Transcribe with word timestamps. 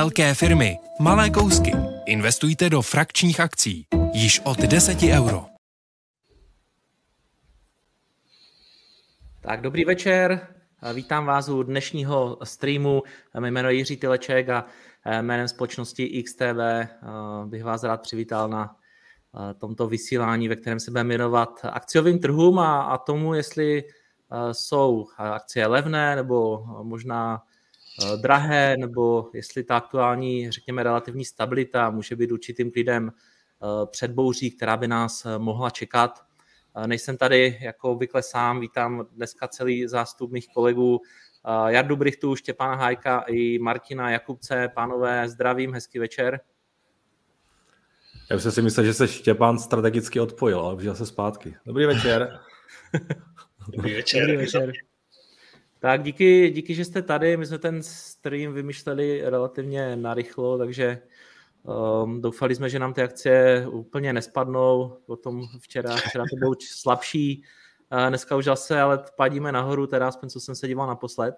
Velké 0.00 0.34
firmy, 0.34 0.78
malé 1.00 1.30
kousky. 1.30 1.72
Investujte 2.06 2.70
do 2.70 2.82
frakčních 2.82 3.40
akcí. 3.40 3.86
Již 4.12 4.40
od 4.44 4.58
10 4.58 4.98
euro. 5.02 5.46
Tak 9.40 9.60
dobrý 9.60 9.84
večer, 9.84 10.46
vítám 10.94 11.26
vás 11.26 11.48
u 11.48 11.62
dnešního 11.62 12.38
streamu. 12.44 13.02
Mé 13.38 13.50
jméno 13.50 13.70
Jiří 13.70 13.96
Tyleček 13.96 14.48
a 14.48 14.66
eh, 15.06 15.22
jménem 15.22 15.48
společnosti 15.48 16.22
XTV 16.22 16.60
eh, 16.60 16.88
bych 17.44 17.64
vás 17.64 17.82
rád 17.82 18.02
přivítal 18.02 18.48
na 18.48 18.76
eh, 19.50 19.54
tomto 19.54 19.86
vysílání, 19.86 20.48
ve 20.48 20.56
kterém 20.56 20.80
se 20.80 20.90
budeme 20.90 21.08
věnovat 21.08 21.60
akciovým 21.64 22.18
trhům 22.18 22.58
a, 22.58 22.82
a 22.82 22.98
tomu, 22.98 23.34
jestli 23.34 23.84
jsou 24.52 25.06
akcie 25.16 25.66
levné 25.66 26.16
nebo 26.16 26.64
možná 26.82 27.42
drahé, 28.16 28.76
nebo 28.76 29.30
jestli 29.34 29.64
ta 29.64 29.76
aktuální, 29.76 30.50
řekněme, 30.50 30.82
relativní 30.82 31.24
stabilita 31.24 31.90
může 31.90 32.16
být 32.16 32.32
určitým 32.32 32.72
klidem 32.72 33.12
předbouří, 33.90 34.50
která 34.50 34.76
by 34.76 34.88
nás 34.88 35.26
mohla 35.38 35.70
čekat. 35.70 36.20
Nejsem 36.86 37.16
tady 37.16 37.58
jako 37.60 37.90
obvykle 37.90 38.22
sám, 38.22 38.60
vítám 38.60 39.06
dneska 39.12 39.48
celý 39.48 39.88
zástup 39.88 40.32
mých 40.32 40.48
kolegů 40.54 41.00
Jardu 41.66 41.96
Brichtu, 41.96 42.36
Štěpána 42.36 42.74
Hajka 42.74 43.24
i 43.28 43.58
Martina 43.58 44.10
Jakubce. 44.10 44.68
Pánové, 44.74 45.28
zdravím, 45.28 45.74
hezký 45.74 45.98
večer. 45.98 46.40
Já 48.30 48.38
jsem 48.38 48.52
si 48.52 48.62
myslel, 48.62 48.86
že 48.86 48.94
se 48.94 49.08
Štěpán 49.08 49.58
strategicky 49.58 50.20
odpojil, 50.20 50.60
ale 50.60 50.76
vžil 50.76 50.94
se 50.94 51.06
zpátky. 51.06 51.56
Dobrý 51.66 51.86
večer. 51.86 52.38
Dobrý 53.76 53.94
večer. 53.94 54.20
Dobrý 54.20 54.36
večer. 54.36 54.72
Tak 55.80 56.02
díky, 56.02 56.50
díky, 56.50 56.74
že 56.74 56.84
jste 56.84 57.02
tady. 57.02 57.36
My 57.36 57.46
jsme 57.46 57.58
ten 57.58 57.82
stream 57.82 58.52
vymýšleli 58.52 59.22
relativně 59.24 59.96
narychlo, 59.96 60.58
takže 60.58 61.02
Um, 61.62 62.20
doufali 62.20 62.54
jsme, 62.54 62.68
že 62.68 62.78
nám 62.78 62.92
ty 62.92 63.02
akcie 63.02 63.66
úplně 63.68 64.12
nespadnou, 64.12 64.96
potom 65.06 65.46
včera, 65.58 65.96
včera 65.96 66.24
to 66.30 66.36
bylo 66.36 66.52
slabší, 66.68 67.42
uh, 67.92 68.08
dneska 68.08 68.36
už 68.36 68.44
zase, 68.44 68.80
ale 68.80 69.04
padíme 69.16 69.52
nahoru, 69.52 69.86
teda 69.86 70.08
aspoň 70.08 70.28
co 70.28 70.40
jsem 70.40 70.54
se 70.54 70.68
díval 70.68 70.86
naposled. 70.86 71.34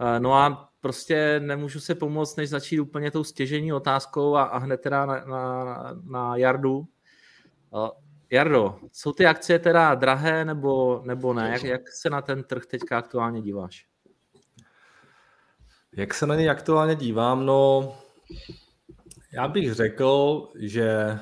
Uh, 0.00 0.18
no 0.18 0.34
a 0.34 0.70
prostě 0.80 1.40
nemůžu 1.40 1.80
se 1.80 1.94
pomoct, 1.94 2.36
než 2.36 2.50
začít 2.50 2.80
úplně 2.80 3.10
tou 3.10 3.24
stěžení 3.24 3.72
otázkou 3.72 4.36
a, 4.36 4.42
a 4.42 4.58
hned 4.58 4.80
teda 4.80 5.06
na, 5.06 5.24
na, 5.24 6.00
na 6.04 6.36
Jardu. 6.36 6.78
Uh, 6.78 7.88
Jardo, 8.30 8.78
jsou 8.92 9.12
ty 9.12 9.26
akcie 9.26 9.58
teda 9.58 9.94
drahé 9.94 10.44
nebo, 10.44 11.02
nebo 11.04 11.34
ne? 11.34 11.50
Jak, 11.52 11.62
jak 11.62 11.92
se 11.92 12.10
na 12.10 12.22
ten 12.22 12.44
trh 12.44 12.66
teďka 12.66 12.98
aktuálně 12.98 13.42
díváš? 13.42 13.86
Jak 15.92 16.14
se 16.14 16.26
na 16.26 16.34
ně 16.34 16.50
aktuálně 16.50 16.94
dívám? 16.94 17.46
No, 17.46 17.92
já 19.32 19.48
bych 19.48 19.74
řekl, 19.74 20.42
že 20.58 21.18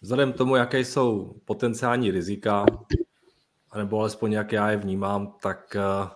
vzhledem 0.00 0.32
k 0.32 0.36
tomu, 0.36 0.56
jaké 0.56 0.80
jsou 0.80 1.40
potenciální 1.44 2.10
rizika, 2.10 2.66
nebo 3.76 4.00
alespoň 4.00 4.32
jak 4.32 4.52
já 4.52 4.70
je 4.70 4.76
vnímám, 4.76 5.34
tak 5.42 5.76
uh, 5.76 6.10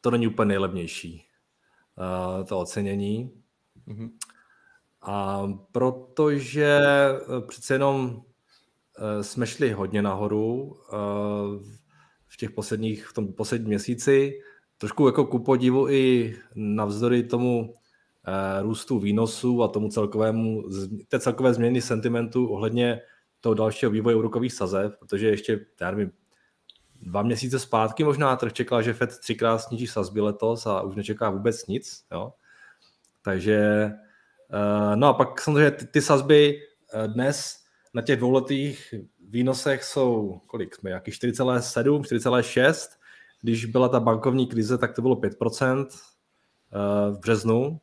to 0.00 0.10
není 0.10 0.26
úplně 0.26 0.48
nejlevnější, 0.48 1.26
uh, 2.38 2.46
to 2.46 2.58
ocenění. 2.58 3.42
Mm-hmm. 3.88 4.10
A 5.02 5.42
protože 5.72 6.78
uh, 7.28 7.46
přece 7.46 7.74
jenom 7.74 8.22
jsme 9.20 9.46
šli 9.46 9.72
hodně 9.72 10.02
nahoru 10.02 10.76
v 12.26 12.36
těch 12.38 12.50
posledních, 12.50 13.06
v 13.06 13.12
tom 13.12 13.32
posledním 13.32 13.68
měsíci, 13.68 14.40
trošku 14.78 15.06
jako 15.06 15.24
ku 15.24 15.38
podivu 15.38 15.88
i 15.88 16.36
navzdory 16.54 17.22
tomu 17.22 17.74
Eh, 18.28 18.62
růstu 18.62 18.98
výnosů 18.98 19.62
a 19.62 19.68
tomu 19.68 19.88
celkovému, 19.88 20.62
té 21.08 21.20
celkové 21.20 21.54
změny 21.54 21.82
sentimentu 21.82 22.46
ohledně 22.46 23.00
toho 23.40 23.54
dalšího 23.54 23.90
vývoje 23.90 24.16
úrokových 24.16 24.52
sazeb, 24.52 24.98
protože 24.98 25.28
ještě, 25.28 25.66
já 25.80 25.90
nevím, 25.90 26.12
dva 27.02 27.22
měsíce 27.22 27.58
zpátky 27.58 28.04
možná 28.04 28.36
trh 28.36 28.52
čekal, 28.52 28.82
že 28.82 28.92
Fed 28.92 29.18
třikrát 29.18 29.58
sníží 29.58 29.86
sazby 29.86 30.20
letos 30.20 30.66
a 30.66 30.82
už 30.82 30.96
nečeká 30.96 31.30
vůbec 31.30 31.66
nic. 31.66 32.04
Jo? 32.12 32.32
Takže, 33.22 33.90
eh, 34.50 34.96
no 34.96 35.06
a 35.06 35.12
pak 35.12 35.40
samozřejmě 35.40 35.70
ty, 35.70 35.86
ty 35.86 36.02
sazby 36.02 36.60
eh, 36.94 37.08
dnes 37.08 37.64
na 37.96 38.02
těch 38.02 38.18
dvouletých 38.18 38.94
výnosech 39.28 39.84
jsou, 39.84 40.40
kolik 40.46 40.74
jsme, 40.74 40.90
jaký 40.90 41.10
4,7, 41.10 42.00
4,6. 42.00 42.88
Když 43.42 43.64
byla 43.64 43.88
ta 43.88 44.00
bankovní 44.00 44.46
krize, 44.46 44.78
tak 44.78 44.94
to 44.94 45.02
bylo 45.02 45.14
5% 45.14 45.86
v 47.10 47.18
březnu, 47.18 47.80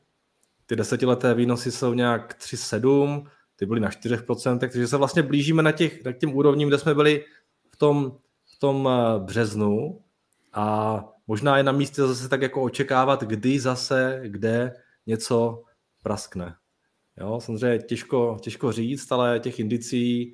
ty 0.65 0.75
desetileté 0.75 1.33
výnosy 1.33 1.71
jsou 1.71 1.93
nějak 1.93 2.37
3,7, 2.39 3.27
ty 3.55 3.65
byly 3.65 3.79
na 3.79 3.89
4%, 3.89 4.59
takže 4.59 4.87
se 4.87 4.97
vlastně 4.97 5.23
blížíme 5.23 5.63
na, 5.63 5.71
těch, 5.71 6.05
na 6.05 6.11
těm 6.11 6.35
úrovním, 6.35 6.67
kde 6.67 6.77
jsme 6.77 6.95
byli 6.95 7.25
v 7.71 7.77
tom, 7.77 8.17
v 8.55 8.59
tom 8.59 8.89
eh, 8.91 9.19
březnu 9.19 10.01
a 10.53 11.05
možná 11.27 11.57
je 11.57 11.63
na 11.63 11.71
místě 11.71 12.01
zase 12.01 12.29
tak 12.29 12.41
jako 12.41 12.61
očekávat, 12.61 13.23
kdy 13.23 13.59
zase, 13.59 14.21
kde 14.23 14.75
něco 15.05 15.63
praskne. 16.03 16.55
Jo, 17.17 17.39
samozřejmě 17.41 17.79
těžko, 17.79 18.37
těžko 18.41 18.71
říct, 18.71 19.11
ale 19.11 19.39
těch 19.39 19.59
indicí 19.59 20.33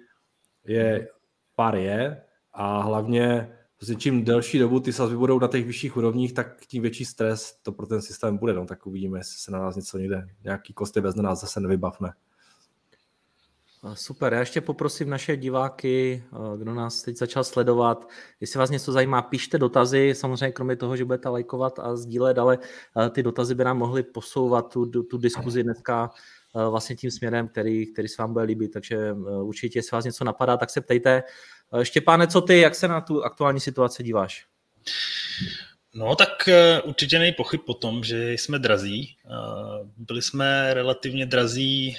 je 0.65 1.07
pár 1.55 1.75
je 1.75 2.21
a 2.53 2.81
hlavně 2.81 3.55
Prostě 3.79 3.95
čím 3.95 4.25
delší 4.25 4.59
dobu 4.59 4.79
ty 4.79 4.93
sazby 4.93 5.17
budou 5.17 5.39
na 5.39 5.47
těch 5.47 5.65
vyšších 5.65 5.97
úrovních, 5.97 6.33
tak 6.33 6.65
tím 6.65 6.81
větší 6.81 7.05
stres 7.05 7.59
to 7.63 7.71
pro 7.71 7.87
ten 7.87 8.01
systém 8.01 8.37
bude. 8.37 8.53
No, 8.53 8.65
tak 8.65 8.87
uvidíme, 8.87 9.19
jestli 9.19 9.39
se 9.39 9.51
na 9.51 9.59
nás 9.59 9.75
něco 9.75 9.97
někde, 9.97 10.27
nějaký 10.43 10.73
kosty 10.73 11.01
bez 11.01 11.15
nás 11.15 11.41
zase 11.41 11.59
nevybavne. 11.59 12.13
Super, 13.93 14.33
já 14.33 14.39
ještě 14.39 14.61
poprosím 14.61 15.09
naše 15.09 15.37
diváky, 15.37 16.23
kdo 16.57 16.73
nás 16.73 17.01
teď 17.01 17.17
začal 17.17 17.43
sledovat, 17.43 18.09
jestli 18.39 18.59
vás 18.59 18.69
něco 18.69 18.91
zajímá, 18.91 19.21
pište 19.21 19.57
dotazy, 19.57 20.13
samozřejmě 20.15 20.51
kromě 20.51 20.75
toho, 20.75 20.97
že 20.97 21.05
budete 21.05 21.29
lajkovat 21.29 21.79
a 21.79 21.95
sdílet, 21.95 22.37
ale 22.37 22.57
ty 23.11 23.23
dotazy 23.23 23.55
by 23.55 23.63
nám 23.63 23.77
mohly 23.77 24.03
posouvat 24.03 24.73
tu, 24.73 24.85
tu 24.85 25.17
diskuzi 25.17 25.63
dneska 25.63 26.09
vlastně 26.53 26.95
tím 26.95 27.11
směrem, 27.11 27.47
který, 27.47 27.93
který 27.93 28.07
se 28.07 28.21
vám 28.21 28.33
bude 28.33 28.45
líbit, 28.45 28.71
takže 28.71 29.13
určitě, 29.41 29.79
jestli 29.79 29.95
vás 29.95 30.05
něco 30.05 30.23
napadá, 30.23 30.57
tak 30.57 30.69
se 30.69 30.81
ptejte. 30.81 31.23
Eh, 31.73 31.85
Štěpáne, 31.85 32.27
co 32.27 32.41
ty, 32.41 32.59
jak 32.59 32.75
se 32.75 32.87
na 32.87 33.01
tu 33.01 33.23
aktuální 33.23 33.59
situaci 33.59 34.03
díváš? 34.03 34.45
No, 35.93 36.15
tak 36.15 36.47
eh, 36.47 36.81
určitě 36.81 37.19
nej 37.19 37.31
pochyb 37.31 37.61
o 37.65 37.73
tom, 37.73 38.03
že 38.03 38.33
jsme 38.33 38.59
drazí. 38.59 39.17
Eh, 39.25 39.29
byli 39.97 40.21
jsme 40.21 40.73
relativně 40.73 41.25
drazí 41.25 41.97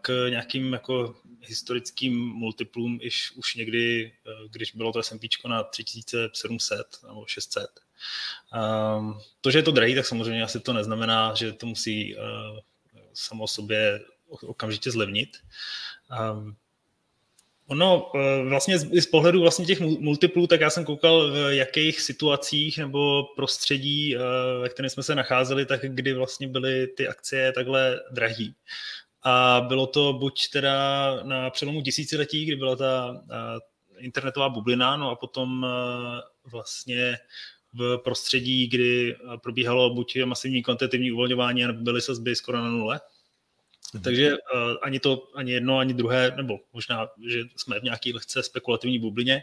k 0.00 0.28
nějakým 0.30 0.72
jako 0.72 1.14
historickým 1.40 2.18
multiplům, 2.18 2.98
iž 3.02 3.32
už 3.36 3.54
někdy, 3.54 4.12
když 4.50 4.74
bylo 4.74 4.92
to 4.92 5.02
S&P 5.02 5.28
na 5.48 5.62
3700 5.62 6.86
nebo 7.06 7.26
600. 7.26 7.66
To, 9.40 9.50
že 9.50 9.58
je 9.58 9.62
to 9.62 9.70
drahý, 9.70 9.94
tak 9.94 10.06
samozřejmě 10.06 10.42
asi 10.42 10.60
to 10.60 10.72
neznamená, 10.72 11.34
že 11.34 11.52
to 11.52 11.66
musí 11.66 12.16
samo 13.14 13.48
sobě 13.48 14.00
okamžitě 14.28 14.90
zlevnit. 14.90 15.36
Ono 17.72 18.10
eh, 18.14 18.44
vlastně 18.48 18.78
z, 18.78 19.00
z 19.02 19.06
pohledu 19.06 19.40
vlastně 19.40 19.64
těch 19.64 19.80
multiplů, 19.80 20.46
tak 20.46 20.60
já 20.60 20.70
jsem 20.70 20.84
koukal, 20.84 21.30
v 21.30 21.54
jakých 21.56 22.00
situacích 22.00 22.78
nebo 22.78 23.24
prostředí, 23.36 24.16
eh, 24.16 24.18
ve 24.62 24.68
kterém 24.68 24.90
jsme 24.90 25.02
se 25.02 25.14
nacházeli, 25.14 25.66
tak 25.66 25.80
kdy 25.82 26.12
vlastně 26.12 26.48
byly 26.48 26.86
ty 26.86 27.08
akcie 27.08 27.52
takhle 27.52 28.00
drahý. 28.10 28.54
A 29.22 29.60
bylo 29.68 29.86
to 29.86 30.12
buď 30.12 30.50
teda 30.50 31.16
na 31.22 31.50
přelomu 31.50 31.82
tisíciletí, 31.82 32.44
kdy 32.44 32.56
byla 32.56 32.76
ta 32.76 33.22
eh, 33.30 33.58
internetová 33.98 34.48
bublina, 34.48 34.96
no 34.96 35.10
a 35.10 35.16
potom 35.16 35.66
vlastně 36.44 37.18
v 37.74 37.98
prostředí, 38.04 38.66
kdy 38.68 39.16
probíhalo 39.42 39.94
buď 39.94 40.24
masivní 40.24 40.62
kvantitativní 40.62 41.12
uvolňování, 41.12 41.62
nebo 41.62 41.80
byly 41.80 42.00
sazby 42.00 42.36
skoro 42.36 42.58
na 42.58 42.68
nule, 42.68 43.00
Mhm. 43.94 44.02
Takže 44.02 44.32
uh, 44.32 44.38
ani 44.82 45.00
to, 45.00 45.28
ani 45.34 45.52
jedno, 45.52 45.78
ani 45.78 45.94
druhé, 45.94 46.32
nebo 46.36 46.58
možná, 46.72 47.08
že 47.28 47.40
jsme 47.56 47.80
v 47.80 47.82
nějaké 47.82 48.10
lehce 48.14 48.42
spekulativní 48.42 48.98
bublině, 48.98 49.42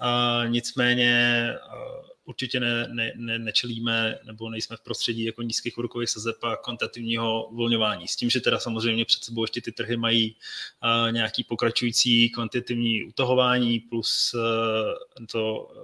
uh, 0.00 0.50
nicméně 0.50 1.46
uh, 1.74 2.06
určitě 2.24 2.60
ne, 2.60 2.88
ne, 2.90 3.12
ne, 3.16 3.38
nečelíme 3.38 4.18
nebo 4.24 4.50
nejsme 4.50 4.76
v 4.76 4.80
prostředí 4.80 5.24
jako 5.24 5.42
nízkých 5.42 5.78
úrokových 5.78 6.10
sazeb 6.10 6.44
a 6.44 6.56
kvantitativního 6.56 7.46
uvolňování. 7.46 8.08
S 8.08 8.16
tím, 8.16 8.30
že 8.30 8.40
teda 8.40 8.58
samozřejmě 8.58 9.04
před 9.04 9.24
sebou 9.24 9.44
ještě 9.44 9.60
ty 9.60 9.72
trhy 9.72 9.96
mají 9.96 10.36
uh, 10.84 11.12
nějaký 11.12 11.44
pokračující 11.44 12.30
kvantitativní 12.30 13.04
utahování 13.04 13.80
plus 13.80 14.34
uh, 14.34 15.26
to 15.26 15.62
uh, 15.62 15.82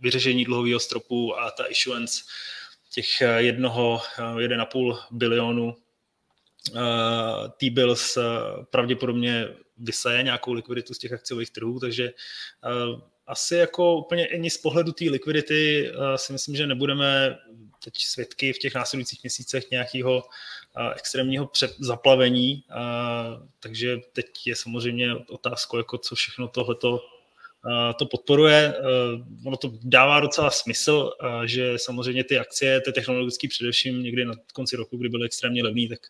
vyřešení 0.00 0.44
dluhového 0.44 0.80
stropu 0.80 1.38
a 1.38 1.50
ta 1.50 1.64
issuance 1.66 2.22
těch 2.92 3.20
jednoho, 3.38 4.00
1,5 4.18 4.98
bilionu 5.10 5.76
T-bills 7.56 8.16
uh, 8.16 8.24
pravděpodobně 8.70 9.48
vysaje 9.76 10.22
nějakou 10.22 10.52
likviditu 10.52 10.94
z 10.94 10.98
těch 10.98 11.12
akciových 11.12 11.50
trhů, 11.50 11.80
takže 11.80 12.12
uh, 12.12 13.00
asi 13.26 13.54
jako 13.56 13.96
úplně 13.96 14.28
ani 14.28 14.50
z 14.50 14.58
pohledu 14.58 14.92
té 14.92 15.04
likvidity 15.04 15.92
si 16.16 16.32
myslím, 16.32 16.56
že 16.56 16.66
nebudeme 16.66 17.38
teď 17.84 17.94
svědky 17.98 18.52
v 18.52 18.58
těch 18.58 18.74
následujících 18.74 19.22
měsících 19.22 19.70
nějakého 19.70 20.22
extrémního 20.94 21.50
zaplavení, 21.78 22.64
takže 23.60 23.96
teď 24.12 24.26
je 24.46 24.56
samozřejmě 24.56 25.14
otázka, 25.14 25.76
jako 25.76 25.98
co 25.98 26.14
všechno 26.14 26.48
tohleto 26.48 27.00
to 27.98 28.06
podporuje. 28.06 28.74
Ono 29.46 29.56
to 29.56 29.72
dává 29.82 30.20
docela 30.20 30.50
smysl, 30.50 31.10
že 31.44 31.74
samozřejmě 31.76 32.24
ty 32.24 32.38
akcie, 32.38 32.80
ty 32.80 32.92
technologické 32.92 33.48
především 33.48 34.02
někdy 34.02 34.24
na 34.24 34.34
konci 34.54 34.76
roku, 34.76 34.96
kdy 34.96 35.08
byly 35.08 35.26
extrémně 35.26 35.62
levný, 35.62 35.88
tak, 35.88 36.00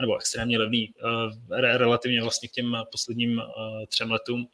nebo 0.00 0.16
extrémně 0.16 0.58
levný, 0.58 0.92
relativně 1.50 2.22
vlastně 2.22 2.48
k 2.48 2.52
těm 2.52 2.76
posledním 2.92 3.42
třem 3.88 4.10
letům, 4.10 4.48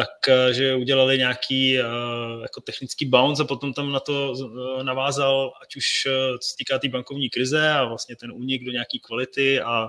tak 0.00 0.28
eh, 0.28 0.54
že 0.54 0.74
udělali 0.74 1.18
nějaký 1.18 1.78
uh, 1.78 2.42
jako 2.42 2.60
technický 2.60 3.06
bounce 3.06 3.42
a 3.42 3.46
potom 3.46 3.72
tam 3.72 3.92
na 3.92 4.00
to 4.00 4.32
uh, 4.32 4.82
navázal, 4.82 5.52
ať 5.62 5.76
už 5.76 6.08
co 6.40 6.48
se 6.48 6.56
týká 6.56 6.74
té 6.74 6.80
tý 6.80 6.88
bankovní 6.88 7.30
krize 7.30 7.70
a 7.70 7.84
vlastně 7.84 8.16
ten 8.16 8.32
únik 8.32 8.64
do 8.64 8.72
nějaké 8.72 8.98
kvality 8.98 9.60
a 9.60 9.88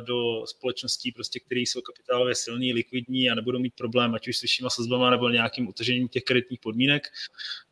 do 0.00 0.46
společností, 0.46 1.12
prostě, 1.12 1.40
které 1.40 1.60
jsou 1.60 1.80
kapitálově 1.80 2.34
silný, 2.34 2.72
likvidní 2.72 3.30
a 3.30 3.34
nebudou 3.34 3.58
mít 3.58 3.74
problém, 3.74 4.14
ať 4.14 4.28
už 4.28 4.36
s 4.36 4.42
vyššíma 4.42 4.70
sazbama 4.70 5.10
nebo 5.10 5.28
nějakým 5.28 5.68
utržením 5.68 6.08
těch 6.08 6.22
kreditních 6.22 6.60
podmínek. 6.60 7.08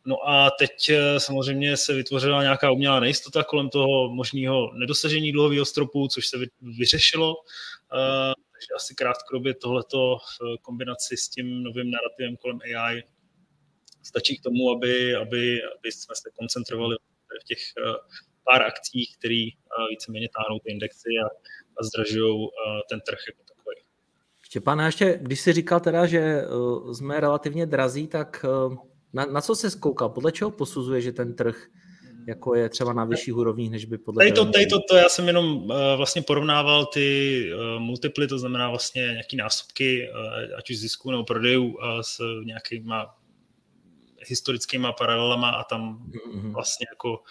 No 0.04 0.16
a 0.28 0.50
teď 0.50 0.90
samozřejmě 1.18 1.76
se 1.76 1.94
vytvořila 1.94 2.42
nějaká 2.42 2.70
umělá 2.70 3.00
nejistota 3.00 3.44
kolem 3.44 3.68
toho 3.68 4.14
možného 4.14 4.72
nedosažení 4.74 5.32
dluhového 5.32 5.64
stropu, 5.64 6.08
což 6.08 6.26
se 6.26 6.38
vyřešilo. 6.62 7.34
Takže 8.64 8.74
asi 8.76 8.94
krátkodobě 8.94 9.54
tohleto 9.54 10.16
v 10.18 10.62
kombinaci 10.62 11.16
s 11.16 11.28
tím 11.28 11.62
novým 11.62 11.90
narrativem 11.90 12.36
kolem 12.36 12.58
AI 12.64 13.02
stačí 14.02 14.38
k 14.38 14.42
tomu, 14.42 14.70
aby, 14.70 15.14
aby, 15.14 15.62
aby 15.62 15.92
jsme 15.92 16.14
se 16.14 16.30
koncentrovali 16.38 16.96
v 17.42 17.44
těch 17.44 17.58
eh, 17.58 17.92
pár 18.44 18.62
akcích, 18.62 19.16
které 19.18 19.44
eh, 19.48 19.88
víceméně 19.90 20.28
táhnou 20.36 20.58
ty 20.58 20.70
indexy 20.70 21.08
a, 21.24 21.26
a 21.78 21.84
zdražují 21.84 22.46
eh, 22.46 22.80
ten 22.88 23.00
trh 23.00 23.18
jako 23.28 23.42
takový. 23.42 23.76
Štěpán, 24.42 24.80
ještě 24.80 25.18
když 25.22 25.40
jsi 25.40 25.52
říkal 25.52 25.80
teda, 25.80 26.06
že 26.06 26.42
jsme 26.92 27.20
relativně 27.20 27.66
drazí, 27.66 28.06
tak 28.06 28.44
na, 29.12 29.26
na 29.26 29.40
co 29.40 29.56
se 29.56 29.70
zkoukal? 29.70 30.08
Podle 30.08 30.32
čeho 30.32 30.50
posuzuje, 30.50 31.00
že 31.00 31.12
ten 31.12 31.34
trh 31.36 31.66
jako 32.26 32.54
je 32.54 32.68
třeba 32.68 32.92
na 32.92 33.04
vyšších 33.04 33.36
úrovních, 33.36 33.70
než 33.70 33.84
by 33.84 33.98
podle 33.98 34.24
tady 34.24 34.32
to, 34.32 34.44
tady 34.44 34.66
to, 34.66 34.80
to 34.90 34.96
já 34.96 35.08
jsem 35.08 35.26
jenom 35.26 35.56
uh, 35.56 35.70
vlastně 35.96 36.22
porovnával 36.22 36.86
ty 36.86 37.50
uh, 37.54 37.82
multiply, 37.82 38.26
to 38.26 38.38
znamená 38.38 38.70
vlastně 38.70 39.02
nějaký 39.02 39.36
násobky, 39.36 40.10
uh, 40.10 40.58
ať 40.58 40.70
už 40.70 40.78
zisku 40.78 41.10
nebo 41.10 41.24
prodejů 41.24 41.64
uh, 41.64 42.00
s 42.00 42.20
nějakýma 42.44 43.14
historickýma 44.28 44.92
paralelama 44.92 45.50
a 45.50 45.64
tam 45.64 45.98
mm-hmm. 46.08 46.52
vlastně 46.52 46.86
jako 46.90 47.22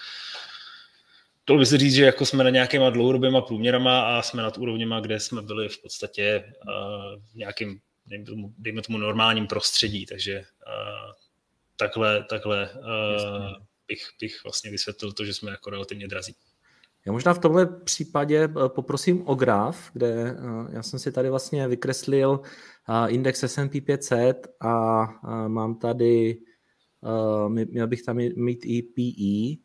to 1.45 1.57
by 1.57 1.65
se 1.65 1.77
říct, 1.77 1.93
že 1.93 2.05
jako 2.05 2.25
jsme 2.25 2.43
na 2.43 2.49
nějakýma 2.49 2.89
dlouhodobýma 2.89 3.41
průměrama 3.41 4.17
a 4.17 4.21
jsme 4.21 4.43
nad 4.43 4.57
úrovněma, 4.57 4.99
kde 4.99 5.19
jsme 5.19 5.41
byli 5.41 5.69
v 5.69 5.81
podstatě 5.81 6.53
uh, 6.67 7.21
v 7.31 7.35
nějakým, 7.35 7.79
dejme 8.05 8.25
tomu, 8.25 8.53
dejme 8.57 8.81
tomu 8.81 8.97
normálním 8.97 9.47
prostředí, 9.47 10.05
takže 10.05 10.39
uh, 10.39 11.11
takhle, 11.77 12.23
takhle 12.29 12.69
uh, 12.73 13.63
bych, 13.87 14.01
bych 14.21 14.43
vlastně 14.43 14.71
vysvětlil 14.71 15.11
to, 15.11 15.25
že 15.25 15.33
jsme 15.33 15.51
jako 15.51 15.69
relativně 15.69 16.07
drazí. 16.07 16.35
Já 17.05 17.11
možná 17.11 17.33
v 17.33 17.39
tomhle 17.39 17.65
případě 17.65 18.43
eh, 18.43 18.69
poprosím 18.69 19.27
o 19.27 19.35
graf, 19.35 19.91
kde 19.93 20.07
eh, 20.07 20.35
já 20.69 20.83
jsem 20.83 20.99
si 20.99 21.11
tady 21.11 21.29
vlastně 21.29 21.67
vykreslil 21.67 22.41
eh, 22.89 23.09
index 23.09 23.43
S&P 23.43 23.81
500 23.81 24.47
a 24.61 25.05
mám 25.47 25.75
tady, 25.75 26.37
měl 27.47 27.87
bych 27.87 28.03
tam 28.03 28.17
mít 28.35 28.59
i 28.65 28.81
PE. 28.81 29.63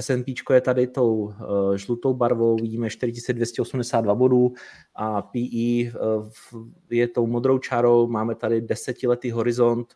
S&P 0.00 0.34
je 0.54 0.60
tady 0.60 0.86
tou 0.86 1.32
žlutou 1.76 2.14
barvou, 2.14 2.56
vidíme 2.56 2.90
4282 2.90 4.14
bodů 4.14 4.52
a 4.94 5.22
PE 5.22 5.92
je 6.90 7.08
tou 7.08 7.26
modrou 7.26 7.58
čarou, 7.58 8.08
máme 8.08 8.34
tady 8.34 8.60
desetiletý 8.60 9.30
horizont. 9.30 9.94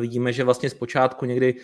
Vidíme, 0.00 0.32
že 0.32 0.44
vlastně 0.44 0.70
zpočátku 0.70 1.24
někdy 1.24 1.54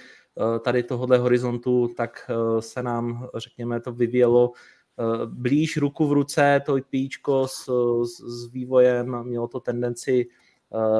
tady 0.64 0.82
tohohle 0.82 1.18
horizontu, 1.18 1.88
tak 1.96 2.30
eh, 2.30 2.62
se 2.62 2.82
nám, 2.82 3.28
řekněme, 3.34 3.80
to 3.80 3.92
vyvíjelo 3.92 4.52
eh, 4.52 5.26
blíž 5.26 5.76
ruku 5.76 6.06
v 6.06 6.12
ruce, 6.12 6.62
to 6.66 6.76
IPčko 6.78 7.48
s, 7.48 7.64
s, 8.04 8.20
s 8.20 8.52
vývojem, 8.52 9.22
mělo 9.22 9.48
to 9.48 9.60
tendenci 9.60 10.26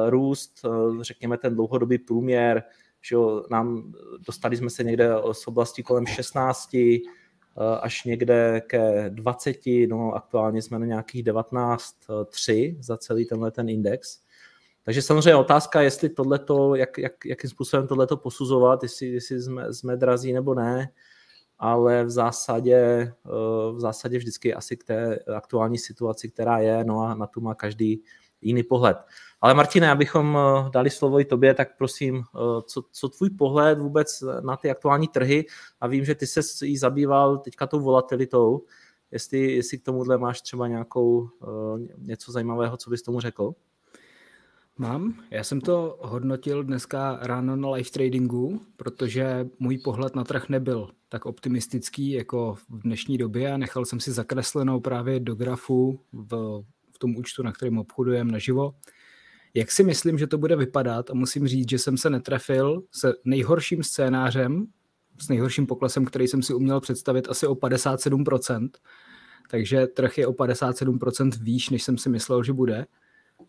růst, 0.09 0.65
řekněme 1.01 1.37
ten 1.37 1.55
dlouhodobý 1.55 1.97
průměr, 1.97 2.63
že 3.01 3.15
nám 3.51 3.93
dostali 4.27 4.57
jsme 4.57 4.69
se 4.69 4.83
někde 4.83 5.09
z 5.31 5.47
oblasti 5.47 5.83
kolem 5.83 6.05
16 6.05 6.75
až 7.81 8.03
někde 8.03 8.61
ke 8.67 9.09
20, 9.09 9.57
no 9.87 10.11
aktuálně 10.13 10.61
jsme 10.61 10.79
na 10.79 10.85
nějakých 10.85 11.23
19,3 11.23 12.77
za 12.79 12.97
celý 12.97 13.25
tenhle 13.25 13.51
ten 13.51 13.69
index. 13.69 14.22
Takže 14.85 15.01
samozřejmě 15.01 15.35
otázka, 15.35 15.81
jestli 15.81 16.09
tohleto, 16.09 16.75
jak, 16.75 16.97
jak, 16.97 17.25
jakým 17.25 17.49
způsobem 17.49 17.87
tohleto 17.87 18.17
posuzovat, 18.17 18.83
jestli, 18.83 19.07
jestli 19.07 19.41
jsme, 19.41 19.73
jsme 19.73 19.97
drazí 19.97 20.33
nebo 20.33 20.53
ne, 20.53 20.89
ale 21.59 22.03
v 22.03 22.09
zásadě, 22.09 22.77
eh, 22.77 23.13
v 23.73 23.79
zásadě 23.79 24.17
vždycky 24.17 24.53
asi 24.53 24.77
k 24.77 24.83
té 24.83 25.19
aktuální 25.35 25.77
situaci, 25.77 26.29
která 26.29 26.59
je, 26.59 26.83
no 26.83 26.99
a 26.99 27.15
na 27.15 27.27
tu 27.27 27.41
má 27.41 27.55
každý 27.55 28.03
jiný 28.41 28.63
pohled. 28.63 28.97
Ale 29.41 29.53
Martine, 29.53 29.91
abychom 29.91 30.37
eh, 30.37 30.69
dali 30.69 30.89
slovo 30.89 31.19
i 31.19 31.25
tobě, 31.25 31.53
tak 31.53 31.77
prosím, 31.77 32.17
eh, 32.17 32.61
co, 32.65 32.83
co 32.91 33.09
tvůj 33.09 33.29
pohled 33.29 33.79
vůbec 33.79 34.23
na 34.41 34.57
ty 34.57 34.71
aktuální 34.71 35.07
trhy 35.07 35.45
a 35.81 35.87
vím, 35.87 36.05
že 36.05 36.15
ty 36.15 36.27
se 36.27 36.65
jí 36.65 36.77
zabýval 36.77 37.37
teďka 37.37 37.67
tou 37.67 37.79
volatilitou, 37.79 38.65
jestli, 39.11 39.51
jestli 39.51 39.77
k 39.77 39.83
tomuhle 39.83 40.17
máš 40.17 40.41
třeba 40.41 40.67
nějakou 40.67 41.29
něco 41.97 42.31
zajímavého, 42.31 42.77
co 42.77 42.89
bys 42.89 43.01
tomu 43.01 43.19
řekl? 43.19 43.53
Mám. 44.77 45.23
Já 45.31 45.43
jsem 45.43 45.61
to 45.61 45.99
hodnotil 46.01 46.63
dneska 46.63 47.19
ráno 47.21 47.55
na 47.55 47.71
live 47.71 47.89
tradingu, 47.89 48.61
protože 48.77 49.47
můj 49.59 49.77
pohled 49.77 50.15
na 50.15 50.23
trh 50.23 50.49
nebyl 50.49 50.89
tak 51.09 51.25
optimistický 51.25 52.11
jako 52.11 52.55
v 52.69 52.81
dnešní 52.81 53.17
době 53.17 53.51
a 53.51 53.57
nechal 53.57 53.85
jsem 53.85 53.99
si 53.99 54.11
zakreslenou 54.11 54.79
právě 54.79 55.19
do 55.19 55.35
grafu 55.35 55.99
v, 56.13 56.63
v 56.95 56.99
tom 56.99 57.15
účtu, 57.15 57.43
na 57.43 57.51
kterém 57.51 57.77
obchodujeme 57.77 58.31
naživo. 58.31 58.75
Jak 59.53 59.71
si 59.71 59.83
myslím, 59.83 60.17
že 60.17 60.27
to 60.27 60.37
bude 60.37 60.55
vypadat 60.55 61.09
a 61.09 61.13
musím 61.13 61.47
říct, 61.47 61.69
že 61.69 61.79
jsem 61.79 61.97
se 61.97 62.09
netrefil 62.09 62.83
se 62.91 63.13
nejhorším 63.25 63.83
scénářem, 63.83 64.67
s 65.21 65.29
nejhorším 65.29 65.67
poklesem, 65.67 66.05
který 66.05 66.27
jsem 66.27 66.41
si 66.41 66.53
uměl 66.53 66.81
představit 66.81 67.27
asi 67.29 67.47
o 67.47 67.55
57%, 67.55 68.69
takže 69.49 69.87
trh 69.87 70.17
je 70.17 70.27
o 70.27 70.33
57% 70.33 71.43
výš, 71.43 71.69
než 71.69 71.83
jsem 71.83 71.97
si 71.97 72.09
myslel, 72.09 72.43
že 72.43 72.53
bude. 72.53 72.85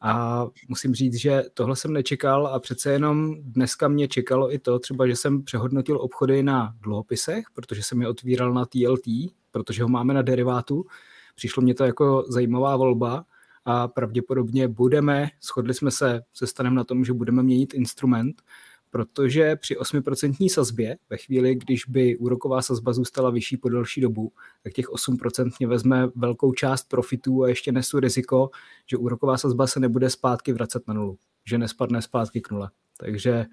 A 0.01 0.47
musím 0.69 0.95
říct, 0.95 1.15
že 1.15 1.43
tohle 1.55 1.77
jsem 1.77 1.93
nečekal 1.93 2.47
a 2.47 2.61
přece 2.61 2.93
jenom 2.93 3.35
dneska 3.43 3.89
mě 3.89 4.09
čekalo 4.09 4.55
i 4.55 4.59
to, 4.59 4.79
třeba, 4.79 5.07
že 5.07 5.17
jsem 5.17 5.43
přehodnotil 5.43 6.01
obchody 6.01 6.43
na 6.43 6.75
dluhopisech, 6.81 7.45
protože 7.55 7.83
jsem 7.83 8.03
je 8.03 8.09
otvíral 8.09 8.55
na 8.55 8.65
TLT, 8.65 9.33
protože 9.51 9.83
ho 9.83 9.89
máme 9.89 10.15
na 10.15 10.23
derivátu. 10.23 10.85
Přišlo 11.35 11.63
mě 11.63 11.75
to 11.75 11.85
jako 11.85 12.25
zajímavá 12.29 12.77
volba 12.77 13.25
a 13.65 13.89
pravděpodobně 13.89 14.69
budeme, 14.69 15.29
shodli 15.43 15.75
jsme 15.75 15.91
se 15.91 16.23
se 16.33 16.47
stanem 16.47 16.75
na 16.75 16.85
tom, 16.85 17.05
že 17.05 17.13
budeme 17.13 17.43
měnit 17.43 17.75
instrument, 17.75 18.43
protože 18.95 19.57
při 19.57 19.77
8% 19.77 20.49
sazbě, 20.49 20.97
ve 21.11 21.17
chvíli, 21.17 21.55
když 21.55 21.87
by 21.87 22.17
úroková 22.17 22.63
sazba 22.63 22.93
zůstala 22.93 23.31
vyšší 23.31 23.57
po 23.57 23.69
delší 23.69 24.01
dobu, 24.01 24.33
tak 24.63 24.73
těch 24.73 24.87
8% 24.89 25.51
mě 25.59 25.69
vezme 25.69 26.09
velkou 26.15 26.53
část 26.53 26.89
profitů 26.89 27.43
a 27.43 27.49
ještě 27.49 27.73
nesu 27.73 28.01
riziko, 28.01 28.51
že 28.87 28.97
úroková 28.97 29.39
sazba 29.39 29.67
se 29.67 29.81
nebude 29.81 30.11
zpátky 30.11 30.53
vracet 30.53 30.89
na 30.89 30.95
nulu, 30.95 31.19
že 31.47 31.59
nespadne 31.59 32.03
zpátky 32.03 32.41
k 32.41 32.51
nule. 32.51 32.71
Takže 32.99 33.45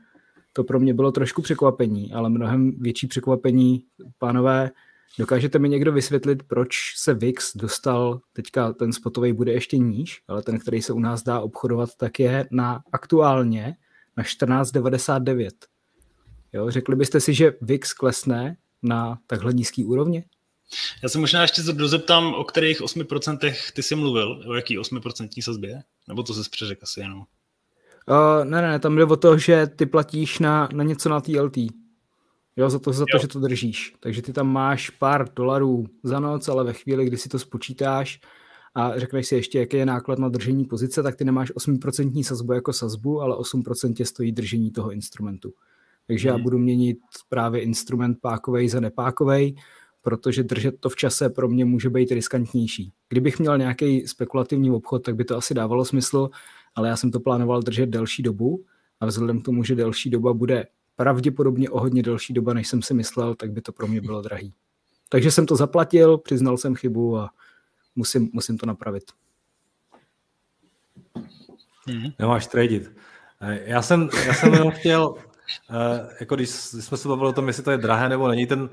to 0.53 0.63
pro 0.63 0.79
mě 0.79 0.93
bylo 0.93 1.11
trošku 1.11 1.41
překvapení, 1.41 2.13
ale 2.13 2.29
mnohem 2.29 2.71
větší 2.79 3.07
překvapení, 3.07 3.83
pánové, 4.17 4.71
Dokážete 5.19 5.59
mi 5.59 5.69
někdo 5.69 5.91
vysvětlit, 5.91 6.43
proč 6.43 6.75
se 6.97 7.13
VIX 7.13 7.57
dostal, 7.57 8.21
teďka 8.33 8.73
ten 8.73 8.93
spotový 8.93 9.33
bude 9.33 9.51
ještě 9.51 9.77
níž, 9.77 10.23
ale 10.27 10.43
ten, 10.43 10.59
který 10.59 10.81
se 10.81 10.93
u 10.93 10.99
nás 10.99 11.23
dá 11.23 11.39
obchodovat, 11.39 11.89
tak 11.97 12.19
je 12.19 12.47
na 12.51 12.83
aktuálně 12.91 13.75
na 14.21 14.63
14,99. 14.63 15.49
Jo, 16.53 16.71
řekli 16.71 16.95
byste 16.95 17.19
si, 17.19 17.33
že 17.33 17.53
VIX 17.61 17.93
klesne 17.93 18.57
na 18.83 19.19
takhle 19.27 19.53
nízký 19.53 19.85
úrovni? 19.85 20.23
Já 21.03 21.09
se 21.09 21.19
možná 21.19 21.41
ještě 21.41 21.61
dozeptám, 21.61 22.33
o 22.33 22.43
kterých 22.43 22.81
8% 22.81 23.53
ty 23.73 23.83
jsi 23.83 23.95
mluvil, 23.95 24.43
o 24.47 24.53
jaký 24.53 24.79
8% 24.79 25.43
sazbě? 25.43 25.81
Nebo 26.07 26.23
to 26.23 26.33
se 26.33 26.49
přeřek 26.49 26.83
asi 26.83 26.99
jenom? 26.99 27.19
Uh, 27.19 28.45
ne, 28.45 28.61
ne, 28.61 28.79
tam 28.79 28.95
jde 28.95 29.05
o 29.05 29.15
to, 29.15 29.37
že 29.37 29.67
ty 29.67 29.85
platíš 29.85 30.39
na, 30.39 30.69
na 30.73 30.83
něco 30.83 31.09
na 31.09 31.21
TLT. 31.21 31.57
Jo, 32.55 32.69
za 32.69 32.79
to, 32.79 32.93
za 32.93 33.05
to, 33.11 33.17
jo. 33.17 33.21
že 33.21 33.27
to 33.27 33.39
držíš. 33.39 33.93
Takže 33.99 34.21
ty 34.21 34.33
tam 34.33 34.51
máš 34.51 34.89
pár 34.89 35.33
dolarů 35.33 35.85
za 36.03 36.19
noc, 36.19 36.47
ale 36.47 36.63
ve 36.63 36.73
chvíli, 36.73 37.05
kdy 37.05 37.17
si 37.17 37.29
to 37.29 37.39
spočítáš, 37.39 38.19
a 38.75 38.99
řekneš 38.99 39.27
si 39.27 39.35
ještě, 39.35 39.59
jaký 39.59 39.77
je 39.77 39.85
náklad 39.85 40.19
na 40.19 40.29
držení 40.29 40.65
pozice, 40.65 41.03
tak 41.03 41.15
ty 41.15 41.25
nemáš 41.25 41.51
8% 41.51 42.23
sazbu 42.23 42.53
jako 42.53 42.73
sazbu, 42.73 43.21
ale 43.21 43.35
8% 43.35 44.05
stojí 44.05 44.31
držení 44.31 44.71
toho 44.71 44.91
instrumentu. 44.91 45.53
Takže 46.07 46.27
já 46.27 46.33
mhm. 46.33 46.43
budu 46.43 46.57
měnit 46.57 46.97
právě 47.29 47.61
instrument 47.61 48.17
pákovej 48.21 48.69
za 48.69 48.79
nepákovej, 48.79 49.55
protože 50.01 50.43
držet 50.43 50.79
to 50.79 50.89
v 50.89 50.95
čase 50.95 51.29
pro 51.29 51.47
mě 51.47 51.65
může 51.65 51.89
být 51.89 52.11
riskantnější. 52.11 52.91
Kdybych 53.09 53.39
měl 53.39 53.57
nějaký 53.57 54.07
spekulativní 54.07 54.71
obchod, 54.71 55.03
tak 55.03 55.15
by 55.15 55.23
to 55.23 55.37
asi 55.37 55.53
dávalo 55.53 55.85
smysl, 55.85 56.29
ale 56.75 56.87
já 56.87 56.95
jsem 56.95 57.11
to 57.11 57.19
plánoval 57.19 57.61
držet 57.61 57.89
delší 57.89 58.23
dobu 58.23 58.63
a 58.99 59.05
vzhledem 59.05 59.41
k 59.41 59.45
tomu, 59.45 59.63
že 59.63 59.75
delší 59.75 60.09
doba 60.09 60.33
bude 60.33 60.67
pravděpodobně 60.95 61.69
o 61.69 61.79
hodně 61.79 62.03
delší 62.03 62.33
doba, 62.33 62.53
než 62.53 62.67
jsem 62.67 62.81
si 62.81 62.93
myslel, 62.93 63.35
tak 63.35 63.51
by 63.51 63.61
to 63.61 63.71
pro 63.71 63.87
mě 63.87 64.01
bylo 64.01 64.21
drahý. 64.21 64.53
Takže 65.09 65.31
jsem 65.31 65.45
to 65.45 65.55
zaplatil, 65.55 66.17
přiznal 66.17 66.57
jsem 66.57 66.75
chybu 66.75 67.17
a 67.17 67.29
musím, 67.95 68.29
musím 68.33 68.57
to 68.57 68.65
napravit. 68.65 69.03
Mm-hmm. 71.87 72.13
Nemáš 72.19 72.47
tradit. 72.47 72.91
Eh, 73.41 73.59
já 73.65 73.81
jsem, 73.81 74.09
já 74.25 74.33
jsem 74.33 74.53
jenom 74.53 74.71
chtěl, 74.71 75.15
eh, 75.69 76.15
jako 76.19 76.35
když 76.35 76.49
jsme 76.49 76.97
se 76.97 77.07
bavili 77.07 77.29
o 77.29 77.33
tom, 77.33 77.47
jestli 77.47 77.63
to 77.63 77.71
je 77.71 77.77
drahé 77.77 78.09
nebo 78.09 78.27
není, 78.27 78.47
ten, 78.47 78.69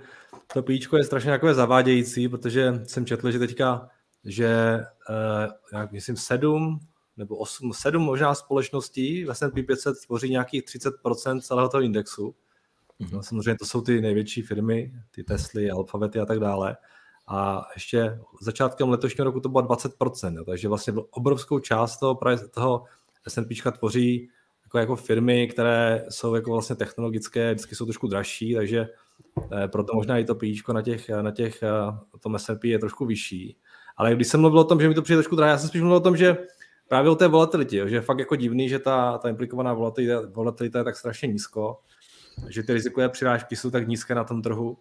to 0.53 0.63
píčko 0.63 0.97
je 0.97 1.05
strašně 1.05 1.31
takové 1.31 1.55
zavádějící, 1.55 2.29
protože 2.29 2.81
jsem 2.87 3.07
četl, 3.07 3.31
že 3.31 3.39
teďka, 3.39 3.89
že 4.25 4.81
uh, 5.09 5.79
jak 5.81 5.93
myslím 5.93 6.17
sedm 6.17 6.81
nebo 7.17 7.37
osm, 7.37 7.73
sedm 7.73 8.03
možná 8.03 8.35
společností 8.35 9.25
v 9.25 9.31
S&P 9.31 9.63
500 9.63 9.97
tvoří 10.07 10.31
nějakých 10.31 10.65
30% 10.65 11.41
celého 11.41 11.69
toho 11.69 11.83
indexu. 11.83 12.35
Mm-hmm. 13.01 13.13
No, 13.13 13.23
samozřejmě 13.23 13.57
to 13.59 13.67
jsou 13.67 13.81
ty 13.81 14.01
největší 14.01 14.43
firmy, 14.43 14.93
ty 15.11 15.25
Tesly, 15.25 15.71
Alphabety 15.71 16.19
a 16.19 16.27
tak 16.27 16.39
dále. 16.39 16.77
A 17.29 17.67
ještě 17.75 18.21
začátkem 18.41 18.89
letošního 18.89 19.25
roku 19.25 19.41
to 19.41 19.49
bylo 19.49 19.63
20%, 19.63 20.45
takže 20.45 20.69
vlastně 20.69 20.93
obrovskou 21.11 21.59
část 21.59 21.99
toho, 21.99 22.19
toho 22.55 22.85
S&P 23.29 23.55
tvoří 23.79 24.29
jako, 24.65 24.79
jako 24.79 24.97
firmy, 24.97 25.49
které 25.49 26.07
jsou 26.09 26.35
jako 26.35 26.53
vlastně 26.53 26.77
technologické, 26.77 27.55
vždycky 27.55 27.75
jsou 27.75 27.85
trošku 27.85 28.07
dražší, 28.07 28.55
takže 28.55 28.89
eh, 29.53 29.69
proto 29.69 29.95
možná 29.95 30.19
i 30.19 30.25
to 30.25 30.35
píčko 30.35 30.73
na 30.73 30.83
těch, 30.83 31.09
na 31.09 31.31
těch 31.31 31.63
eh, 31.63 31.69
tom 32.21 32.39
S&P 32.39 32.69
je 32.69 32.79
trošku 32.79 33.07
vyšší. 33.07 33.57
Ale 33.97 34.15
když 34.15 34.29
jsem 34.29 34.41
mluvil 34.41 34.59
o 34.59 34.65
tom, 34.65 34.81
že 34.81 34.89
mi 34.89 34.95
to 34.95 35.03
přijde 35.03 35.17
trošku 35.17 35.37
drahé, 35.37 35.53
já 35.53 35.59
jsem 35.59 35.69
spíš 35.69 35.81
mluvil 35.81 35.97
o 35.97 36.01
tom, 36.01 36.17
že 36.17 36.37
právě 36.89 37.11
o 37.11 37.15
té 37.15 37.29
volatilitě, 37.29 37.89
že 37.89 37.97
je 37.97 38.01
fakt 38.01 38.19
jako 38.19 38.37
divný, 38.37 38.69
že 38.69 38.79
ta, 38.79 39.19
ta 39.19 39.29
implikovaná 39.29 39.73
volatilita, 39.73 40.23
volatilita 40.33 40.79
je 40.79 40.85
tak 40.85 40.97
strašně 40.97 41.29
nízko, 41.29 41.81
že 42.49 42.63
ty 42.63 42.73
rizikové 42.73 43.09
přirážky 43.09 43.57
jsou 43.57 43.71
tak 43.71 43.89
nízké 43.89 44.15
na 44.15 44.25
tom 44.25 44.43
trhu. 44.43 44.79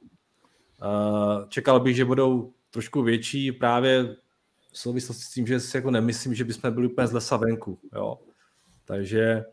Eh, 0.83 1.45
čekal 1.49 1.79
bych, 1.79 1.95
že 1.95 2.05
budou 2.05 2.53
trošku 2.71 3.01
větší 3.01 3.51
právě 3.51 4.15
v 4.71 4.79
souvislosti 4.79 5.23
s 5.23 5.33
tím, 5.33 5.47
že 5.47 5.59
si 5.59 5.77
jako 5.77 5.91
nemyslím, 5.91 6.35
že 6.35 6.43
bychom 6.43 6.73
byli 6.73 6.87
úplně 6.87 7.07
z 7.07 7.13
lesa 7.13 7.37
venku. 7.37 7.79
Jo? 7.95 8.19
Takže 8.85 9.43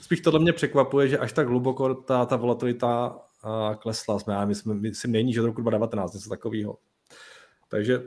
spíš 0.00 0.20
tohle 0.20 0.40
mě 0.40 0.52
překvapuje, 0.52 1.08
že 1.08 1.18
až 1.18 1.32
tak 1.32 1.48
hluboko 1.48 1.94
ta, 1.94 2.26
ta 2.26 2.36
volatilita 2.36 3.16
uh, 3.44 3.74
klesla. 3.74 4.18
Jsme, 4.18 4.34
já 4.34 4.44
myslím, 4.44 4.80
myslím 4.80 5.12
nejníž 5.12 5.38
od 5.38 5.46
roku 5.46 5.60
2019, 5.60 6.14
něco 6.14 6.28
takového. 6.28 6.78
Takže 7.68 8.02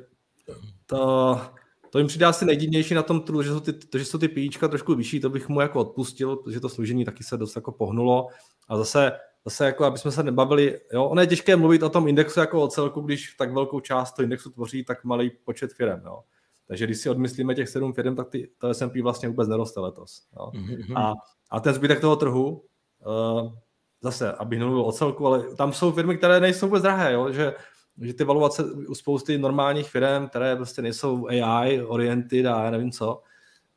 to, 0.86 1.42
to 1.90 1.98
jim 1.98 2.08
přidá 2.08 2.30
asi 2.30 2.46
nejdivnější 2.46 2.94
na 2.94 3.04
tom 3.04 3.22
trhu, 3.22 3.42
že 3.42 3.50
jsou 3.50 3.60
ty, 3.60 3.74
to, 3.74 3.98
že 3.98 4.06
jsou 4.06 4.18
ty 4.18 4.28
píčka 4.28 4.68
trošku 4.68 4.96
vyšší, 4.96 5.20
to 5.20 5.30
bych 5.30 5.50
mu 5.50 5.62
jako 5.62 5.80
odpustil, 5.80 6.36
protože 6.36 6.60
to 6.60 6.70
služení 6.70 7.06
taky 7.06 7.24
se 7.24 7.38
dost 7.38 7.56
jako 7.56 7.72
pohnulo. 7.72 8.28
A 8.68 8.78
zase, 8.78 9.12
zase 9.46 9.66
jako, 9.66 9.86
aby 9.86 9.98
jsme 9.98 10.12
se 10.12 10.24
nebavili, 10.24 10.80
jo, 10.94 11.06
ono 11.06 11.22
je 11.22 11.28
těžké 11.28 11.56
mluvit 11.56 11.84
o 11.84 11.90
tom 11.90 12.08
indexu 12.08 12.40
jako 12.40 12.62
o 12.62 12.68
celku, 12.68 13.02
když 13.02 13.34
tak 13.34 13.54
velkou 13.54 13.80
část 13.80 14.14
toho 14.14 14.24
indexu 14.24 14.50
tvoří 14.50 14.84
tak 14.84 15.04
malý 15.04 15.30
počet 15.30 15.74
firm, 15.74 16.02
jo. 16.06 16.24
Takže 16.68 16.86
když 16.86 16.98
si 16.98 17.10
odmyslíme 17.10 17.56
těch 17.56 17.70
sedm 17.70 17.94
firm, 17.94 18.16
tak 18.16 18.30
ty, 18.30 18.50
to 18.58 18.74
S&P 18.74 19.02
vlastně 19.02 19.30
vůbec 19.30 19.48
neroste 19.48 19.80
letos. 19.80 20.28
Jo. 20.40 20.52
Mm-hmm. 20.54 20.98
A, 21.00 21.14
a 21.52 21.60
ten 21.60 21.74
zbytek 21.74 22.02
toho 22.02 22.16
trhu, 22.16 22.64
uh, 23.06 23.54
zase, 24.02 24.32
abych 24.32 24.60
nemluvil 24.60 24.84
o 24.86 24.92
celku, 24.92 25.28
ale 25.28 25.56
tam 25.56 25.74
jsou 25.74 25.92
firmy, 25.92 26.18
které 26.18 26.40
nejsou 26.40 26.66
vůbec 26.66 26.84
drahé, 26.84 27.14
jo, 27.14 27.32
že 27.32 27.54
že 28.02 28.14
ty 28.14 28.24
valuace 28.24 28.64
u 28.64 28.96
spousty 28.96 29.38
normálních 29.38 29.90
firm, 29.90 30.28
které 30.28 30.56
prostě 30.56 30.82
nejsou 30.82 31.28
AI 31.28 31.82
oriented 31.82 32.46
a 32.46 32.64
já 32.64 32.72
nevím 32.72 32.92
co, 32.92 33.22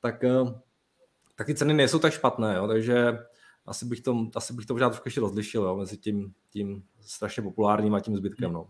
tak, 0.01 0.25
eh, 0.25 0.55
tak 1.37 1.47
ty 1.47 1.55
ceny 1.55 1.75
nejsou 1.75 1.99
tak 1.99 2.13
špatné, 2.13 2.55
jo, 2.57 2.69
takže 2.69 3.19
asi 3.69 3.87
bych 3.87 4.01
to, 4.01 4.27
asi 4.35 4.53
bych 4.53 4.67
to 4.67 4.75
možná 4.75 4.89
trošku 4.89 5.09
ještě 5.09 5.21
rozlišil 5.21 5.63
jo, 5.63 5.77
mezi 5.77 5.97
tím, 5.97 6.33
tím 6.51 6.83
strašně 7.01 7.43
populárním 7.43 7.95
a 7.95 8.01
tím 8.01 8.17
zbytkem. 8.17 8.53
No. 8.53 8.69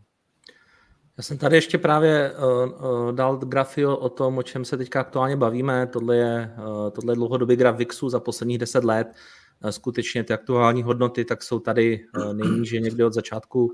Já 1.18 1.22
jsem 1.22 1.38
tady 1.38 1.56
ještě 1.56 1.78
právě 1.78 2.34
uh, 2.34 2.90
uh, 2.90 3.12
dal 3.12 3.36
grafy 3.36 3.86
o 3.86 4.08
tom, 4.08 4.38
o 4.38 4.42
čem 4.42 4.64
se 4.64 4.76
teďka 4.76 5.00
aktuálně 5.00 5.36
bavíme. 5.36 5.86
Tohle 5.86 6.16
je, 6.16 6.54
uh, 6.58 6.90
tohle 6.90 7.12
je 7.12 7.16
dlouhodobý 7.16 7.56
graf 7.56 7.76
VIXu 7.76 8.08
za 8.08 8.20
posledních 8.20 8.58
10 8.58 8.84
let. 8.84 9.08
Uh, 9.64 9.70
skutečně 9.70 10.24
ty 10.24 10.32
aktuální 10.32 10.82
hodnoty 10.82 11.24
tak 11.24 11.42
jsou 11.42 11.58
tady 11.58 12.06
uh, 12.16 12.34
nejníže 12.34 12.80
někdy 12.80 13.04
od 13.04 13.12
začátku 13.12 13.70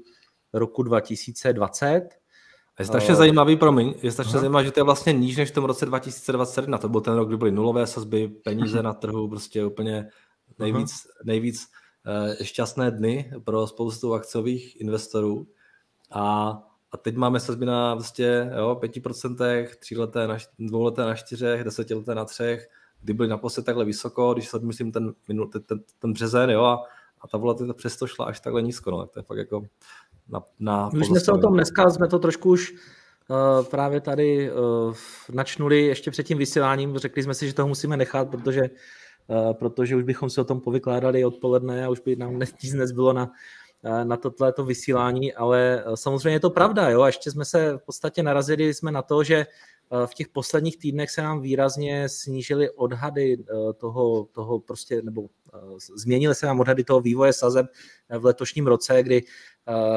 roku 0.53 0.83
2020. 0.83 2.09
Je 2.79 2.85
strašně 2.85 3.15
zajímavý, 3.15 3.57
promiň, 3.57 3.95
je 4.03 4.13
strašně 4.13 4.39
zajímavé, 4.39 4.65
že 4.65 4.71
to 4.71 4.81
je 4.81 4.85
vlastně 4.85 5.13
níž 5.13 5.37
než 5.37 5.51
v 5.51 5.55
tom 5.55 5.65
roce 5.65 5.87
2021. 5.87 6.79
To 6.79 6.89
byl 6.89 7.01
ten 7.01 7.15
rok, 7.15 7.29
kdy 7.29 7.37
byly 7.37 7.53
nulové 7.53 7.87
sazby, 7.87 8.29
peníze 8.29 8.83
na 8.83 8.93
trhu, 8.93 9.29
prostě 9.29 9.65
úplně 9.65 10.09
nejvíc, 10.59 10.91
uh-huh. 10.91 11.25
nejvíc 11.25 11.69
uh, 12.07 12.45
šťastné 12.45 12.91
dny 12.91 13.33
pro 13.45 13.67
spoustu 13.67 14.15
akciových 14.15 14.81
investorů. 14.81 15.47
A, 16.11 16.51
a 16.93 16.97
teď 16.97 17.17
máme 17.17 17.41
sazby 17.41 17.67
na 17.67 17.95
vlastně, 17.95 18.51
jo, 18.57 18.79
5%, 18.83 19.67
tříleté 19.79 20.29
na, 20.29 20.37
dvouleté 20.59 21.03
na 21.03 21.15
čtyřech, 21.15 21.65
desetileté 21.65 22.15
na 22.15 22.25
třech, 22.25 22.69
kdy 23.01 23.13
byly 23.13 23.29
naposled 23.29 23.67
takhle 23.67 23.85
vysoko, 23.85 24.35
když 24.35 24.49
se 24.49 24.59
myslím 24.59 24.93
ten, 24.93 25.15
ten, 25.27 25.63
ten, 25.67 25.81
ten 25.99 26.13
březen, 26.13 26.51
jo, 26.51 26.65
a, 26.65 26.83
a 27.21 27.29
ta 27.29 27.39
volatilita 27.39 27.75
přesto 27.75 28.07
šla 28.07 28.25
až 28.25 28.41
takhle 28.41 28.63
nízko, 28.63 28.91
no, 28.91 29.07
to 29.07 29.19
je 29.19 29.23
fakt 29.23 29.39
jako 29.39 29.63
na, 30.29 30.43
na 30.59 30.91
Už 30.93 31.07
jsme 31.07 31.21
se 31.21 31.33
o 31.33 31.39
tom 31.39 31.55
dneska, 31.55 31.91
jsme 31.91 32.09
to 32.09 32.19
trošku 32.19 32.51
už 32.51 32.73
uh, 32.73 33.65
právě 33.65 34.01
tady 34.01 34.53
uh, 34.53 34.95
načnuli 35.33 35.83
ještě 35.83 36.11
před 36.11 36.23
tím 36.23 36.39
vysíláním, 36.39 36.99
řekli 36.99 37.23
jsme 37.23 37.35
si, 37.35 37.47
že 37.47 37.55
toho 37.55 37.69
musíme 37.69 37.97
nechat, 37.97 38.31
protože 38.31 38.61
uh, 38.61 38.69
protože 39.53 39.97
už 39.97 40.03
bychom 40.03 40.31
se 40.31 40.41
o 40.41 40.45
tom 40.45 40.61
povykládali 40.61 41.25
odpoledne 41.25 41.85
a 41.85 41.91
už 41.91 42.01
by 42.01 42.17
nám 42.17 42.39
nic 42.39 42.75
nezbylo 42.75 43.13
na, 43.13 43.33
na 44.05 44.17
tohleto 44.17 44.65
vysílání, 44.65 45.35
ale 45.35 45.85
samozřejmě 45.95 46.31
je 46.31 46.41
to 46.41 46.51
pravda, 46.51 46.89
jo, 46.89 47.03
a 47.03 47.07
ještě 47.07 47.31
jsme 47.31 47.45
se 47.45 47.73
v 47.77 47.85
podstatě 47.87 48.23
narazili 48.23 48.75
jsme 48.75 48.93
na 48.93 49.03
to, 49.03 49.25
že 49.25 49.47
v 50.07 50.15
těch 50.15 50.29
posledních 50.29 50.79
týdnech 50.79 51.11
se 51.11 51.23
nám 51.23 51.41
výrazně 51.41 52.09
snížily 52.09 52.71
odhady 52.71 53.45
toho, 53.77 54.25
toho 54.33 54.61
prostě, 54.61 55.03
nebo 55.03 55.29
změnily 55.97 56.35
se 56.35 56.47
nám 56.47 56.61
odhady 56.61 56.85
toho 56.85 57.01
vývoje 57.01 57.33
sazeb 57.33 57.67
v 58.19 58.25
letošním 58.25 58.67
roce, 58.67 59.03
kdy 59.03 59.23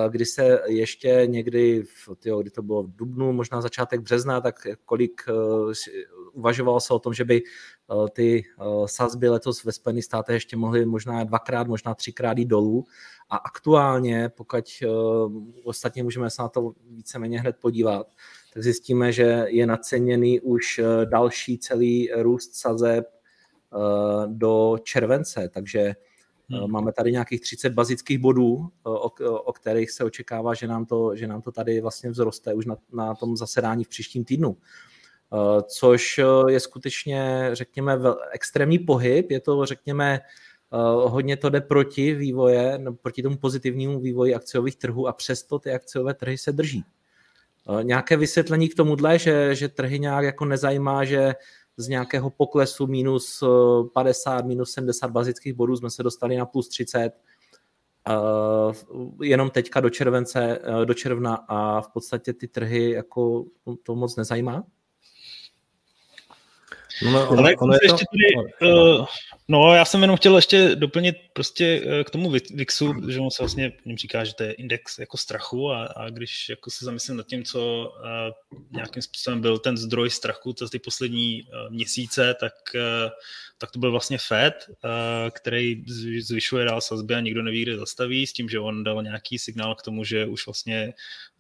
kdy 0.10 0.26
se 0.26 0.60
ještě 0.66 1.24
někdy, 1.26 1.84
v, 1.84 2.10
tyjo, 2.20 2.42
kdy 2.42 2.50
to 2.52 2.62
bylo 2.62 2.84
v 2.84 2.96
dubnu, 2.96 3.34
možná 3.34 3.62
začátek 3.62 4.02
března, 4.02 4.42
tak 4.42 4.68
kolik 4.86 5.22
uvažovalo 6.34 6.80
se 6.80 6.94
o 6.94 7.00
tom, 7.00 7.14
že 7.14 7.26
by 7.26 7.42
ty 8.12 8.46
sazby 8.86 9.30
letos 9.30 9.64
ve 9.64 9.72
Spojených 9.72 10.06
státech 10.06 10.34
ještě 10.34 10.58
mohly 10.58 10.86
možná 10.86 11.24
dvakrát, 11.24 11.68
možná 11.68 11.94
třikrát 11.94 12.38
jít 12.38 12.46
dolů. 12.46 12.86
A 13.30 13.38
aktuálně, 13.38 14.30
pokud 14.30 14.66
ostatně 15.64 16.04
můžeme 16.04 16.30
se 16.30 16.42
na 16.42 16.50
to 16.50 16.74
víceméně 16.90 17.40
hned 17.40 17.56
podívat, 17.62 18.08
tak 18.58 18.64
zjistíme, 18.64 19.12
že 19.12 19.46
je 19.48 19.68
naceněný 19.68 20.40
už 20.40 20.80
další 21.06 21.58
celý 21.58 22.10
růst 22.16 22.56
sazeb 22.56 23.06
do 24.28 24.78
července, 24.84 25.50
takže 25.54 25.96
Hmm. 26.50 26.72
Máme 26.72 26.94
tady 26.94 27.12
nějakých 27.12 27.42
30 27.42 27.70
bazických 27.70 28.20
bodů, 28.20 28.70
eh, 28.70 28.90
o, 28.90 29.10
o 29.42 29.54
kterých 29.54 29.92
se 29.92 30.04
očekává, 30.04 30.54
že 30.54 30.68
nám 30.68 30.86
to, 30.86 31.16
že 31.16 31.28
nám 31.28 31.42
to 31.42 31.52
tady 31.52 31.82
vlastně 31.82 32.12
vzroste 32.12 32.54
už 32.54 32.66
na, 32.66 32.78
na 32.94 33.16
tom 33.16 33.38
zasedání 33.38 33.84
v 33.84 33.88
příštím 33.88 34.26
týdnu. 34.26 34.58
Eh, 34.58 35.62
což 35.62 36.20
je 36.48 36.60
skutečně, 36.60 37.50
řekněme, 37.54 38.00
extrémní 38.32 38.80
pohyb. 38.80 39.32
Je 39.32 39.40
to, 39.40 39.66
řekněme, 39.66 40.20
hodně 41.06 41.38
to 41.38 41.50
jde 41.50 41.62
proti 41.62 42.14
vývoje, 42.14 42.80
proti 43.02 43.24
tomu 43.24 43.38
pozitivnímu 43.38 44.00
vývoji 44.00 44.36
akciových 44.36 44.76
trhů 44.76 45.08
a 45.08 45.14
přesto 45.14 45.60
ty 45.60 45.72
akciové 45.72 46.14
trhy 46.14 46.38
se 46.38 46.52
drží. 46.52 46.84
Nějaké 47.82 48.18
vysvětlení 48.18 48.70
k 48.70 48.76
tomuhle, 48.76 49.20
že, 49.20 49.56
že 49.56 49.68
trhy 49.70 50.00
nějak 50.00 50.26
jako 50.26 50.46
nezajímá, 50.46 51.06
že 51.06 51.34
z 51.78 51.88
nějakého 51.88 52.30
poklesu 52.30 52.88
minus 52.88 53.44
50, 53.94 54.40
eh, 54.40 54.48
minus 54.48 54.72
70 54.72 55.08
bazických 55.08 55.54
bodů 55.54 55.76
jsme 55.76 55.90
se 55.90 56.04
dostali 56.04 56.38
na 56.38 56.46
plus 56.46 56.70
30 56.70 57.12
Uh, 58.10 58.74
jenom 59.22 59.50
teďka 59.50 59.80
do 59.80 59.90
července, 59.90 60.60
do 60.86 60.94
června 60.94 61.36
a 61.36 61.82
v 61.82 61.88
podstatě 61.90 62.34
ty 62.34 62.48
trhy 62.48 62.92
jako 62.92 63.46
to 63.84 63.96
moc 63.96 64.16
nezajímá? 64.16 64.64
No, 67.04 67.12
no, 67.12 67.30
Ale 67.30 67.56
ono 67.56 67.74
je 67.74 67.80
to... 67.80 67.86
ještě 67.86 68.06
tady, 68.12 68.48
uh, 68.74 69.06
no, 69.48 69.74
já 69.74 69.86
jsem 69.86 70.02
jenom 70.02 70.18
chtěl 70.18 70.36
ještě 70.36 70.76
doplnit 70.76 71.16
prostě 71.34 71.82
uh, 71.86 72.04
k 72.04 72.10
tomu 72.10 72.30
VIXu, 72.30 72.94
že 73.10 73.20
on 73.20 73.32
se 73.32 73.44
vlastně 73.44 73.74
něm 73.86 73.98
říká, 73.98 74.24
že 74.24 74.34
to 74.34 74.44
je 74.44 74.52
index 74.52 75.00
jako 75.00 75.18
strachu 75.18 75.72
a, 75.72 75.86
a 75.86 76.10
když 76.10 76.50
jako 76.50 76.70
se 76.70 76.86
zamyslím 76.86 77.18
nad 77.18 77.28
tím, 77.28 77.44
co 77.44 77.92
uh, 78.00 78.60
nějakým 78.72 79.02
způsobem 79.02 79.42
byl 79.42 79.58
ten 79.58 79.78
zdroj 79.78 80.10
strachu 80.10 80.56
za 80.60 80.70
ty 80.70 80.80
poslední 80.80 81.44
uh, 81.44 81.74
měsíce, 81.74 82.36
tak, 82.40 82.54
uh, 82.76 83.12
tak 83.58 83.72
to 83.72 83.80
byl 83.80 83.92
vlastně 83.92 84.18
Fed, 84.18 84.54
uh, 84.70 84.90
který 85.30 85.84
zvyšuje 86.20 86.66
dál 86.66 86.82
sazby 86.82 87.16
a 87.16 87.20
nikdo 87.20 87.44
neví, 87.44 87.62
kde 87.62 87.78
zastaví, 87.78 88.28
s 88.28 88.34
tím, 88.34 88.50
že 88.50 88.60
on 88.60 88.84
dal 88.84 89.04
nějaký 89.04 89.40
signál 89.40 89.76
k 89.76 89.82
tomu, 89.82 90.04
že 90.04 90.26
už 90.26 90.46
vlastně 90.46 90.94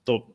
to 0.03 0.27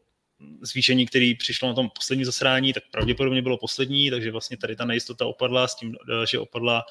zvýšení, 0.63 1.07
který 1.07 1.35
přišlo 1.35 1.69
na 1.69 1.75
tom 1.75 1.91
posledním 1.95 2.25
zasrání, 2.25 2.73
tak 2.73 2.83
pravděpodobně 2.91 3.43
bylo 3.43 3.59
poslední, 3.59 4.11
takže 4.11 4.31
vlastně 4.31 4.57
tady 4.57 4.77
ta 4.77 4.85
nejistota 4.85 5.27
opadla 5.27 5.69
s 5.69 5.75
tím, 5.75 5.97
že 6.31 6.39
opadla 6.39 6.85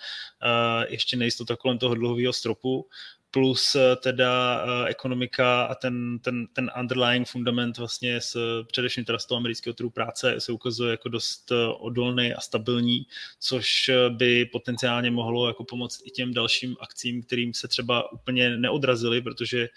eh, 0.44 0.86
ještě 0.90 1.18
nejistota 1.18 1.56
kolem 1.56 1.78
toho 1.78 1.96
dluhového 1.96 2.34
stropu 2.34 2.88
plus 3.32 3.76
eh, 3.76 3.96
teda 3.96 4.64
uh, 4.64 4.86
ekonomika 4.88 5.64
a 5.64 5.76
ten, 5.76 6.20
ten, 6.20 6.48
ten 6.54 6.72
underlying 6.80 7.28
fundament 7.28 7.78
vlastně 7.78 8.22
s 8.22 8.64
především 8.72 9.06
teda 9.06 9.20
z 9.20 9.26
toho 9.26 9.38
amerického 9.38 9.74
trhu 9.74 9.90
práce 9.90 10.36
se 10.40 10.52
ukazuje 10.52 10.92
jako 10.92 11.10
dost 11.10 11.52
eh, 11.52 11.56
odolný 11.68 12.34
a 12.34 12.42
stabilní, 12.42 13.08
což 13.40 13.92
by 14.10 14.46
potenciálně 14.46 15.12
mohlo 15.12 15.48
jako 15.48 15.64
pomoct 15.64 16.02
i 16.06 16.12
těm 16.12 16.34
dalším 16.34 16.76
akcím, 16.80 17.24
kterým 17.24 17.54
se 17.54 17.68
třeba 17.68 18.12
úplně 18.12 18.58
neodrazily, 18.58 19.22
protože 19.22 19.68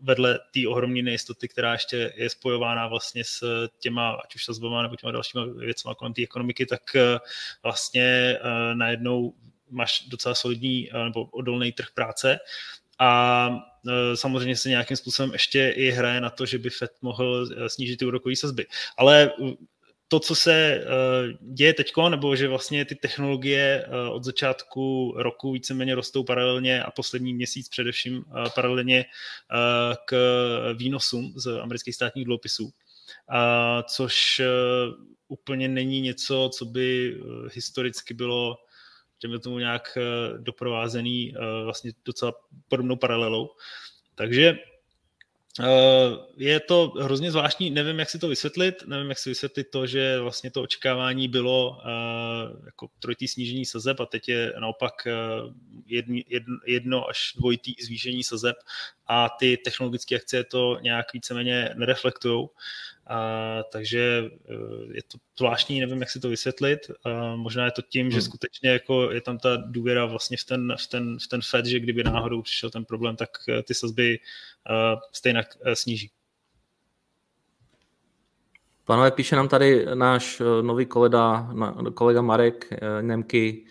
vedle 0.00 0.38
té 0.54 0.68
ohromné 0.68 1.02
nejistoty, 1.02 1.48
která 1.48 1.72
ještě 1.72 2.12
je 2.16 2.30
spojována 2.30 2.88
vlastně 2.88 3.24
s 3.24 3.68
těma, 3.78 4.10
ať 4.10 4.34
už 4.34 4.44
sazbama 4.44 4.82
nebo 4.82 4.96
těma 4.96 5.12
dalšíma 5.12 5.44
věcmi 5.44 5.90
kolem 5.96 6.14
té 6.14 6.22
ekonomiky, 6.22 6.66
tak 6.66 6.82
vlastně 7.62 8.38
najednou 8.74 9.34
máš 9.70 10.04
docela 10.08 10.34
solidní 10.34 10.90
eh, 10.90 11.04
nebo 11.04 11.24
odolný 11.24 11.72
trh 11.72 11.86
práce 11.94 12.38
a 12.98 13.50
eh, 13.88 14.16
samozřejmě 14.16 14.56
se 14.56 14.68
nějakým 14.68 14.96
způsobem 14.96 15.32
ještě 15.32 15.68
i 15.76 15.90
hraje 15.90 16.20
na 16.20 16.30
to, 16.30 16.46
že 16.46 16.58
by 16.58 16.70
FED 16.70 16.92
mohl 17.02 17.48
eh, 17.56 17.68
snížit 17.68 17.96
ty 17.96 18.04
úrokové 18.04 18.36
sazby. 18.36 18.66
Ale 18.96 19.32
to, 20.08 20.20
co 20.20 20.34
se 20.34 20.84
děje 21.40 21.74
teď, 21.74 21.92
nebo 22.08 22.36
že 22.36 22.48
vlastně 22.48 22.84
ty 22.84 22.94
technologie 22.94 23.86
od 24.10 24.24
začátku 24.24 25.14
roku 25.16 25.52
víceméně 25.52 25.94
rostou 25.94 26.24
paralelně 26.24 26.82
a 26.82 26.90
poslední 26.90 27.34
měsíc 27.34 27.68
především 27.68 28.24
paralelně 28.54 29.04
k 30.06 30.14
výnosům 30.76 31.32
z 31.36 31.60
amerických 31.60 31.94
státních 31.94 32.24
dluhopisů, 32.24 32.70
což 33.88 34.40
úplně 35.28 35.68
není 35.68 36.00
něco, 36.00 36.50
co 36.52 36.64
by 36.64 37.16
historicky 37.54 38.14
bylo 38.14 38.56
dejme 39.22 39.38
tomu 39.38 39.58
nějak 39.58 39.98
eh, 40.00 40.38
doprovázený 40.38 41.34
eh, 41.36 41.64
vlastně 41.64 41.92
docela 42.04 42.32
podobnou 42.68 42.96
paralelou. 42.96 43.50
Takže 44.14 44.58
eh, 45.60 45.64
je 46.36 46.60
to 46.60 46.92
hrozně 47.00 47.30
zvláštní, 47.30 47.70
nevím, 47.70 47.98
jak 47.98 48.10
si 48.10 48.18
to 48.18 48.28
vysvětlit, 48.28 48.74
nevím, 48.86 49.08
jak 49.08 49.18
si 49.18 49.30
vysvětlit 49.30 49.64
to, 49.70 49.86
že 49.86 50.20
vlastně 50.20 50.50
to 50.50 50.62
očekávání 50.62 51.28
bylo 51.28 51.80
jako 52.66 52.88
trojitý 52.98 53.28
snížení 53.28 53.66
sazeb 53.66 54.00
a 54.00 54.06
teď 54.06 54.28
je 54.28 54.52
naopak 54.60 54.92
jedno, 56.66 57.08
až 57.08 57.32
dvojitý 57.36 57.74
zvýšení 57.82 58.24
sazeb 58.24 58.56
a 59.06 59.28
ty 59.28 59.56
technologické 59.56 60.16
akcie 60.16 60.44
to 60.44 60.78
nějak 60.82 61.12
víceméně 61.12 61.70
nereflektují. 61.74 62.48
A, 63.06 63.62
takže 63.72 64.30
eh, 64.50 64.54
je 64.92 65.02
to 65.02 65.18
zvláštní, 65.38 65.80
nevím, 65.80 66.00
jak 66.00 66.10
si 66.10 66.20
to 66.20 66.28
vysvětlit. 66.28 66.90
A 67.04 67.36
možná 67.36 67.64
je 67.64 67.70
to 67.70 67.82
tím, 67.82 68.10
že 68.10 68.16
hmm. 68.16 68.22
skutečně 68.22 68.70
jako 68.70 69.10
je 69.10 69.20
tam 69.20 69.38
ta 69.38 69.56
důvěra 69.56 70.04
vlastně 70.06 70.36
v 70.36 70.44
ten, 70.44 70.74
v, 70.78 70.86
ten, 70.86 71.18
v 71.18 71.28
ten 71.28 71.40
Fed, 71.50 71.66
že 71.66 71.80
kdyby 71.80 72.04
náhodou 72.04 72.42
přišel 72.42 72.70
ten 72.70 72.84
problém, 72.84 73.16
tak 73.16 73.30
eh, 73.48 73.62
ty 73.62 73.74
sazby 73.74 74.18
uh, 74.70 75.00
stejně 75.12 75.44
sníží. 75.74 76.10
Panové, 78.84 79.10
píše 79.10 79.36
nám 79.36 79.48
tady 79.48 79.86
náš 79.94 80.42
nový 80.62 80.86
kolega, 80.86 81.48
kolega 81.94 82.22
Marek 82.22 82.68
Nemky, 83.00 83.64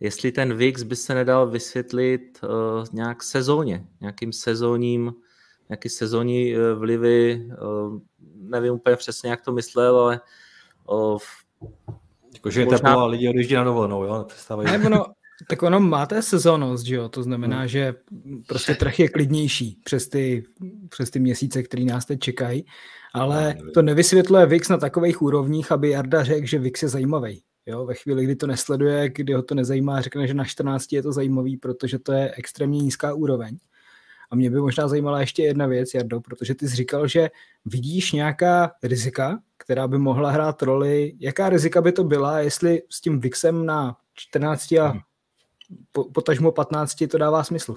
jestli 0.00 0.32
ten 0.32 0.56
VIX 0.56 0.82
by 0.82 0.96
se 0.96 1.14
nedal 1.14 1.50
vysvětlit 1.50 2.40
nějak 2.92 3.22
sezóně, 3.22 3.86
nějakým 4.00 4.32
sezónním, 4.32 5.14
nějaký 5.68 5.88
sezónní 5.88 6.54
vlivy, 6.74 7.48
nevím 8.48 8.72
úplně 8.72 8.96
přesně, 8.96 9.30
jak 9.30 9.40
to 9.40 9.52
myslel, 9.52 9.98
ale 9.98 10.20
o, 10.86 11.18
Jakože 12.34 12.60
je 12.60 12.64
možná... 12.64 12.78
teplo 12.78 13.02
a 13.02 13.06
lidi 13.06 13.28
odjíždí 13.28 13.54
na 13.54 13.64
dovolenou, 13.64 14.04
jo? 14.04 14.26
Ne, 14.64 14.86
ono, 14.86 15.04
tak 15.48 15.62
ono 15.62 15.80
má 15.80 16.06
té 16.06 16.22
sezónnost, 16.22 16.86
že 16.86 16.94
jo? 16.94 17.08
To 17.08 17.22
znamená, 17.22 17.58
hmm. 17.58 17.68
že 17.68 17.94
prostě 18.46 18.74
trh 18.74 18.98
je 18.98 19.08
klidnější 19.08 19.80
přes 19.84 20.08
ty, 20.08 20.44
přes 20.88 21.10
ty 21.10 21.20
měsíce, 21.20 21.62
které 21.62 21.84
nás 21.84 22.04
teď 22.04 22.20
čekají, 22.20 22.64
ale 23.14 23.44
ne, 23.44 23.70
to 23.74 23.82
nevysvětluje 23.82 24.46
VIX 24.46 24.68
na 24.68 24.76
takových 24.76 25.22
úrovních, 25.22 25.72
aby 25.72 25.90
Jarda 25.90 26.24
řekl, 26.24 26.46
že 26.46 26.58
VIX 26.58 26.82
je 26.82 26.88
zajímavý. 26.88 27.42
Jo, 27.66 27.86
ve 27.86 27.94
chvíli, 27.94 28.24
kdy 28.24 28.36
to 28.36 28.46
nesleduje, 28.46 29.08
kdy 29.08 29.32
ho 29.32 29.42
to 29.42 29.54
nezajímá, 29.54 30.00
řekne, 30.00 30.26
že 30.26 30.34
na 30.34 30.44
14 30.44 30.92
je 30.92 31.02
to 31.02 31.12
zajímavý, 31.12 31.56
protože 31.56 31.98
to 31.98 32.12
je 32.12 32.34
extrémně 32.36 32.78
nízká 32.78 33.14
úroveň. 33.14 33.58
A 34.30 34.36
mě 34.36 34.50
by 34.50 34.60
možná 34.60 34.88
zajímala 34.88 35.20
ještě 35.20 35.42
jedna 35.42 35.66
věc, 35.66 35.94
Jardo, 35.94 36.20
protože 36.20 36.54
ty 36.54 36.68
jsi 36.68 36.76
říkal, 36.76 37.06
že 37.06 37.30
vidíš 37.64 38.12
nějaká 38.12 38.72
rizika, 38.82 39.38
která 39.56 39.88
by 39.88 39.98
mohla 39.98 40.30
hrát 40.30 40.62
roli. 40.62 41.12
Jaká 41.20 41.48
rizika 41.48 41.80
by 41.82 41.92
to 41.92 42.04
byla, 42.04 42.38
jestli 42.38 42.82
s 42.90 43.00
tím 43.00 43.20
VIXem 43.20 43.66
na 43.66 43.96
14 44.14 44.72
a 44.72 44.86
hmm. 44.86 45.00
po, 45.92 46.04
potažmo 46.04 46.52
15 46.52 46.96
to 47.10 47.18
dává 47.18 47.44
smysl? 47.44 47.76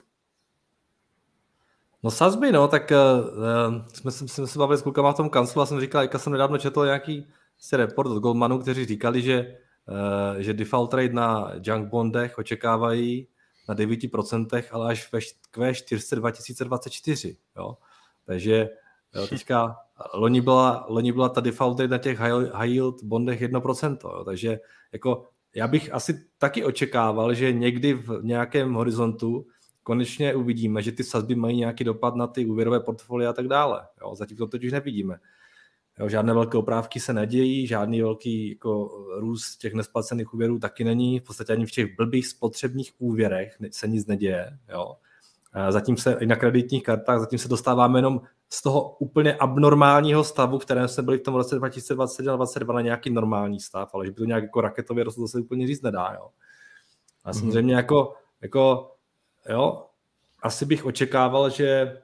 No 2.03 2.11
sazby, 2.11 2.51
no, 2.51 2.67
tak 2.67 2.91
uh, 2.91 3.85
jsme, 3.93 4.11
jsme 4.11 4.47
se 4.47 4.59
bavili 4.59 4.79
s 4.79 4.81
klukama 4.81 5.13
v 5.13 5.17
tom 5.17 5.29
kanclu 5.29 5.61
a 5.61 5.65
jsem 5.65 5.79
říkal, 5.79 6.01
jak 6.01 6.19
jsem 6.19 6.33
nedávno 6.33 6.57
četl 6.57 6.85
nějaký 6.85 7.27
si 7.57 7.77
report 7.77 8.09
od 8.09 8.19
Goldmanu, 8.19 8.59
kteří 8.59 8.85
říkali, 8.85 9.21
že, 9.21 9.57
uh, 9.87 10.39
že 10.39 10.53
default 10.53 10.93
rate 10.93 11.13
na 11.13 11.51
junk 11.63 11.89
bondech 11.89 12.37
očekávají 12.37 13.27
na 13.69 13.75
9%, 13.75 14.63
ale 14.71 14.91
až 14.91 15.11
ve 15.11 15.19
Q4 15.53 16.15
2024. 16.15 17.37
Jo? 17.57 17.77
Takže 18.25 18.69
jo, 19.15 19.27
teďka 19.27 19.75
loni 20.13 20.41
byla, 20.41 20.85
loni 20.89 21.11
byla 21.11 21.29
ta 21.29 21.41
default 21.41 21.79
na 21.79 21.97
těch 21.97 22.19
high, 22.19 22.71
yield 22.71 23.03
bondech 23.03 23.41
1%. 23.41 23.97
Jo? 24.03 24.23
Takže 24.23 24.59
jako 24.91 25.25
já 25.55 25.67
bych 25.67 25.93
asi 25.93 26.25
taky 26.37 26.63
očekával, 26.63 27.33
že 27.33 27.53
někdy 27.53 27.93
v 27.93 28.19
nějakém 28.23 28.73
horizontu 28.73 29.47
konečně 29.83 30.35
uvidíme, 30.35 30.81
že 30.81 30.91
ty 30.91 31.03
sazby 31.03 31.35
mají 31.35 31.57
nějaký 31.57 31.83
dopad 31.83 32.15
na 32.15 32.27
ty 32.27 32.45
úvěrové 32.45 32.79
portfolia 32.79 33.29
a 33.29 33.33
tak 33.33 33.47
dále. 33.47 33.87
Jo? 34.01 34.15
Zatím 34.15 34.37
to 34.37 34.47
totiž 34.47 34.71
nevidíme. 34.71 35.19
Jo, 35.99 36.09
žádné 36.09 36.33
velké 36.33 36.57
oprávky 36.57 36.99
se 36.99 37.13
nedějí, 37.13 37.67
žádný 37.67 38.01
velký 38.01 38.49
jako, 38.49 38.87
růst 39.19 39.57
těch 39.57 39.73
nesplacených 39.73 40.33
úvěrů 40.33 40.59
taky 40.59 40.83
není. 40.83 41.19
V 41.19 41.23
podstatě 41.23 41.53
ani 41.53 41.65
v 41.65 41.71
těch 41.71 41.95
blbých 41.95 42.27
spotřebních 42.27 42.91
úvěrech 42.99 43.57
se 43.71 43.87
nic 43.87 44.07
neděje. 44.07 44.57
Jo. 44.69 44.95
Zatím 45.69 45.97
se 45.97 46.13
i 46.13 46.25
na 46.25 46.35
kreditních 46.35 46.83
kartách, 46.83 47.19
zatím 47.19 47.39
se 47.39 47.47
dostáváme 47.47 47.99
jenom 47.99 48.21
z 48.49 48.61
toho 48.61 48.95
úplně 48.99 49.33
abnormálního 49.33 50.23
stavu, 50.23 50.59
v 50.59 50.65
kterém 50.65 50.87
jsme 50.87 51.03
byli 51.03 51.17
v 51.17 51.21
tom 51.21 51.35
roce 51.35 51.55
2021 51.55 52.35
2022 52.35 52.73
na 52.73 52.81
nějaký 52.81 53.09
normální 53.09 53.59
stav, 53.59 53.89
ale 53.93 54.05
že 54.05 54.11
by 54.11 54.17
to 54.17 54.25
nějak 54.25 54.43
jako 54.43 54.61
raketově 54.61 55.03
rostlo, 55.03 55.23
to 55.23 55.27
se 55.27 55.39
úplně 55.39 55.67
říct 55.67 55.81
nedá. 55.81 56.13
Jo. 56.13 56.29
A 57.23 57.29
mhm. 57.29 57.39
samozřejmě 57.39 57.75
jako, 57.75 58.13
jako 58.41 58.91
jo, 59.49 59.85
asi 60.43 60.65
bych 60.65 60.85
očekával, 60.85 61.49
že 61.49 61.97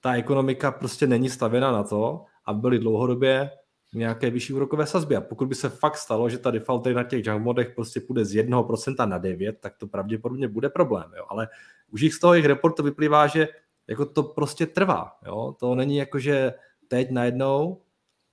ta 0.00 0.14
ekonomika 0.14 0.72
prostě 0.72 1.06
není 1.06 1.30
stavěna 1.30 1.72
na 1.72 1.82
to, 1.82 2.24
a 2.48 2.52
byly 2.52 2.78
dlouhodobě 2.78 3.50
nějaké 3.94 4.30
vyšší 4.30 4.52
úrokové 4.52 4.86
sazby. 4.86 5.16
A 5.16 5.20
pokud 5.20 5.48
by 5.48 5.54
se 5.54 5.68
fakt 5.68 5.96
stalo, 5.96 6.28
že 6.28 6.38
ta 6.38 6.50
default 6.50 6.86
na 6.86 7.02
těch 7.02 7.26
junk 7.26 7.42
modech 7.42 7.74
prostě 7.74 8.00
půjde 8.00 8.24
z 8.24 8.34
1% 8.34 9.08
na 9.08 9.18
9, 9.18 9.58
tak 9.60 9.76
to 9.76 9.86
pravděpodobně 9.86 10.48
bude 10.48 10.70
problém. 10.70 11.12
Jo? 11.16 11.24
Ale 11.28 11.48
už 11.90 12.00
jich 12.00 12.14
z 12.14 12.18
toho 12.18 12.34
jejich 12.34 12.46
reportu 12.46 12.82
vyplývá, 12.82 13.26
že 13.26 13.48
jako 13.86 14.06
to 14.06 14.22
prostě 14.22 14.66
trvá. 14.66 15.12
Jo? 15.26 15.54
To 15.60 15.74
není 15.74 15.96
jako, 15.96 16.18
že 16.18 16.54
teď 16.88 17.10
najednou 17.10 17.80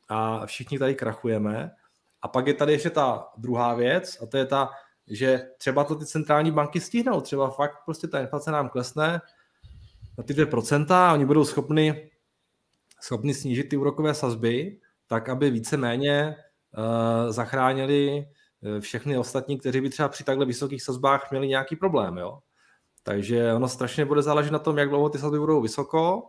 a 0.10 0.46
všichni 0.46 0.80
tady 0.80 0.96
krachujeme. 0.96 1.72
A 2.22 2.28
pak 2.28 2.48
je 2.48 2.54
tady 2.54 2.72
ještě 2.72 2.90
ta 2.90 3.28
druhá 3.38 3.74
věc, 3.74 4.18
a 4.22 4.26
to 4.26 4.38
je 4.38 4.46
ta, 4.46 4.70
že 5.08 5.50
třeba 5.58 5.84
to 5.84 5.96
ty 5.96 6.06
centrální 6.06 6.52
banky 6.52 6.80
stihnou. 6.80 7.22
Třeba 7.22 7.50
fakt 7.50 7.78
prostě 7.86 8.08
ta 8.08 8.20
inflace 8.20 8.52
nám 8.52 8.70
klesne 8.70 9.22
na 10.18 10.24
ty 10.24 10.34
2% 10.34 10.94
a 10.94 11.14
oni 11.14 11.26
budou 11.26 11.46
schopni 11.46 12.10
schopni 13.02 13.34
snížit 13.34 13.64
ty 13.64 13.78
úrokové 13.78 14.14
sazby, 14.14 14.80
tak 15.08 15.30
aby 15.30 15.50
více-méně 15.52 16.36
uh, 16.78 17.32
zachránili 17.32 18.28
eh, 18.64 18.82
všechny 18.82 19.18
ostatní, 19.18 19.60
kteří 19.60 19.82
by 19.82 19.90
třeba 19.90 20.10
při 20.10 20.24
takhle 20.24 20.46
vysokých 20.46 20.84
sazbách 20.84 21.32
měli 21.32 21.48
nějaký 21.48 21.76
problém. 21.76 22.18
Jo? 22.18 22.40
Takže 23.04 23.54
ono 23.54 23.68
strašně 23.68 24.06
bude 24.06 24.22
záležet 24.22 24.52
na 24.52 24.60
tom, 24.60 24.78
jak 24.78 24.90
dlouho 24.90 25.10
ty 25.10 25.18
sazby 25.18 25.40
budou 25.40 25.62
vysoko, 25.62 26.24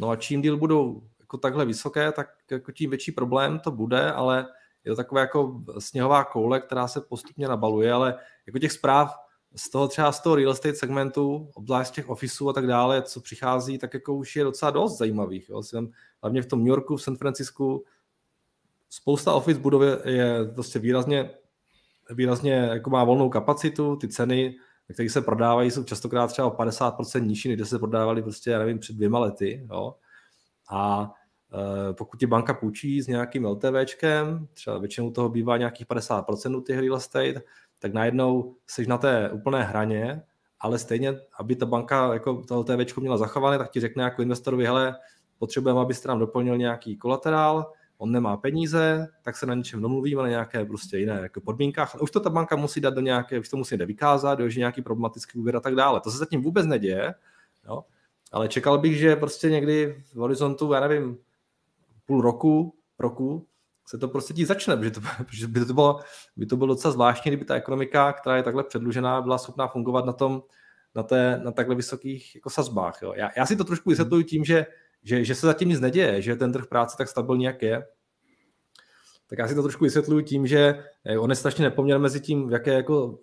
no 0.00 0.10
a 0.10 0.16
čím 0.16 0.42
díl 0.42 0.56
budou 0.56 1.02
jako 1.20 1.38
takhle 1.38 1.64
vysoké, 1.64 2.12
tak 2.12 2.28
jako 2.50 2.72
tím 2.72 2.90
větší 2.90 3.12
problém 3.12 3.58
to 3.58 3.70
bude, 3.70 4.12
ale 4.12 4.46
je 4.84 4.92
to 4.92 4.96
taková 4.96 5.20
jako 5.20 5.60
sněhová 5.78 6.24
koule, 6.24 6.60
která 6.60 6.88
se 6.88 7.00
postupně 7.00 7.48
nabaluje, 7.48 7.92
ale 7.92 8.14
jako 8.46 8.58
těch 8.58 8.72
zpráv 8.72 9.16
z 9.56 9.70
toho 9.70 9.88
třeba 9.88 10.12
z 10.12 10.20
toho 10.20 10.36
real 10.36 10.52
estate 10.52 10.74
segmentu, 10.74 11.50
obzvlášť 11.54 11.94
těch 11.94 12.08
ofisů 12.08 12.48
a 12.48 12.52
tak 12.52 12.66
dále, 12.66 13.02
co 13.02 13.20
přichází, 13.20 13.78
tak 13.78 13.94
jako 13.94 14.14
už 14.14 14.36
je 14.36 14.44
docela 14.44 14.70
dost 14.70 14.98
zajímavých. 14.98 15.48
Jo. 15.48 15.62
Jsem, 15.62 15.90
hlavně 16.22 16.42
v 16.42 16.46
tom 16.46 16.58
New 16.58 16.68
Yorku, 16.68 16.96
v 16.96 17.02
San 17.02 17.16
Francisku, 17.16 17.84
spousta 18.90 19.34
office 19.34 19.60
budov 19.60 19.82
je 20.04 20.38
prostě 20.54 20.78
výrazně, 20.78 21.30
výrazně 22.10 22.52
jako 22.52 22.90
má 22.90 23.04
volnou 23.04 23.28
kapacitu, 23.28 23.96
ty 23.96 24.08
ceny, 24.08 24.56
které 24.92 25.10
se 25.10 25.22
prodávají, 25.22 25.70
jsou 25.70 25.84
častokrát 25.84 26.30
třeba 26.30 26.48
o 26.48 26.56
50% 26.56 27.26
nižší, 27.26 27.56
než 27.56 27.68
se 27.68 27.78
prodávaly 27.78 28.22
prostě, 28.22 28.50
já 28.50 28.58
nevím, 28.58 28.78
před 28.78 28.96
dvěma 28.96 29.18
lety. 29.18 29.66
Jo. 29.70 29.94
A 30.70 31.12
e, 31.90 31.92
pokud 31.92 32.16
ti 32.16 32.26
banka 32.26 32.54
půjčí 32.54 33.02
s 33.02 33.06
nějakým 33.06 33.44
LTVčkem, 33.44 34.48
třeba 34.54 34.78
většinou 34.78 35.10
toho 35.10 35.28
bývá 35.28 35.56
nějakých 35.56 35.86
50% 35.86 36.62
těch 36.62 36.78
real 36.78 36.96
estate, 36.96 37.42
tak 37.84 37.92
najednou 37.92 38.56
jsi 38.66 38.86
na 38.86 38.98
té 38.98 39.30
úplné 39.30 39.62
hraně, 39.62 40.22
ale 40.60 40.78
stejně, 40.78 41.14
aby 41.38 41.56
ta 41.56 41.66
banka 41.66 42.14
jako 42.14 42.42
to 42.48 42.58
LTV 42.58 42.96
měla 42.96 43.16
zachované, 43.16 43.58
tak 43.58 43.70
ti 43.70 43.80
řekne 43.80 44.04
jako 44.04 44.22
investorovi, 44.22 44.66
hele, 44.66 44.96
potřebujeme, 45.38 45.80
abyste 45.80 46.08
nám 46.08 46.18
doplnil 46.18 46.58
nějaký 46.58 46.96
kolaterál, 46.96 47.72
on 47.98 48.12
nemá 48.12 48.36
peníze, 48.36 49.08
tak 49.22 49.36
se 49.36 49.46
na 49.46 49.54
něčem 49.54 49.82
domluvíme, 49.82 50.22
na 50.22 50.28
nějaké 50.28 50.64
prostě 50.64 50.98
jiné 50.98 51.20
jako 51.22 51.40
podmínkách. 51.40 51.96
Už 52.00 52.10
to 52.10 52.20
ta 52.20 52.30
banka 52.30 52.56
musí 52.56 52.80
dát 52.80 52.94
do 52.94 53.00
nějaké, 53.00 53.38
už 53.38 53.48
to 53.48 53.56
musí 53.56 53.76
vykázat, 53.76 54.40
že 54.46 54.60
nějaký 54.60 54.82
problematický 54.82 55.38
úvěr 55.38 55.56
a 55.56 55.60
tak 55.60 55.74
dále. 55.74 56.00
To 56.00 56.10
se 56.10 56.18
zatím 56.18 56.42
vůbec 56.42 56.66
neděje, 56.66 57.14
jo? 57.68 57.84
ale 58.32 58.48
čekal 58.48 58.78
bych, 58.78 58.96
že 58.96 59.16
prostě 59.16 59.50
někdy 59.50 60.02
v 60.12 60.16
horizontu, 60.16 60.72
já 60.72 60.80
nevím, 60.80 61.18
půl 62.06 62.20
roku, 62.20 62.74
roku, 62.98 63.46
se 63.86 63.98
to 63.98 64.08
prostě 64.08 64.34
tí 64.34 64.44
začne, 64.44 64.76
protože, 64.76 64.90
to, 64.90 65.00
protože 65.26 65.46
by, 65.46 65.64
to 65.64 65.74
bylo, 65.74 66.00
by 66.36 66.46
to 66.46 66.56
bylo 66.56 66.66
docela 66.66 66.92
zvláštní, 66.92 67.28
kdyby 67.30 67.44
ta 67.44 67.54
ekonomika, 67.54 68.12
která 68.12 68.36
je 68.36 68.42
takhle 68.42 68.64
předlužená, 68.64 69.22
byla 69.22 69.38
schopná 69.38 69.68
fungovat 69.68 70.04
na 70.04 70.12
tom, 70.12 70.42
na, 70.94 71.02
té, 71.02 71.40
na 71.44 71.52
takhle 71.52 71.74
vysokých 71.74 72.34
jako 72.34 72.50
sazbách. 72.50 72.98
Jo. 73.02 73.12
Já, 73.16 73.30
já 73.36 73.46
si 73.46 73.56
to 73.56 73.64
trošku 73.64 73.90
vysvětluji 73.90 74.24
tím, 74.24 74.44
že, 74.44 74.66
že, 75.02 75.24
že 75.24 75.34
se 75.34 75.46
zatím 75.46 75.68
nic 75.68 75.80
neděje, 75.80 76.22
že 76.22 76.36
ten 76.36 76.52
trh 76.52 76.66
práce 76.66 76.96
tak 76.98 77.08
stabilní, 77.08 77.44
jak 77.44 77.62
je. 77.62 77.86
Tak 79.26 79.38
já 79.38 79.48
si 79.48 79.54
to 79.54 79.62
trošku 79.62 79.84
vysvětluji 79.84 80.24
tím, 80.24 80.46
že 80.46 80.84
eh, 81.04 81.18
on 81.18 81.30
je 81.30 81.36
strašně 81.36 81.64
nepoměr 81.64 81.98
mezi 81.98 82.20
tím, 82.20 82.48
v 82.48 82.52
jaké 82.52 82.72
jako 82.72 83.18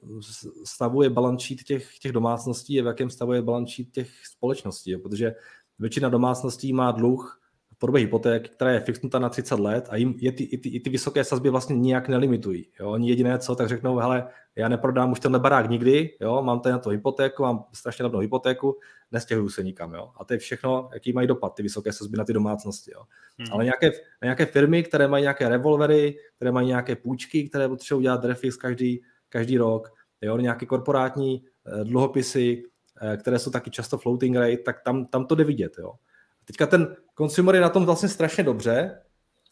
stavu 0.65 1.01
je 1.01 1.09
balance 1.09 1.55
těch, 1.55 1.99
těch 1.99 2.11
domácností 2.11 2.79
a 2.79 2.83
v 2.83 2.87
jakém 2.87 3.09
stavu 3.09 3.33
je 3.33 3.41
balance 3.41 3.83
těch 3.83 4.09
společností. 4.25 4.91
Jo. 4.91 4.99
Protože 4.99 5.35
většina 5.79 6.09
domácností 6.09 6.73
má 6.73 6.91
dluh 6.91 7.40
podobě 7.81 8.01
hypoték, 8.01 8.49
která 8.49 8.71
je 8.71 8.79
fixnuta 8.79 9.19
na 9.19 9.29
30 9.29 9.59
let 9.59 9.87
a 9.89 9.95
jim 9.95 10.13
je 10.17 10.31
ty, 10.31 10.43
i, 10.43 10.57
ty, 10.57 10.69
i 10.69 10.79
ty 10.79 10.89
vysoké 10.89 11.23
sazby 11.23 11.49
vlastně 11.49 11.75
nijak 11.75 12.07
nelimitují. 12.07 12.67
Jo? 12.79 12.91
Oni 12.91 13.09
jediné 13.09 13.39
co, 13.39 13.55
tak 13.55 13.69
řeknou, 13.69 13.97
hele, 13.97 14.27
já 14.55 14.67
neprodám 14.67 15.11
už 15.11 15.19
tenhle 15.19 15.39
barák 15.39 15.69
nikdy, 15.69 16.17
jo? 16.21 16.41
mám 16.41 16.59
tady 16.59 16.73
na 16.73 16.79
to 16.79 16.89
hypotéku, 16.89 17.43
mám 17.43 17.63
strašně 17.73 18.03
levnou 18.03 18.19
hypotéku, 18.19 18.77
nestěhuju 19.11 19.49
se 19.49 19.63
nikam. 19.63 19.93
Jo? 19.93 20.11
A 20.17 20.25
to 20.25 20.33
je 20.33 20.39
všechno, 20.39 20.89
jaký 20.93 21.13
mají 21.13 21.27
dopad 21.27 21.49
ty 21.55 21.63
vysoké 21.63 21.93
sazby 21.93 22.17
na 22.17 22.25
ty 22.25 22.33
domácnosti. 22.33 22.91
Jo? 22.91 23.03
Hmm. 23.37 23.47
Ale 23.51 23.63
nějaké, 23.63 23.91
nějaké 24.23 24.45
firmy, 24.45 24.83
které 24.83 25.07
mají 25.07 25.21
nějaké 25.21 25.49
revolvery, 25.49 26.17
které 26.35 26.51
mají 26.51 26.67
nějaké 26.67 26.95
půjčky, 26.95 27.49
které 27.49 27.69
potřebují 27.69 28.03
dělat 28.03 28.25
refix 28.25 28.57
každý, 28.57 29.01
každý 29.29 29.57
rok, 29.57 29.93
jo? 30.21 30.37
nějaké 30.37 30.65
korporátní 30.65 31.43
eh, 31.65 31.83
dluhopisy, 31.83 32.63
eh, 33.01 33.17
které 33.17 33.39
jsou 33.39 33.51
taky 33.51 33.71
často 33.71 33.97
floating 33.97 34.35
rate, 34.35 34.57
tak 34.57 34.81
tam, 34.81 35.05
tam 35.05 35.25
to 35.25 35.35
jde 35.35 35.43
vidět. 35.43 35.75
Jo? 35.79 35.93
Teďka 36.45 36.67
ten 36.67 36.95
consumer 37.17 37.55
je 37.55 37.61
na 37.61 37.69
tom 37.69 37.85
vlastně 37.85 38.09
strašně 38.09 38.43
dobře, 38.43 39.01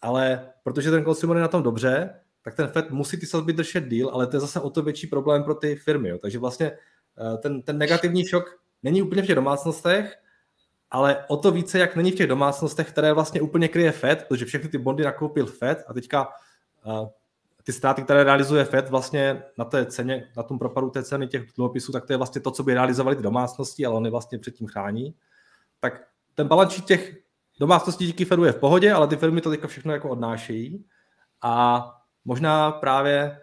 ale 0.02 0.50
protože 0.64 0.92
ten 0.92 1.04
consumer 1.06 1.38
je 1.38 1.42
na 1.42 1.48
tom 1.48 1.64
dobře, 1.64 2.20
tak 2.42 2.56
ten 2.56 2.68
Fed 2.68 2.92
musí 2.92 3.18
ty 3.20 3.26
sazby 3.26 3.54
držet 3.54 3.88
díl, 3.88 4.10
ale 4.14 4.28
to 4.28 4.36
je 4.36 4.40
zase 4.40 4.60
o 4.60 4.70
to 4.70 4.82
větší 4.82 5.08
problém 5.08 5.44
pro 5.44 5.56
ty 5.56 5.76
firmy. 5.76 6.10
Jo. 6.10 6.18
Takže 6.18 6.40
vlastně 6.40 6.72
eh, 6.72 7.38
ten, 7.38 7.62
ten 7.62 7.78
negativní 7.78 8.26
šok 8.26 8.60
není 8.84 9.02
úplně 9.02 9.22
v 9.22 9.26
těch 9.26 9.36
domácnostech, 9.36 10.18
ale 10.92 11.26
o 11.28 11.38
to 11.38 11.52
více, 11.52 11.80
jak 11.80 11.96
není 11.96 12.12
v 12.12 12.16
těch 12.16 12.28
domácnostech, 12.28 12.90
které 12.90 13.14
vlastně 13.14 13.42
úplně 13.42 13.68
kryje 13.68 13.92
Fed, 13.92 14.26
protože 14.28 14.46
všechny 14.46 14.70
ty 14.70 14.78
bondy 14.78 15.04
nakoupil 15.04 15.46
Fed 15.46 15.84
a 15.88 15.94
teďka 15.94 16.28
uh, 16.86 17.08
ty 17.64 17.74
ztráty, 17.74 18.04
které 18.04 18.24
realizuje 18.24 18.66
Fed 18.66 18.90
vlastně 18.90 19.44
na 19.58 19.66
té 19.66 19.86
ceně, 19.86 20.28
na 20.38 20.44
tom 20.44 20.60
propadu 20.60 20.90
té 20.90 21.04
ceny 21.04 21.28
těch 21.28 21.44
dluhopisů, 21.56 21.92
tak 21.92 22.06
to 22.06 22.14
je 22.14 22.18
vlastně 22.18 22.42
to, 22.42 22.52
co 22.52 22.64
by 22.64 22.74
realizovali 22.74 23.16
ty 23.16 23.22
domácnosti, 23.22 23.86
ale 23.86 23.96
oni 23.96 24.10
vlastně 24.10 24.40
předtím 24.40 24.68
chrání. 24.68 25.16
Tak 25.80 26.08
ten 26.36 26.48
balančí 26.48 26.82
těch 26.82 27.18
domácností 27.60 28.06
díky 28.06 28.26
Fedu 28.26 28.44
je 28.44 28.52
v 28.52 28.60
pohodě, 28.60 28.94
ale 28.94 29.08
ty 29.08 29.16
firmy 29.16 29.42
to 29.42 29.50
teďka 29.50 29.68
všechno 29.68 29.94
jako 29.94 30.10
odnášejí 30.10 30.86
a 31.42 31.86
možná 32.26 32.72
právě 32.72 33.40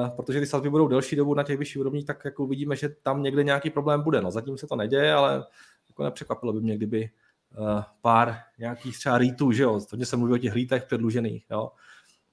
Uh, 0.00 0.08
protože 0.08 0.40
ty 0.40 0.46
sazby 0.46 0.70
budou 0.70 0.88
delší 0.88 1.16
dobu 1.16 1.34
na 1.34 1.42
těch 1.42 1.58
vyšších 1.58 1.80
úrovních, 1.80 2.06
tak 2.06 2.24
jako 2.24 2.44
uvidíme, 2.44 2.76
že 2.76 2.88
tam 2.88 3.22
někde 3.22 3.44
nějaký 3.44 3.70
problém 3.70 4.02
bude. 4.02 4.22
No, 4.22 4.30
zatím 4.30 4.58
se 4.58 4.66
to 4.66 4.76
neděje, 4.76 5.14
ale 5.14 5.44
jako 5.88 6.04
nepřekvapilo 6.04 6.52
by 6.52 6.60
mě, 6.60 6.76
kdyby 6.76 7.10
uh, 7.58 7.82
pár 8.00 8.38
nějakých 8.58 8.98
třeba 8.98 9.18
rýtů, 9.18 9.52
že 9.52 9.62
jo, 9.62 9.80
hodně 9.90 10.06
se 10.06 10.16
mluví 10.16 10.34
o 10.34 10.38
těch 10.38 10.54
rýtech 10.54 10.84
předlužených, 10.84 11.44
jo, 11.50 11.70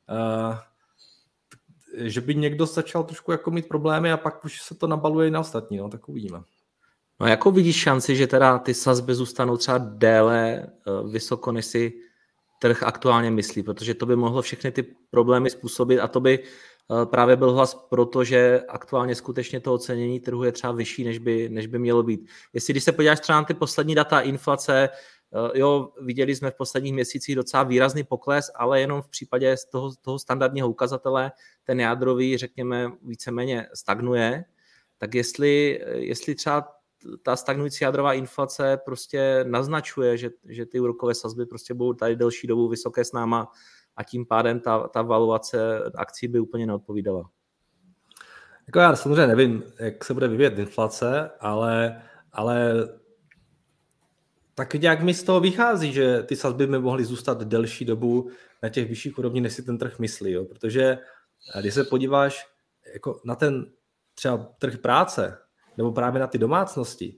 uh, 0.09 0.55
že 1.97 2.21
by 2.21 2.35
někdo 2.35 2.65
začal 2.65 3.03
trošku 3.03 3.31
jako 3.31 3.51
mít 3.51 3.67
problémy 3.67 4.11
a 4.11 4.17
pak 4.17 4.45
už 4.45 4.61
se 4.61 4.75
to 4.75 4.87
nabaluje 4.87 5.27
i 5.27 5.31
na 5.31 5.39
ostatní, 5.39 5.77
no, 5.77 5.89
tak 5.89 6.09
uvidíme. 6.09 6.39
No 7.23 7.29
jako 7.29 7.51
vidíš 7.51 7.75
šanci, 7.75 8.15
že 8.15 8.27
teda 8.27 8.59
ty 8.59 8.73
sazby 8.73 9.15
zůstanou 9.15 9.57
třeba 9.57 9.77
déle 9.77 10.63
eh, 10.63 10.67
vysoko, 11.11 11.51
než 11.51 11.65
si 11.65 11.93
trh 12.59 12.83
aktuálně 12.83 13.31
myslí, 13.31 13.63
protože 13.63 13.93
to 13.93 14.05
by 14.05 14.15
mohlo 14.15 14.41
všechny 14.41 14.71
ty 14.71 14.83
problémy 15.09 15.49
způsobit 15.49 15.99
a 15.99 16.07
to 16.07 16.19
by 16.19 16.39
eh, 16.39 17.05
právě 17.05 17.35
byl 17.35 17.51
hlas 17.53 17.87
proto, 17.89 18.23
že 18.23 18.61
aktuálně 18.69 19.15
skutečně 19.15 19.59
to 19.59 19.73
ocenění 19.73 20.19
trhu 20.19 20.43
je 20.43 20.51
třeba 20.51 20.73
vyšší, 20.73 21.03
než 21.03 21.17
by, 21.17 21.49
než 21.49 21.67
by 21.67 21.79
mělo 21.79 22.03
být. 22.03 22.29
Jestli 22.53 22.73
když 22.73 22.83
se 22.83 22.91
podíváš 22.91 23.19
třeba 23.19 23.39
na 23.39 23.45
ty 23.45 23.53
poslední 23.53 23.95
data 23.95 24.21
inflace, 24.21 24.89
eh, 24.89 25.59
jo, 25.59 25.89
viděli 26.01 26.35
jsme 26.35 26.51
v 26.51 26.55
posledních 26.55 26.93
měsících 26.93 27.35
docela 27.35 27.63
výrazný 27.63 28.03
pokles, 28.03 28.51
ale 28.55 28.81
jenom 28.81 29.01
v 29.01 29.07
případě 29.07 29.57
z 29.57 29.65
toho, 29.65 29.91
toho 30.01 30.19
standardního 30.19 30.69
ukazatele 30.69 31.31
ten 31.63 31.79
jádrový, 31.79 32.37
řekněme, 32.37 32.91
víceméně 33.01 33.67
stagnuje, 33.73 34.45
tak 34.97 35.15
jestli, 35.15 35.81
jestli 35.95 36.35
třeba 36.35 36.82
ta 37.23 37.35
stagnující 37.35 37.83
jádrová 37.83 38.13
inflace 38.13 38.77
prostě 38.85 39.45
naznačuje, 39.47 40.17
že, 40.17 40.29
že 40.49 40.65
ty 40.65 40.79
úrokové 40.79 41.15
sazby 41.15 41.45
prostě 41.45 41.73
budou 41.73 41.93
tady 41.93 42.15
delší 42.15 42.47
dobu 42.47 42.67
vysoké 42.67 43.05
s 43.05 43.11
náma 43.11 43.51
a 43.95 44.03
tím 44.03 44.25
pádem 44.25 44.59
ta, 44.59 44.87
ta 44.87 45.01
valuace 45.01 45.83
akcí 45.95 46.27
by 46.27 46.39
úplně 46.39 46.67
neodpovídala. 46.67 47.29
Jako 48.67 48.79
já 48.79 48.95
samozřejmě 48.95 49.27
nevím, 49.27 49.63
jak 49.79 50.03
se 50.03 50.13
bude 50.13 50.27
vyvíjet 50.27 50.59
inflace, 50.59 51.31
ale, 51.39 52.01
ale 52.31 52.73
tak 54.55 54.73
nějak 54.73 55.01
mi 55.01 55.13
z 55.13 55.23
toho 55.23 55.39
vychází, 55.39 55.93
že 55.93 56.23
ty 56.23 56.35
sazby 56.35 56.67
by 56.67 56.79
mohly 56.79 57.05
zůstat 57.05 57.43
delší 57.43 57.85
dobu 57.85 58.29
na 58.63 58.69
těch 58.69 58.89
vyšších 58.89 59.17
úrovních, 59.17 59.43
než 59.43 59.53
si 59.53 59.63
ten 59.63 59.77
trh 59.77 59.99
myslí. 59.99 60.31
Jo? 60.31 60.45
Protože 60.45 60.97
když 61.59 61.73
se 61.73 61.83
podíváš 61.83 62.47
jako 62.93 63.21
na 63.25 63.35
ten 63.35 63.65
třeba 64.15 64.37
trh 64.37 64.77
práce, 64.77 65.37
nebo 65.77 65.91
právě 65.91 66.19
na 66.21 66.27
ty 66.27 66.37
domácnosti, 66.37 67.17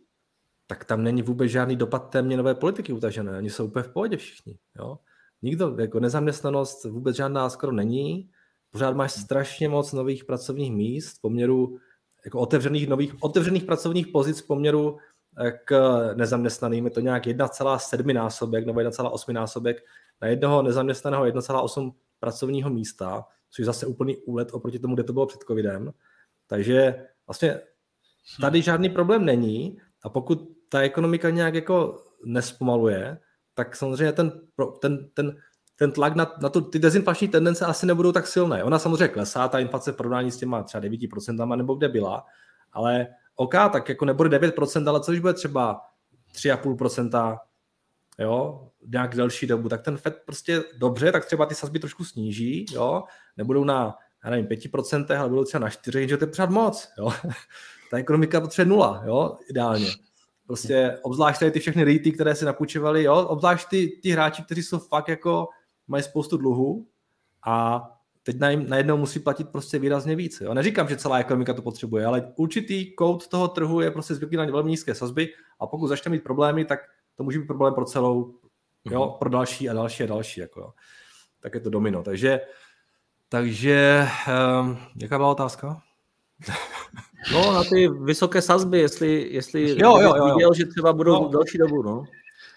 tak 0.67 0.85
tam 0.85 1.03
není 1.03 1.21
vůbec 1.21 1.51
žádný 1.51 1.75
dopad 1.75 1.99
té 1.99 2.21
měnové 2.21 2.55
politiky 2.55 2.93
utažené. 2.93 3.37
Oni 3.37 3.49
jsou 3.49 3.65
úplně 3.65 3.83
v 3.83 3.89
pohodě 3.89 4.17
všichni. 4.17 4.57
Jo? 4.79 4.99
Nikdo, 5.41 5.75
jako 5.79 5.99
nezaměstnanost 5.99 6.85
vůbec 6.85 7.15
žádná 7.15 7.49
skoro 7.49 7.71
není. 7.71 8.29
Pořád 8.71 8.95
máš 8.95 9.11
strašně 9.11 9.69
moc 9.69 9.93
nových 9.93 10.25
pracovních 10.25 10.71
míst 10.71 11.17
v 11.17 11.21
poměru 11.21 11.77
jako 12.25 12.39
otevřených, 12.39 12.87
nových, 12.87 13.15
otevřených 13.19 13.63
pracovních 13.63 14.07
pozic 14.07 14.41
v 14.41 14.47
poměru 14.47 14.97
eh, 15.39 15.51
k 15.65 15.99
nezaměstnaným. 16.15 16.85
Je 16.85 16.91
to 16.91 16.99
nějak 16.99 17.25
1,7 17.25 18.13
násobek 18.13 18.65
nebo 18.65 18.79
1,8 18.79 19.33
násobek 19.33 19.83
na 20.21 20.27
jednoho 20.27 20.61
nezaměstnaného 20.61 21.25
1,8 21.25 21.93
pracovního 22.19 22.69
místa, 22.69 23.25
což 23.49 23.59
je 23.59 23.65
zase 23.65 23.85
úplný 23.85 24.17
úlet 24.17 24.53
oproti 24.53 24.79
tomu, 24.79 24.95
kde 24.95 25.03
to 25.03 25.13
bylo 25.13 25.25
před 25.25 25.41
covidem. 25.41 25.91
Takže 26.47 27.05
vlastně 27.27 27.59
Tady 28.41 28.61
žádný 28.61 28.89
problém 28.89 29.25
není 29.25 29.79
a 30.03 30.09
pokud 30.09 30.49
ta 30.69 30.79
ekonomika 30.79 31.29
nějak 31.29 31.53
jako 31.53 32.03
nespomaluje, 32.25 33.17
tak 33.53 33.75
samozřejmě 33.75 34.11
ten, 34.11 34.31
ten, 34.81 35.09
ten, 35.13 35.37
ten 35.75 35.91
tlak 35.91 36.15
na, 36.15 36.33
na 36.41 36.49
to, 36.49 36.61
ty 36.61 36.79
dezinflační 36.79 37.27
tendence 37.27 37.65
asi 37.65 37.85
nebudou 37.85 38.11
tak 38.11 38.27
silné. 38.27 38.63
Ona 38.63 38.79
samozřejmě 38.79 39.07
klesá, 39.07 39.47
ta 39.47 39.59
inflace 39.59 39.91
v 39.91 39.95
porovnání 39.95 40.31
s 40.31 40.37
těma 40.37 40.63
třeba 40.63 40.83
9% 40.83 41.55
nebo 41.55 41.75
kde 41.75 41.89
byla, 41.89 42.25
ale 42.71 43.07
OK, 43.35 43.53
tak 43.53 43.89
jako 43.89 44.05
nebude 44.05 44.39
9%, 44.39 44.89
ale 44.89 45.01
co 45.01 45.11
když 45.11 45.21
bude 45.21 45.33
třeba 45.33 45.81
3,5%, 46.33 47.37
jo, 48.19 48.67
nějak 48.87 49.15
delší 49.15 49.47
dobu, 49.47 49.69
tak 49.69 49.81
ten 49.81 49.97
FED 49.97 50.21
prostě 50.25 50.63
dobře, 50.77 51.11
tak 51.11 51.25
třeba 51.25 51.45
ty 51.45 51.55
sazby 51.55 51.79
trošku 51.79 52.03
sníží, 52.03 52.65
jo, 52.71 53.03
nebudou 53.37 53.63
na, 53.63 53.95
já 54.23 54.29
nevím, 54.29 54.45
5%, 54.45 55.19
ale 55.19 55.29
budou 55.29 55.43
třeba 55.43 55.61
na 55.61 55.69
4, 55.69 56.07
že 56.07 56.17
to 56.17 56.23
je 56.23 56.27
pořád 56.27 56.49
moc, 56.49 56.89
jo. 56.97 57.11
Ta 57.91 57.97
ekonomika 57.97 58.41
potřebuje 58.41 58.75
nula, 58.75 59.03
jo, 59.05 59.37
ideálně. 59.49 59.87
Prostě 60.47 60.99
obzvlášť 61.01 61.39
tady 61.39 61.51
ty 61.51 61.59
všechny 61.59 61.83
rejty, 61.83 62.11
které 62.11 62.35
si 62.35 62.45
napůjčovali, 62.45 63.03
jo, 63.03 63.15
obzvlášť 63.15 63.69
ty, 63.69 63.99
ty 64.03 64.09
hráči, 64.09 64.43
kteří 64.43 64.63
jsou 64.63 64.79
fakt 64.79 65.07
jako, 65.07 65.47
mají 65.87 66.03
spoustu 66.03 66.37
dluhů 66.37 66.87
a 67.45 67.83
teď 68.23 68.39
najednou 68.67 68.97
musí 68.97 69.19
platit 69.19 69.49
prostě 69.49 69.79
výrazně 69.79 70.15
víc. 70.15 70.41
Jo? 70.41 70.53
Neříkám, 70.53 70.87
že 70.87 70.97
celá 70.97 71.17
ekonomika 71.17 71.53
to 71.53 71.61
potřebuje, 71.61 72.05
ale 72.05 72.33
určitý 72.35 72.95
kout 72.95 73.27
toho 73.27 73.47
trhu 73.47 73.81
je 73.81 73.91
prostě 73.91 74.15
zvyklý 74.15 74.37
na 74.37 74.45
velmi 74.45 74.69
nízké 74.69 74.95
sazby 74.95 75.33
a 75.59 75.67
pokud 75.67 75.87
začne 75.87 76.11
mít 76.11 76.23
problémy, 76.23 76.65
tak 76.65 76.79
to 77.15 77.23
může 77.23 77.39
být 77.39 77.47
problém 77.47 77.73
pro 77.73 77.85
celou, 77.85 78.39
jo, 78.85 79.05
mhm. 79.05 79.13
pro 79.19 79.29
další 79.29 79.69
a 79.69 79.73
další 79.73 80.03
a 80.03 80.07
další. 80.07 80.39
Jako, 80.41 80.59
jo. 80.59 80.73
Tak 81.39 81.53
je 81.53 81.59
to 81.59 81.69
domino. 81.69 82.03
Takže, 82.03 82.41
takže 83.29 84.07
um, 84.61 84.77
jaká 85.01 85.17
byla 85.17 85.31
otázka? 85.31 85.81
No, 87.33 87.53
na 87.53 87.63
ty 87.63 87.87
vysoké 87.87 88.41
sazby, 88.41 88.79
jestli, 88.79 89.27
jestli 89.31 89.69
jo, 89.69 89.99
jo, 89.99 90.15
jo, 90.15 90.35
viděl, 90.35 90.53
že 90.53 90.65
třeba 90.65 90.93
budou 90.93 91.23
no. 91.23 91.29
další 91.29 91.57
dobu, 91.57 91.83
no. 91.83 92.03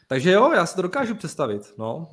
Takže 0.08 0.30
jo, 0.30 0.52
já 0.52 0.66
si 0.66 0.76
to 0.76 0.82
dokážu 0.82 1.14
představit, 1.14 1.62
no. 1.78 2.08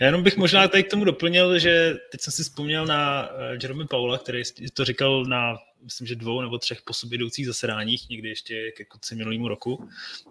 Já 0.00 0.06
jenom 0.06 0.22
bych 0.22 0.36
možná 0.36 0.68
tady 0.68 0.84
k 0.84 0.90
tomu 0.90 1.04
doplnil, 1.04 1.58
že 1.58 1.94
teď 2.10 2.20
jsem 2.20 2.32
si 2.32 2.42
vzpomněl 2.42 2.86
na 2.86 3.28
eh, 3.28 3.58
Jerome 3.62 3.86
Paula, 3.86 4.18
který 4.18 4.42
to 4.74 4.84
říkal 4.84 5.24
na, 5.24 5.58
myslím, 5.82 6.06
že 6.06 6.16
dvou 6.16 6.40
nebo 6.40 6.58
třech 6.58 6.82
po 6.82 6.92
sobě 6.92 7.16
jdoucích 7.16 7.46
zasedáních, 7.46 8.08
někdy 8.08 8.28
ještě 8.28 8.70
ke 8.70 8.84
konci 8.84 9.14
minulýmu 9.14 9.48
roku. 9.48 9.88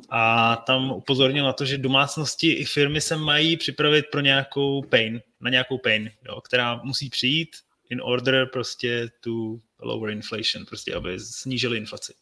A 0.10 0.55
tam 0.55 0.91
upozornil 0.91 1.45
na 1.45 1.53
to, 1.53 1.65
že 1.65 1.77
domácnosti 1.77 2.51
i 2.51 2.65
firmy 2.65 3.01
se 3.01 3.17
mají 3.17 3.58
připravit 3.58 4.05
pro 4.12 4.21
nějakou 4.21 4.82
pain, 4.82 5.21
na 5.41 5.49
nějakou 5.49 5.77
pain, 5.77 6.12
jo, 6.27 6.41
která 6.41 6.82
musí 6.84 7.10
přijít 7.10 7.49
in 7.89 8.01
order 8.01 8.49
prostě 8.53 9.10
tu 9.19 9.62
lower 9.80 10.12
inflation, 10.12 10.65
prostě 10.65 10.94
aby 10.96 11.20
snížili 11.20 11.78
inflaci. 11.78 12.13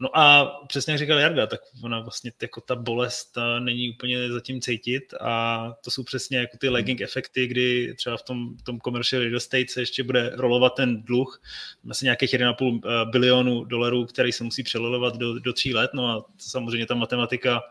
No 0.00 0.18
a 0.18 0.44
přesně 0.68 0.92
jak 0.92 0.98
říkal 0.98 1.18
Jarda, 1.18 1.46
tak 1.46 1.60
ona 1.82 2.00
vlastně 2.00 2.32
jako 2.42 2.60
ta 2.60 2.76
bolest 2.76 3.32
ta 3.32 3.60
není 3.60 3.90
úplně 3.90 4.32
zatím 4.32 4.60
cítit 4.60 5.14
a 5.20 5.72
to 5.84 5.90
jsou 5.90 6.02
přesně 6.02 6.38
jako 6.38 6.58
ty 6.58 6.68
lagging 6.68 7.00
efekty, 7.00 7.46
kdy 7.46 7.94
třeba 7.94 8.16
v 8.16 8.22
tom, 8.22 8.56
v 8.56 8.62
tom 8.62 8.80
commercial 8.80 9.22
real 9.22 9.36
estate 9.36 9.68
se 9.68 9.80
ještě 9.80 10.02
bude 10.02 10.30
rolovat 10.34 10.74
ten 10.74 11.02
dluh, 11.02 11.42
asi 11.90 12.04
nějakých 12.04 12.30
1,5 12.30 12.80
eh, 12.84 13.10
bilionu 13.10 13.64
dolarů, 13.64 14.06
který 14.06 14.32
se 14.32 14.44
musí 14.44 14.62
přelolovat 14.62 15.16
do, 15.16 15.38
do 15.38 15.52
tří 15.52 15.74
let, 15.74 15.90
no 15.94 16.08
a 16.08 16.24
samozřejmě 16.38 16.86
ta 16.86 16.94
matematika 16.94 17.62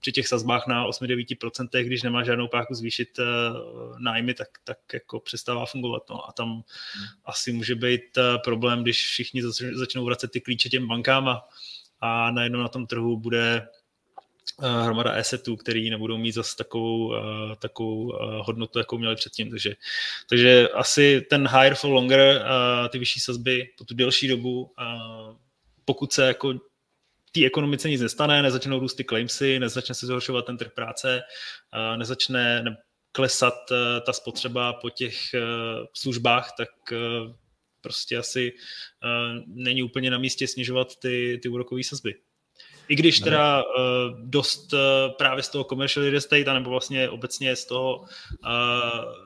při 0.00 0.12
těch 0.12 0.28
sazbách 0.28 0.66
na 0.66 0.86
8-9%, 0.86 1.84
když 1.84 2.02
nemá 2.02 2.24
žádnou 2.24 2.48
páku 2.48 2.74
zvýšit 2.74 3.18
uh, 3.18 3.98
nájmy, 3.98 4.34
tak, 4.34 4.48
tak 4.64 4.78
jako 4.92 5.20
přestává 5.20 5.66
fungovat. 5.66 6.02
No. 6.10 6.28
A 6.28 6.32
tam 6.32 6.48
hmm. 6.48 6.62
asi 7.24 7.52
může 7.52 7.74
být 7.74 8.16
uh, 8.16 8.42
problém, 8.44 8.82
když 8.82 9.06
všichni 9.06 9.42
začnou 9.74 10.04
vracet 10.04 10.30
ty 10.30 10.40
klíče 10.40 10.68
těm 10.68 10.88
bankám 10.88 11.28
a, 11.28 11.48
a 12.00 12.30
najednou 12.30 12.60
na 12.60 12.68
tom 12.68 12.86
trhu 12.86 13.16
bude 13.16 13.68
uh, 14.58 14.84
hromada 14.84 15.12
assetů, 15.12 15.56
který 15.56 15.90
nebudou 15.90 16.18
mít 16.18 16.32
zase 16.32 16.56
takovou, 16.56 17.14
takovou 17.58 18.12
hodnotu, 18.42 18.78
jakou 18.78 18.98
měli 18.98 19.16
předtím. 19.16 19.50
Takže, 19.50 19.76
takže 20.28 20.68
asi 20.68 21.26
ten 21.30 21.48
higher 21.48 21.74
for 21.74 21.90
longer, 21.90 22.44
ty 22.88 22.98
vyšší 22.98 23.20
sazby 23.20 23.68
po 23.78 23.84
tu 23.84 23.94
delší 23.94 24.28
dobu, 24.28 24.72
pokud 25.84 26.12
se 26.12 26.26
jako 26.26 26.54
té 27.32 27.46
ekonomice 27.46 27.88
nic 27.88 28.00
nestane, 28.00 28.42
nezačnou 28.42 28.78
růst 28.78 28.94
ty 28.94 29.04
claimsy, 29.04 29.58
nezačne 29.58 29.94
se 29.94 30.06
zhoršovat 30.06 30.46
ten 30.46 30.56
trh 30.56 30.72
práce, 30.74 31.22
nezačne 31.96 32.64
klesat 33.12 33.72
e, 33.72 34.00
ta 34.00 34.12
spotřeba 34.12 34.72
po 34.72 34.90
těch 34.90 35.34
e, 35.34 35.40
službách, 35.94 36.52
tak 36.58 36.68
prostě 37.80 38.16
asi 38.16 38.52
není 39.46 39.82
úplně 39.82 40.10
na 40.10 40.18
místě 40.18 40.48
snižovat 40.48 40.88
ty, 41.02 41.40
ty 41.42 41.48
úrokové 41.48 41.84
sazby. 41.84 42.14
I 42.90 42.96
když 42.96 43.20
teda 43.20 43.62
uh, 43.62 43.70
dost 44.20 44.72
uh, 44.72 44.80
právě 45.18 45.42
z 45.42 45.48
toho 45.48 45.64
commercial 45.64 46.04
real 46.04 46.16
estate, 46.16 46.54
nebo 46.54 46.70
vlastně 46.70 47.08
obecně 47.08 47.56
z 47.56 47.64
toho, 47.64 47.98
uh, 47.98 48.06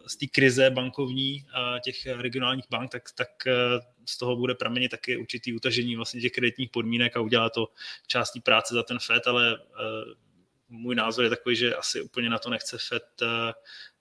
z 0.07 0.17
té 0.17 0.27
krize 0.27 0.71
bankovní 0.71 1.45
uh, 1.45 1.81
těch 1.81 2.07
regionálních 2.07 2.65
bank, 2.71 2.91
tak, 2.91 3.03
tak 3.15 3.29
uh, 3.47 3.53
z 4.09 4.19
toho 4.19 4.37
bude 4.37 4.55
pramenit 4.55 4.89
taky 4.89 5.17
určitý 5.17 5.53
utažení 5.53 5.97
vlastně 5.97 6.21
těch 6.21 6.33
kreditních 6.33 6.71
podmínek 6.71 7.17
a 7.17 7.21
udělá 7.21 7.51
to 7.51 7.69
částí 8.07 8.41
práce 8.41 8.75
za 8.75 8.83
ten 8.83 8.99
FED, 8.99 9.27
ale 9.27 9.59
uh, 9.59 9.65
můj 10.69 10.95
názor 10.95 11.25
je 11.25 11.31
takový, 11.31 11.57
že 11.57 11.75
asi 11.75 12.01
úplně 12.01 12.31
na 12.31 12.39
to 12.39 12.51
nechce 12.51 12.79
FED 12.89 13.23
uh, 13.23 13.29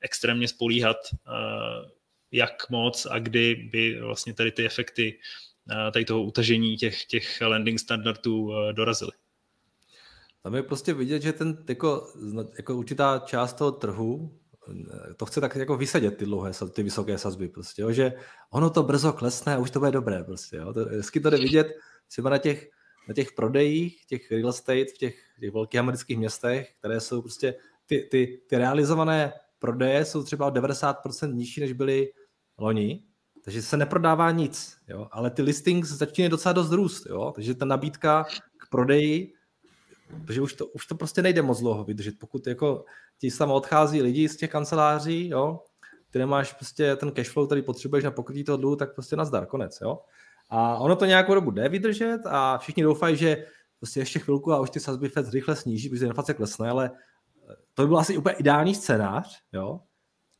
extrémně 0.01 0.47
spolíhat, 0.47 0.97
uh, 1.11 1.89
jak 2.31 2.69
moc 2.69 3.05
a 3.05 3.19
kdy 3.19 3.55
by 3.55 3.99
vlastně 4.01 4.33
tady 4.33 4.51
ty 4.51 4.65
efekty 4.65 5.19
tady 5.93 6.05
toho 6.05 6.23
utažení 6.23 6.77
těch, 6.77 7.05
těch 7.05 7.41
lending 7.41 7.79
standardů 7.79 8.51
dorazily. 8.71 9.11
Tam 10.43 10.55
je 10.55 10.63
prostě 10.63 10.93
vidět, 10.93 11.21
že 11.21 11.33
ten 11.33 11.63
jako, 11.69 12.07
jako 12.57 12.75
určitá 12.75 13.19
část 13.19 13.53
toho 13.53 13.71
trhu 13.71 14.39
to 15.17 15.25
chce 15.25 15.41
tak 15.41 15.55
jako 15.55 15.77
vysedět 15.77 16.17
ty 16.17 16.25
dlouhé, 16.25 16.51
ty 16.73 16.83
vysoké 16.83 17.17
sazby 17.17 17.47
prostě, 17.47 17.81
jo, 17.81 17.91
že 17.91 18.13
ono 18.49 18.69
to 18.69 18.83
brzo 18.83 19.13
klesne 19.13 19.55
a 19.55 19.57
už 19.57 19.71
to 19.71 19.79
bude 19.79 19.91
dobré 19.91 20.23
prostě, 20.23 20.57
jo. 20.57 20.73
To, 20.73 20.85
hezky 20.85 21.19
to 21.19 21.29
jde 21.29 21.37
vidět 21.37 21.67
třeba 22.07 22.29
na 22.29 22.37
těch, 22.37 22.69
na 23.07 23.13
těch 23.13 23.31
prodejích, 23.31 24.05
těch 24.05 24.31
real 24.31 24.49
estate 24.49 24.85
v 24.85 24.97
těch, 24.97 25.15
těch 25.39 25.53
velkých 25.53 25.79
amerických 25.79 26.17
městech, 26.17 26.73
které 26.79 26.99
jsou 26.99 27.21
prostě, 27.21 27.55
ty, 27.85 28.07
ty, 28.11 28.41
ty 28.49 28.57
realizované 28.57 29.33
prodeje 29.59 30.05
jsou 30.05 30.23
třeba 30.23 30.47
o 30.47 30.51
90% 30.51 31.33
nižší, 31.33 31.61
než 31.61 31.73
byly 31.73 32.11
loni, 32.57 33.03
takže 33.43 33.61
se 33.61 33.77
neprodává 33.77 34.31
nic, 34.31 34.77
jo, 34.87 35.07
ale 35.11 35.29
ty 35.29 35.41
listings 35.41 35.89
začínají 35.89 36.29
docela 36.29 36.53
dost 36.53 36.71
růst, 36.71 37.05
jo, 37.05 37.31
takže 37.35 37.55
ta 37.55 37.65
nabídka 37.65 38.23
k 38.57 38.69
prodeji 38.69 39.33
protože 40.21 40.41
už 40.41 40.53
to, 40.53 40.65
už 40.65 40.87
to 40.87 40.95
prostě 40.95 41.21
nejde 41.21 41.41
moc 41.41 41.59
dlouho 41.59 41.83
vydržet, 41.83 42.19
pokud 42.19 42.47
jako 42.47 42.85
ti 43.19 43.31
samo 43.31 43.53
odchází 43.53 44.01
lidi 44.01 44.29
z 44.29 44.37
těch 44.37 44.51
kanceláří, 44.51 45.29
jo, 45.29 45.59
ty 46.09 46.19
nemáš 46.19 46.53
prostě 46.53 46.95
ten 46.95 47.11
cashflow, 47.11 47.45
který 47.45 47.61
potřebuješ 47.61 48.03
na 48.03 48.11
pokrytí 48.11 48.43
toho 48.43 48.57
dluhu, 48.57 48.75
tak 48.75 48.93
prostě 48.93 49.15
nazdar, 49.15 49.45
konec, 49.45 49.79
jo. 49.81 49.99
A 50.49 50.77
ono 50.77 50.95
to 50.95 51.05
nějakou 51.05 51.33
dobu 51.33 51.51
jde 51.51 51.69
vydržet 51.69 52.19
a 52.25 52.57
všichni 52.57 52.83
doufají, 52.83 53.15
že 53.15 53.45
prostě 53.79 53.99
ještě 53.99 54.19
chvilku 54.19 54.53
a 54.53 54.59
už 54.59 54.69
ty 54.69 54.79
sazby 54.79 55.09
Fed 55.09 55.29
rychle 55.29 55.55
sníží, 55.55 55.89
protože 55.89 56.05
inflace 56.05 56.33
klesne, 56.33 56.69
ale 56.69 56.91
to 57.73 57.81
by 57.81 57.87
byl 57.87 57.97
asi 57.97 58.17
úplně 58.17 58.35
ideální 58.35 58.75
scénář, 58.75 59.39
jo. 59.53 59.79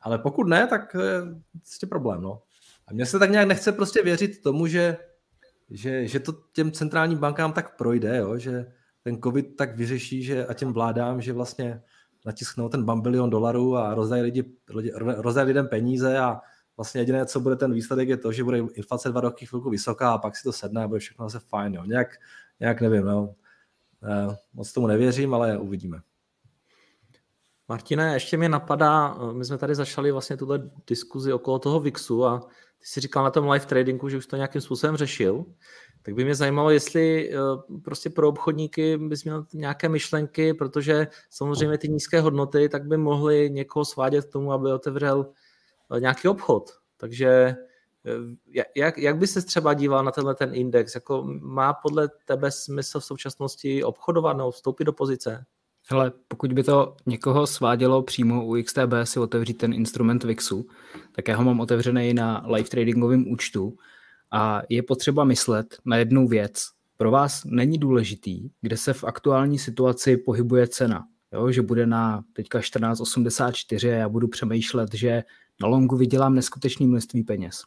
Ale 0.01 0.19
pokud 0.19 0.47
ne, 0.47 0.67
tak 0.67 0.95
je 0.99 1.21
prostě 1.59 1.87
problém, 1.87 2.21
no. 2.21 2.41
A 2.87 2.93
mně 2.93 3.05
se 3.05 3.19
tak 3.19 3.31
nějak 3.31 3.47
nechce 3.47 3.71
prostě 3.71 4.03
věřit 4.03 4.41
tomu, 4.41 4.67
že, 4.67 4.97
že, 5.69 6.07
že 6.07 6.19
to 6.19 6.33
těm 6.53 6.71
centrálním 6.71 7.17
bankám 7.17 7.53
tak 7.53 7.77
projde, 7.77 8.17
jo, 8.17 8.37
že, 8.37 8.73
ten 9.03 9.21
covid 9.21 9.55
tak 9.55 9.77
vyřeší, 9.77 10.23
že 10.23 10.45
a 10.45 10.53
těm 10.53 10.73
vládám, 10.73 11.21
že 11.21 11.33
vlastně 11.33 11.81
natisknou 12.25 12.69
ten 12.69 12.83
bambilion 12.83 13.29
dolarů 13.29 13.77
a 13.77 13.93
rozdají, 13.93 14.21
lidi, 14.21 14.53
rozdají 15.17 15.47
lidem 15.47 15.67
peníze 15.67 16.19
a 16.19 16.41
vlastně 16.77 17.01
jediné, 17.01 17.25
co 17.25 17.39
bude 17.39 17.55
ten 17.55 17.73
výsledek, 17.73 18.09
je 18.09 18.17
to, 18.17 18.31
že 18.31 18.43
bude 18.43 18.57
inflace 18.57 19.09
dva 19.09 19.21
roky 19.21 19.45
chvilku 19.45 19.69
vysoká 19.69 20.13
a 20.13 20.17
pak 20.17 20.35
si 20.35 20.43
to 20.43 20.53
sedne 20.53 20.83
a 20.83 20.87
bude 20.87 20.99
všechno 20.99 21.29
zase 21.29 21.45
fajn. 21.49 21.73
Jo. 21.73 21.83
Nějak, 21.85 22.07
nějak 22.59 22.81
nevím, 22.81 23.05
no. 23.05 23.35
Eh, 24.03 24.37
moc 24.53 24.73
tomu 24.73 24.87
nevěřím, 24.87 25.33
ale 25.33 25.57
uvidíme. 25.57 26.01
Martine, 27.67 28.13
ještě 28.13 28.37
mě 28.37 28.49
napadá, 28.49 29.15
eh, 29.15 29.33
my 29.33 29.45
jsme 29.45 29.57
tady 29.57 29.75
začali 29.75 30.11
vlastně 30.11 30.37
tuhle 30.37 30.69
diskuzi 30.87 31.33
okolo 31.33 31.59
toho 31.59 31.79
VIXu 31.79 32.25
a 32.25 32.39
ty 32.79 32.87
jsi 32.87 32.99
říkal 32.99 33.23
na 33.23 33.31
tom 33.31 33.49
live 33.49 33.65
tradingu, 33.65 34.09
že 34.09 34.17
už 34.17 34.27
to 34.27 34.35
nějakým 34.35 34.61
způsobem 34.61 34.97
řešil 34.97 35.45
tak 36.03 36.15
by 36.15 36.23
mě 36.23 36.35
zajímalo, 36.35 36.69
jestli 36.69 37.31
eh, 37.33 37.37
prostě 37.83 38.09
pro 38.09 38.29
obchodníky 38.29 38.97
bys 38.97 39.23
měl 39.23 39.45
nějaké 39.53 39.89
myšlenky, 39.89 40.53
protože 40.53 41.07
samozřejmě 41.29 41.77
ty 41.77 41.89
nízké 41.89 42.21
hodnoty 42.21 42.69
tak 42.69 42.85
by 42.85 42.97
mohly 42.97 43.49
někoho 43.49 43.85
svádět 43.85 44.25
k 44.25 44.31
tomu, 44.31 44.51
aby 44.51 44.71
otevřel 44.71 45.25
eh, 45.95 45.99
nějaký 45.99 46.27
obchod. 46.27 46.71
Takže 46.97 47.27
eh, 47.27 47.55
jak, 48.75 48.97
jak 48.97 49.17
by 49.17 49.27
se 49.27 49.41
třeba 49.41 49.73
díval 49.73 50.03
na 50.03 50.11
tenhle 50.11 50.35
ten 50.35 50.55
index? 50.55 50.95
Jako 50.95 51.23
má 51.41 51.73
podle 51.73 52.09
tebe 52.25 52.51
smysl 52.51 52.99
v 52.99 53.05
současnosti 53.05 53.83
obchodovat 53.83 54.37
nebo 54.37 54.51
vstoupit 54.51 54.83
do 54.83 54.93
pozice? 54.93 55.45
Hele, 55.89 56.11
pokud 56.27 56.53
by 56.53 56.63
to 56.63 56.95
někoho 57.05 57.47
svádělo 57.47 58.03
přímo 58.03 58.45
u 58.45 58.63
XTB 58.63 58.93
si 59.03 59.19
otevřít 59.19 59.53
ten 59.53 59.73
instrument 59.73 60.23
VIXu, 60.23 60.67
tak 61.11 61.27
já 61.27 61.37
ho 61.37 61.43
mám 61.43 61.59
otevřený 61.59 62.13
na 62.13 62.45
live 62.47 62.69
tradingovém 62.69 63.31
účtu 63.31 63.77
a 64.33 64.61
je 64.69 64.83
potřeba 64.83 65.23
myslet 65.23 65.77
na 65.85 65.97
jednu 65.97 66.27
věc. 66.27 66.65
Pro 66.97 67.11
vás 67.11 67.41
není 67.45 67.77
důležitý, 67.77 68.49
kde 68.61 68.77
se 68.77 68.93
v 68.93 69.03
aktuální 69.03 69.59
situaci 69.59 70.17
pohybuje 70.17 70.67
cena. 70.67 71.03
Jo, 71.33 71.51
že 71.51 71.61
bude 71.61 71.85
na 71.85 72.23
teďka 72.33 72.59
14,84 72.59 73.93
a 73.93 73.95
já 73.95 74.09
budu 74.09 74.27
přemýšlet, 74.27 74.93
že 74.93 75.23
na 75.61 75.67
longu 75.67 75.97
vydělám 75.97 76.35
neskutečné 76.35 76.87
množství 76.87 77.23
peněz. 77.23 77.63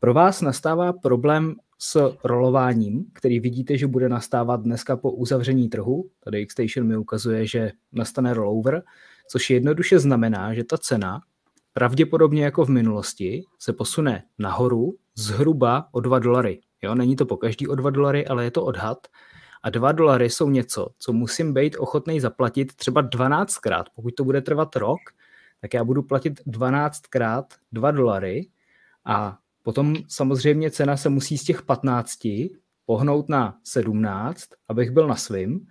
Pro 0.00 0.14
vás 0.14 0.40
nastává 0.40 0.92
problém 0.92 1.54
s 1.78 2.16
rolováním, 2.24 3.04
který 3.12 3.40
vidíte, 3.40 3.78
že 3.78 3.86
bude 3.86 4.08
nastávat 4.08 4.62
dneska 4.62 4.96
po 4.96 5.10
uzavření 5.10 5.68
trhu. 5.68 6.10
Tady 6.24 6.46
Xstation 6.46 6.86
mi 6.86 6.96
ukazuje, 6.96 7.46
že 7.46 7.72
nastane 7.92 8.34
rollover, 8.34 8.82
což 9.30 9.50
jednoduše 9.50 9.98
znamená, 9.98 10.54
že 10.54 10.64
ta 10.64 10.78
cena 10.78 11.20
pravděpodobně 11.74 12.44
jako 12.44 12.64
v 12.64 12.68
minulosti 12.68 13.44
se 13.58 13.72
posune 13.72 14.24
nahoru 14.38 14.96
zhruba 15.14 15.88
o 15.92 16.00
2 16.00 16.18
dolary. 16.18 16.60
Jo, 16.82 16.94
není 16.94 17.16
to 17.16 17.26
po 17.26 17.36
každý 17.36 17.68
o 17.68 17.74
2 17.74 17.90
dolary, 17.90 18.26
ale 18.26 18.44
je 18.44 18.50
to 18.50 18.64
odhad. 18.64 18.98
A 19.62 19.70
2 19.70 19.92
dolary 19.92 20.30
jsou 20.30 20.50
něco, 20.50 20.88
co 20.98 21.12
musím 21.12 21.54
být 21.54 21.76
ochotný 21.76 22.20
zaplatit 22.20 22.74
třeba 22.74 23.02
12krát. 23.02 23.84
Pokud 23.94 24.14
to 24.14 24.24
bude 24.24 24.40
trvat 24.40 24.76
rok, 24.76 25.00
tak 25.60 25.74
já 25.74 25.84
budu 25.84 26.02
platit 26.02 26.40
12krát 26.46 27.44
2 27.72 27.90
dolary 27.90 28.48
A 29.04 29.38
potom 29.62 29.96
samozřejmě 30.08 30.70
cena 30.70 30.96
se 30.96 31.08
musí 31.08 31.38
z 31.38 31.44
těch 31.44 31.62
15 31.62 32.18
pohnout 32.86 33.28
na 33.28 33.58
17, 33.64 34.44
abych 34.68 34.90
byl 34.90 35.08
na 35.08 35.16
svým. 35.16 35.66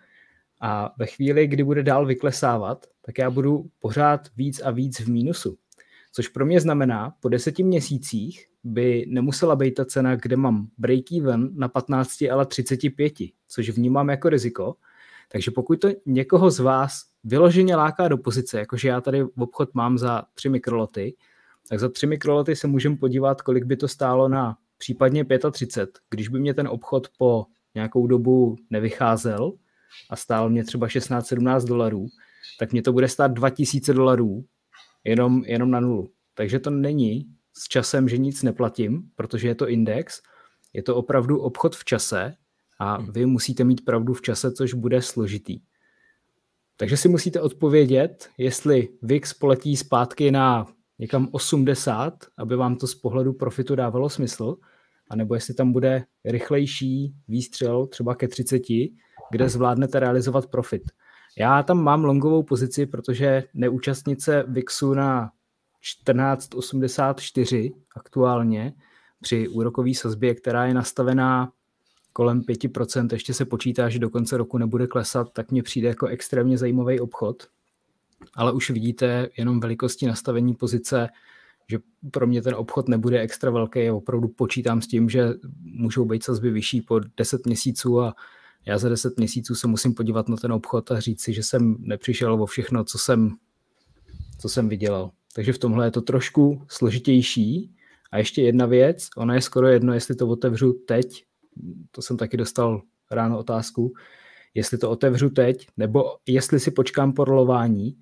A 0.62 0.94
ve 0.98 1.06
chvíli, 1.06 1.48
kdy 1.48 1.64
bude 1.64 1.84
dál 1.84 2.06
vyklesávat, 2.06 2.86
tak 3.02 3.18
já 3.18 3.30
budu 3.30 3.66
pořád 3.80 4.28
víc 4.38 4.62
a 4.62 4.72
víc 4.72 5.00
v 5.00 5.10
mínusu. 5.10 5.58
Což 6.16 6.28
pro 6.28 6.46
mě 6.46 6.62
znamená, 6.62 7.14
po 7.20 7.30
deseti 7.30 7.64
měsících 7.64 8.48
by 8.64 9.06
nemusela 9.08 9.56
být 9.56 9.72
ta 9.72 9.86
cena, 9.86 10.16
kde 10.16 10.38
mám 10.38 10.68
break-even 10.80 11.50
na 11.54 11.68
15, 11.68 12.22
ale 12.32 12.46
35, 12.46 13.14
což 13.48 13.70
vnímám 13.70 14.10
jako 14.10 14.30
riziko. 14.30 14.76
Takže 15.32 15.52
pokud 15.52 15.80
to 15.80 15.90
někoho 16.06 16.52
z 16.52 16.60
vás 16.60 17.04
vyloženě 17.24 17.76
láká 17.76 18.08
do 18.08 18.18
pozice, 18.18 18.60
jakože 18.60 18.88
já 18.88 19.02
tady 19.02 19.24
v 19.24 19.42
obchod 19.42 19.74
mám 19.74 19.98
za 19.98 20.24
3 20.34 20.50
mikroloty, 20.50 21.16
tak 21.70 21.80
za 21.80 21.90
3 21.90 22.08
mikroloty 22.08 22.56
se 22.56 22.68
můžeme 22.68 22.98
podívat, 22.98 23.42
kolik 23.42 23.64
by 23.64 23.78
to 23.78 23.88
stálo 23.88 24.30
na 24.30 24.58
případně 24.78 25.26
35, 25.52 26.00
když 26.10 26.28
by 26.28 26.40
mě 26.40 26.54
ten 26.54 26.68
obchod 26.68 27.08
po 27.18 27.46
nějakou 27.76 28.08
dobu 28.08 28.56
nevycházel 28.70 29.54
a 30.10 30.16
stál 30.16 30.50
mě 30.50 30.64
třeba 30.64 30.88
16-17 30.88 31.68
dolarů, 31.68 32.08
tak 32.60 32.72
mě 32.72 32.82
to 32.82 32.94
bude 32.94 33.08
stát 33.08 33.32
2000 33.32 33.94
dolarů 33.94 34.46
jenom, 35.04 35.44
jenom 35.46 35.72
na 35.72 35.80
nulu. 35.80 36.12
Takže 36.34 36.60
to 36.60 36.70
není 36.70 37.26
s 37.54 37.68
časem, 37.68 38.10
že 38.10 38.18
nic 38.18 38.44
neplatím, 38.44 39.04
protože 39.16 39.48
je 39.48 39.56
to 39.56 39.70
index, 39.70 40.22
je 40.74 40.84
to 40.84 40.96
opravdu 40.96 41.40
obchod 41.40 41.76
v 41.76 41.86
čase 41.86 42.34
a 42.80 42.96
hmm. 42.96 43.12
vy 43.12 43.26
musíte 43.26 43.64
mít 43.64 43.86
pravdu 43.86 44.14
v 44.14 44.22
čase, 44.22 44.52
což 44.52 44.74
bude 44.74 45.02
složitý. 45.02 45.60
Takže 46.78 46.98
si 46.98 47.08
musíte 47.08 47.42
odpovědět, 47.42 48.30
jestli 48.38 48.90
VIX 49.02 49.34
poletí 49.34 49.78
zpátky 49.78 50.32
na 50.32 50.68
někam 51.00 51.28
80, 51.32 52.14
aby 52.38 52.56
vám 52.56 52.76
to 52.76 52.88
z 52.88 52.96
pohledu 52.96 53.34
profitu 53.34 53.76
dávalo 53.76 54.10
smysl, 54.10 54.56
anebo 55.10 55.36
jestli 55.36 55.54
tam 55.54 55.72
bude 55.72 56.04
rychlejší 56.26 57.16
výstřel 57.28 57.88
třeba 57.88 58.16
ke 58.16 58.28
30, 58.28 58.62
kde 59.32 59.50
zvládnete 59.50 60.00
realizovat 60.00 60.48
profit. 60.48 60.82
Já 61.38 61.64
tam 61.64 61.84
mám 61.84 62.04
longovou 62.04 62.44
pozici, 62.44 62.86
protože 62.86 63.44
neúčastnit 63.54 64.22
se 64.22 64.44
VIXu 64.48 64.94
na 64.94 65.32
1484 65.82 67.72
aktuálně 67.96 68.74
při 69.22 69.48
úrokové 69.48 69.94
sazbě, 69.94 70.36
která 70.36 70.66
je 70.66 70.74
nastavená 70.74 71.52
kolem 72.14 72.42
5%, 72.42 73.08
ještě 73.12 73.34
se 73.34 73.46
počítá, 73.46 73.90
že 73.90 74.00
do 74.00 74.10
konce 74.10 74.38
roku 74.38 74.58
nebude 74.58 74.88
klesat, 74.88 75.34
tak 75.34 75.52
mně 75.52 75.64
přijde 75.64 75.88
jako 75.88 76.08
extrémně 76.08 76.58
zajímavý 76.58 77.00
obchod. 77.00 77.48
Ale 78.36 78.52
už 78.52 78.70
vidíte 78.70 79.30
jenom 79.38 79.60
velikosti 79.60 80.08
nastavení 80.08 80.56
pozice, 80.56 81.10
že 81.70 81.80
pro 82.12 82.28
mě 82.28 82.42
ten 82.42 82.56
obchod 82.56 82.90
nebude 82.90 83.22
extra 83.22 83.52
velký. 83.52 83.92
Opravdu 83.92 84.28
počítám 84.28 84.82
s 84.82 84.88
tím, 84.88 85.10
že 85.10 85.30
můžou 85.62 86.06
být 86.06 86.24
sazby 86.24 86.50
vyšší 86.50 86.82
po 86.82 87.00
10 87.18 87.46
měsíců 87.46 88.02
a 88.02 88.16
já 88.66 88.78
za 88.78 88.90
10 88.90 89.18
měsíců 89.18 89.56
se 89.56 89.68
musím 89.68 89.94
podívat 89.94 90.30
na 90.30 90.38
ten 90.38 90.52
obchod 90.52 90.92
a 90.92 91.00
říct 91.00 91.22
si, 91.22 91.34
že 91.34 91.44
jsem 91.44 91.76
nepřišel 91.80 92.44
o 92.44 92.46
všechno, 92.46 92.84
co 92.84 92.98
jsem, 92.98 93.30
co 94.40 94.50
jsem 94.50 94.70
vydělal. 94.70 95.12
Takže 95.36 95.54
v 95.54 95.58
tomhle 95.58 95.88
je 95.88 95.92
to 95.92 96.02
trošku 96.02 96.62
složitější. 96.68 97.76
A 98.12 98.18
ještě 98.18 98.42
jedna 98.42 98.66
věc, 98.66 99.10
ona 99.18 99.36
je 99.36 99.42
skoro 99.42 99.68
jedno, 99.68 99.94
jestli 99.94 100.16
to 100.16 100.28
otevřu 100.28 100.74
teď, 100.88 101.26
to 101.92 102.02
jsem 102.02 102.18
taky 102.18 102.38
dostal 102.38 102.82
ráno 103.12 103.40
otázku, 103.40 103.94
jestli 104.54 104.78
to 104.78 104.90
otevřu 104.90 105.30
teď, 105.30 105.68
nebo 105.78 106.04
jestli 106.28 106.60
si 106.60 106.72
počkám 106.72 107.14
po 107.14 107.26
rolování, 107.26 107.98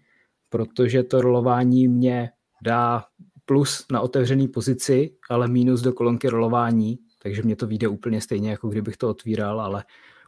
protože 0.49 1.03
to 1.03 1.21
rolování 1.21 1.87
mě 1.87 2.29
dá 2.63 3.03
plus 3.45 3.85
na 3.91 4.01
otevřený 4.01 4.47
pozici, 4.47 5.15
ale 5.29 5.47
minus 5.47 5.81
do 5.81 5.93
kolonky 5.93 6.29
rolování, 6.29 6.99
takže 7.21 7.43
mě 7.43 7.55
to 7.55 7.67
vyjde 7.67 7.87
úplně 7.87 8.21
stejně, 8.21 8.49
jako 8.49 8.69
kdybych 8.69 8.97
to 8.97 9.09
otvíral, 9.09 9.61
ale 9.61 9.83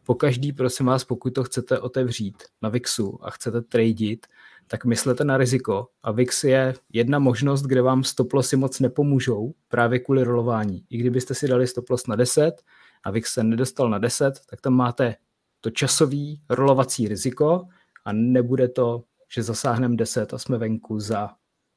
po 0.05 0.15
každý, 0.15 0.53
prosím 0.53 0.85
vás, 0.85 1.03
pokud 1.03 1.33
to 1.33 1.43
chcete 1.43 1.79
otevřít 1.79 2.43
na 2.61 2.69
VIXu 2.69 3.19
a 3.21 3.31
chcete 3.31 3.61
tradit, 3.61 4.27
tak 4.67 4.85
myslete 4.85 5.23
na 5.23 5.37
riziko. 5.37 5.87
A 6.03 6.11
VIX 6.11 6.43
je 6.43 6.73
jedna 6.93 7.19
možnost, 7.19 7.61
kde 7.61 7.81
vám 7.81 8.03
stoplosy 8.03 8.55
moc 8.55 8.79
nepomůžou 8.79 9.53
právě 9.67 9.99
kvůli 9.99 10.23
rolování. 10.23 10.85
I 10.89 10.97
kdybyste 10.97 11.35
si 11.35 11.47
dali 11.47 11.67
stoplos 11.67 12.07
na 12.07 12.15
10 12.15 12.61
a 13.03 13.11
VIX 13.11 13.33
se 13.33 13.43
nedostal 13.43 13.89
na 13.89 13.97
10, 13.97 14.39
tak 14.49 14.61
tam 14.61 14.73
máte 14.73 15.15
to 15.61 15.69
časový 15.69 16.41
rolovací 16.49 17.07
riziko 17.07 17.67
a 18.05 18.13
nebude 18.13 18.67
to, 18.67 19.03
že 19.35 19.43
zasáhneme 19.43 19.95
10 19.95 20.33
a 20.33 20.37
jsme 20.37 20.57
venku 20.57 20.99
za, 20.99 21.29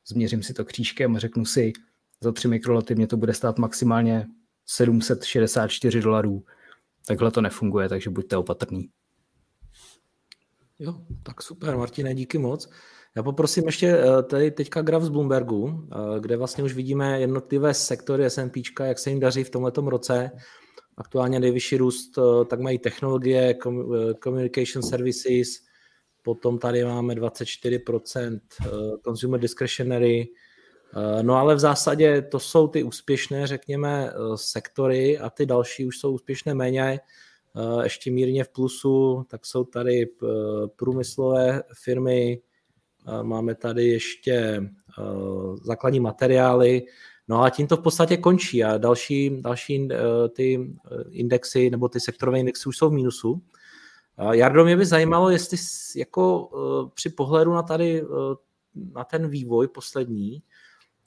změřím 0.08 0.42
si 0.42 0.54
to 0.54 0.64
křížkem 0.64 1.16
a 1.16 1.18
řeknu 1.18 1.44
si, 1.44 1.72
za 2.20 2.32
3 2.32 2.48
mikroloty 2.48 2.94
mě 2.94 3.06
to 3.06 3.16
bude 3.16 3.34
stát 3.34 3.58
maximálně 3.58 4.26
764 4.66 6.00
dolarů. 6.00 6.44
Takhle 7.06 7.30
to 7.30 7.40
nefunguje, 7.40 7.88
takže 7.88 8.10
buďte 8.10 8.36
opatrný. 8.36 8.88
Jo, 10.78 10.94
tak 11.22 11.42
super, 11.42 11.76
Martine, 11.76 12.14
díky 12.14 12.38
moc. 12.38 12.70
Já 13.16 13.22
poprosím 13.22 13.64
ještě 13.66 13.86
eh, 13.86 14.22
tady 14.22 14.50
teďka 14.50 14.82
graf 14.82 15.02
z 15.02 15.08
Bloombergu, 15.08 15.88
eh, 15.92 16.20
kde 16.20 16.36
vlastně 16.36 16.64
už 16.64 16.74
vidíme 16.74 17.20
jednotlivé 17.20 17.74
sektory 17.74 18.24
S&P, 18.24 18.62
jak 18.84 18.98
se 18.98 19.10
jim 19.10 19.20
daří 19.20 19.44
v 19.44 19.50
tomto 19.50 19.80
roce. 19.80 20.30
Aktuálně 20.96 21.40
nejvyšší 21.40 21.76
růst 21.76 22.18
eh, 22.18 22.44
tak 22.44 22.60
mají 22.60 22.78
technologie, 22.78 23.54
communication 24.24 24.82
services, 24.82 25.48
potom 26.22 26.58
tady 26.58 26.84
máme 26.84 27.14
24% 27.14 28.40
consumer 29.04 29.40
discretionary, 29.40 30.26
no 31.22 31.34
ale 31.34 31.54
v 31.54 31.58
zásadě 31.58 32.22
to 32.22 32.38
jsou 32.40 32.68
ty 32.68 32.82
úspěšné, 32.82 33.46
řekněme, 33.46 34.12
sektory 34.34 35.18
a 35.18 35.30
ty 35.30 35.46
další 35.46 35.86
už 35.86 35.98
jsou 35.98 36.12
úspěšné 36.12 36.54
méně. 36.54 37.00
Eh, 37.56 37.84
ještě 37.84 38.10
mírně 38.10 38.44
v 38.44 38.48
plusu, 38.48 39.26
tak 39.28 39.46
jsou 39.46 39.64
tady 39.64 40.02
eh, 40.02 40.26
průmyslové 40.76 41.62
firmy, 41.84 42.40
eh, 43.08 43.22
máme 43.22 43.54
tady 43.54 43.88
ještě 43.88 44.62
základní 45.62 46.00
materiály, 46.00 46.82
no 47.28 47.42
a 47.42 47.50
tím 47.50 47.66
to 47.66 47.76
v 47.76 47.82
podstatě 47.82 48.16
končí 48.16 48.64
a 48.64 48.78
další, 48.78 49.42
další 49.42 49.88
ty 50.32 50.74
indexy 51.10 51.70
nebo 51.70 51.88
ty 51.88 52.00
sektorové 52.00 52.38
indexy 52.38 52.68
už 52.68 52.76
jsou 52.76 52.90
v 52.90 52.92
mínusu. 52.92 53.42
Jardo, 54.30 54.64
mě 54.64 54.76
by 54.76 54.86
zajímalo, 54.86 55.30
jestli 55.30 55.58
jako 55.96 56.50
při 56.94 57.08
pohledu 57.08 57.52
na 57.52 57.62
tady 57.62 58.02
na 58.74 59.04
ten 59.04 59.28
vývoj 59.28 59.68
poslední, 59.68 60.42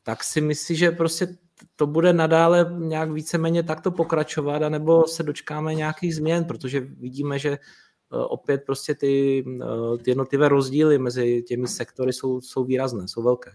tak 0.04 0.24
si 0.24 0.42
myslíš, 0.42 0.80
že 0.80 0.92
prostě 0.92 1.28
to 1.76 1.88
bude 1.88 2.14
nadále 2.14 2.76
nějak 2.78 3.12
víceméně 3.12 3.64
takto 3.64 3.92
pokračovat, 3.92 4.62
anebo 4.62 5.08
se 5.08 5.24
dočkáme 5.24 5.76
nějakých 5.76 6.16
změn, 6.16 6.46
protože 6.46 6.80
vidíme, 6.80 7.40
že 7.40 7.50
eh, 7.50 7.58
opět 8.12 8.64
prostě 8.66 8.96
ty, 8.96 9.46
eh, 9.64 9.98
ty 9.98 10.12
jednotlivé 10.12 10.50
rozdíly 10.50 10.98
mezi 10.98 11.44
těmi 11.48 11.68
sektory 11.68 12.14
jsou, 12.14 12.42
jsou 12.42 12.64
výrazné, 12.64 13.08
jsou 13.08 13.24
velké. 13.24 13.52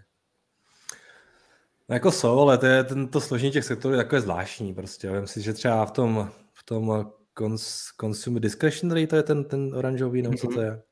No 1.89 1.95
jako 1.95 2.13
jsou, 2.13 2.39
ale 2.39 2.59
to 2.59 2.67
je 2.67 2.85
tento 2.85 3.21
složení 3.21 3.53
těch 3.53 3.65
sektorů 3.65 3.95
je 3.95 4.03
takové 4.03 4.21
zvláštní 4.21 4.75
prostě. 4.75 5.21
Myslím 5.21 5.43
si, 5.43 5.47
že 5.47 5.53
třeba 5.53 5.87
v 5.87 5.91
tom, 5.91 6.31
v 6.53 6.63
tom 6.65 7.11
cons, 7.39 7.89
consumer 8.01 8.43
discretionary, 8.43 9.07
to 9.07 9.17
je 9.17 9.23
ten, 9.23 9.45
ten 9.45 9.75
oranžový, 9.75 10.23
nebo 10.23 10.35
co 10.35 10.47
to 10.47 10.61
je. 10.61 10.83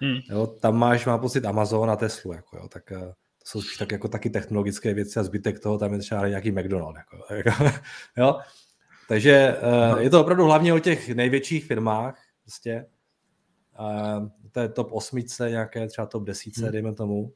Hmm. 0.00 0.18
Jo, 0.30 0.46
tam 0.46 0.76
máš, 0.76 1.06
má 1.06 1.18
pocit 1.18 1.44
Amazon 1.44 1.90
a 1.90 1.96
Tesla, 1.96 2.34
jako 2.34 2.56
jo, 2.56 2.68
tak 2.68 2.92
eh, 2.92 3.12
to 3.42 3.48
jsou 3.48 3.62
spíš 3.62 3.76
tak 3.76 3.92
jako 3.92 4.08
taky 4.08 4.30
technologické 4.30 4.94
věci 4.94 5.20
a 5.20 5.22
zbytek 5.22 5.60
toho 5.60 5.78
tam 5.78 5.92
je 5.92 5.98
třeba 5.98 6.28
nějaký 6.28 6.50
McDonald. 6.50 6.96
Jako, 6.96 7.34
jako, 7.34 7.78
jo? 8.16 8.38
Takže 9.08 9.56
uh, 9.92 9.98
je 9.98 10.10
to 10.10 10.20
opravdu 10.20 10.44
hlavně 10.44 10.74
o 10.74 10.78
těch 10.78 11.08
největších 11.08 11.64
firmách, 11.64 12.18
prostě. 12.42 12.86
Uh, 13.80 14.28
to 14.52 14.60
je 14.60 14.68
top 14.68 14.88
osmice, 14.92 15.50
nějaké 15.50 15.86
třeba 15.86 16.06
top 16.06 16.24
desíce, 16.24 16.62
hmm. 16.62 16.72
dejme 16.72 16.94
tomu. 16.94 17.32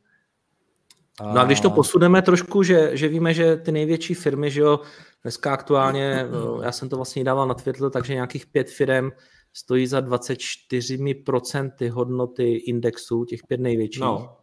A... 1.21 1.33
No 1.33 1.41
a 1.41 1.45
když 1.45 1.61
to 1.61 1.71
posuneme 1.71 2.23
trošku, 2.23 2.63
že, 2.63 2.97
že 2.97 3.09
víme, 3.09 3.35
že 3.35 3.57
ty 3.57 3.73
největší 3.73 4.15
firmy, 4.15 4.51
že 4.51 4.61
jo, 4.61 4.81
dneska 5.23 5.53
aktuálně, 5.53 6.15
eh, 6.61 6.65
já 6.65 6.73
jsem 6.73 6.89
to 6.89 6.97
vlastně 6.97 7.25
dával 7.25 7.49
na 7.49 7.55
Twitter, 7.55 7.91
takže 7.91 8.15
nějakých 8.15 8.47
pět 8.47 8.71
firm 8.71 9.11
stojí 9.53 9.87
za 9.87 10.01
24% 10.01 11.91
hodnoty 11.91 12.53
indexu, 12.55 13.25
těch 13.25 13.41
pět 13.49 13.61
největších. 13.61 14.03
No. 14.03 14.37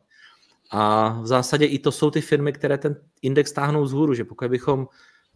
A 0.75 1.09
v 1.21 1.27
zásadě 1.27 1.65
i 1.65 1.79
to 1.79 1.91
jsou 1.91 2.11
ty 2.11 2.21
firmy, 2.21 2.53
které 2.53 2.77
ten 2.77 2.95
index 3.21 3.51
táhnou 3.51 3.83
vzhůru, 3.83 4.13
že 4.13 4.25
pokud 4.25 4.49
bychom, 4.49 4.87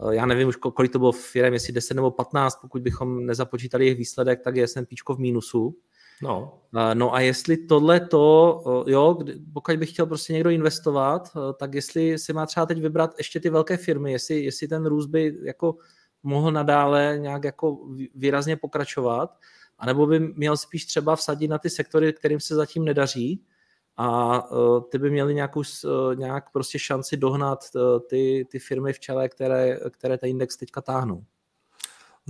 eh, 0.09 0.15
já 0.15 0.25
nevím 0.25 0.47
už 0.47 0.55
kolik 0.55 0.91
to 0.91 0.99
bylo 0.99 1.11
firm, 1.11 1.53
jestli 1.53 1.73
10 1.73 1.93
nebo 1.93 2.11
15, 2.11 2.57
pokud 2.61 2.81
bychom 2.81 3.25
nezapočítali 3.25 3.85
jejich 3.85 3.97
výsledek, 3.97 4.41
tak 4.43 4.55
je 4.55 4.67
S&P 4.67 4.95
v 5.15 5.19
mínusu. 5.19 5.75
No. 6.21 6.61
Eh, 6.77 6.95
no 6.95 7.13
a 7.13 7.19
jestli 7.19 7.57
tohle 7.57 7.99
to, 7.99 8.63
eh, 8.87 8.91
jo, 8.91 9.17
pokud 9.53 9.77
bych 9.77 9.89
chtěl 9.91 10.05
prostě 10.05 10.33
někdo 10.33 10.49
investovat, 10.49 11.29
tak 11.59 11.73
jestli 11.73 12.19
si 12.19 12.33
má 12.33 12.45
třeba 12.45 12.65
teď 12.65 12.81
vybrat 12.81 13.15
ještě 13.17 13.39
ty 13.39 13.49
velké 13.49 13.77
firmy, 13.77 14.11
jestli, 14.11 14.43
jestli 14.43 14.67
ten 14.67 14.85
růst 14.85 15.07
by 15.07 15.37
jako 15.41 15.75
mohl 16.23 16.51
nadále 16.51 17.17
nějak 17.21 17.43
jako 17.43 17.77
výrazně 18.15 18.57
pokračovat, 18.57 19.37
anebo 19.77 20.07
by 20.07 20.19
měl 20.19 20.57
spíš 20.57 20.85
třeba 20.85 21.15
vsadit 21.15 21.47
na 21.47 21.57
ty 21.57 21.69
sektory, 21.69 22.13
kterým 22.13 22.39
se 22.39 22.55
zatím 22.55 22.85
nedaří, 22.85 23.41
a 23.97 24.43
ty 24.89 24.97
by 24.97 25.09
měly 25.09 25.35
nějakou, 25.35 25.61
nějak 26.15 26.51
prostě 26.51 26.79
šanci 26.79 27.17
dohnat 27.17 27.65
ty, 28.09 28.47
ty 28.51 28.59
firmy 28.59 28.93
v 28.93 28.99
čele, 28.99 29.29
které, 29.29 29.79
které 29.91 30.17
ten 30.17 30.29
index 30.29 30.57
teďka 30.57 30.81
táhnou. 30.81 31.23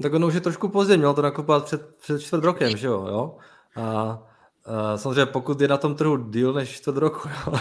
Tak 0.02 0.14
ono 0.14 0.28
už 0.28 0.34
je 0.34 0.42
trošku 0.42 0.70
pozdě, 0.70 0.98
mělo 0.98 1.14
to 1.14 1.22
nakupovat 1.22 1.66
před, 1.66 1.96
před 1.96 2.22
čtvrt 2.22 2.44
rokem, 2.44 2.78
že 2.78 2.88
jo? 2.88 3.08
jo? 3.10 3.38
A, 3.76 3.84
a 4.66 4.98
samozřejmě 4.98 5.26
pokud 5.26 5.62
je 5.62 5.68
na 5.68 5.78
tom 5.78 5.96
trhu 5.96 6.18
díl 6.18 6.54
než 6.54 6.70
čtvrt 6.70 6.98
roku, 6.98 7.30
jo? 7.48 7.54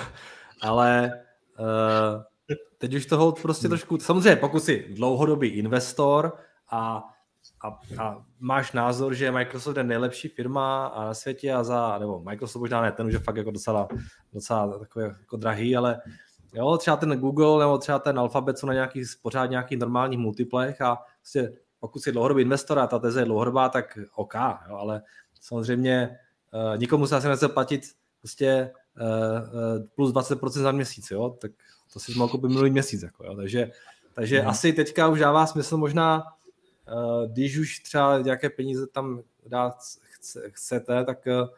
ale 0.63 1.13
uh, 1.59 2.23
teď 2.79 2.95
už 2.95 3.07
toho 3.07 3.33
prostě 3.33 3.69
trošku, 3.69 3.99
samozřejmě 3.99 4.37
pokud 4.37 4.65
jsi 4.65 4.87
dlouhodobý 4.91 5.49
investor 5.49 6.33
a, 6.71 7.05
a, 7.61 7.81
a 7.99 8.25
máš 8.41 8.73
názor, 8.73 9.15
že 9.15 9.33
Microsoft 9.33 9.77
je 9.77 9.85
nejlepší 9.85 10.29
firma 10.29 10.87
a 10.87 11.05
na 11.05 11.15
světě 11.15 11.53
a 11.53 11.65
za, 11.65 11.99
nebo 11.99 12.21
Microsoft 12.21 12.61
možná 12.61 12.83
ne, 12.83 12.93
ten 12.93 13.07
už 13.07 13.13
je 13.13 13.19
fakt 13.19 13.37
jako 13.37 13.51
docela, 13.51 13.89
docela 14.33 14.79
takový 14.79 15.05
jako 15.05 15.37
drahý, 15.37 15.77
ale 15.77 16.01
jo, 16.55 16.77
třeba 16.77 16.97
ten 16.97 17.21
Google 17.21 17.65
nebo 17.65 17.79
třeba 17.79 17.99
ten 17.99 18.19
Alphabet 18.19 18.59
jsou 18.59 18.67
na 18.67 18.75
nějakých, 18.75 19.07
pořád 19.23 19.47
nějakých 19.47 19.79
normálních 19.79 20.19
multiplech 20.19 20.81
a 20.81 20.99
prostě 21.21 21.53
pokud 21.81 22.03
jsi 22.03 22.13
dlouhodobý 22.13 22.43
investor 22.43 22.79
a 22.79 22.87
ta 22.87 22.99
teze 22.99 23.21
je 23.21 23.25
dlouhodobá, 23.25 23.69
tak 23.69 23.99
OK, 24.15 24.35
jo, 24.69 24.77
ale 24.77 25.03
samozřejmě 25.41 26.19
uh, 26.53 26.79
nikomu 26.79 27.07
se 27.07 27.17
asi 27.17 27.29
nechce 27.29 27.49
platit 27.49 27.83
prostě 28.21 28.73
uh, 29.01 29.07
uh, 29.07 29.87
plus 29.95 30.13
20% 30.13 30.49
za 30.49 30.73
měsíc, 30.73 31.11
jo, 31.11 31.31
tak 31.41 31.51
to 31.93 32.01
si 32.01 32.15
mohl 32.15 32.31
koupit 32.31 32.49
minulý 32.49 32.71
měsíc, 32.71 33.03
jako, 33.03 33.25
jo, 33.25 33.37
takže, 33.37 33.71
takže 34.15 34.41
hmm. 34.41 34.49
asi 34.49 34.73
teďka 34.73 35.09
už 35.09 35.21
dává 35.21 35.47
smysl 35.47 35.77
možná, 35.77 36.25
když 37.27 37.59
už 37.59 37.79
třeba 37.79 38.19
nějaké 38.19 38.51
peníze 38.51 38.87
tam 38.87 39.23
dát 39.47 39.77
chce, 40.01 40.51
chcete, 40.51 41.05
tak 41.05 41.27
uh, 41.27 41.49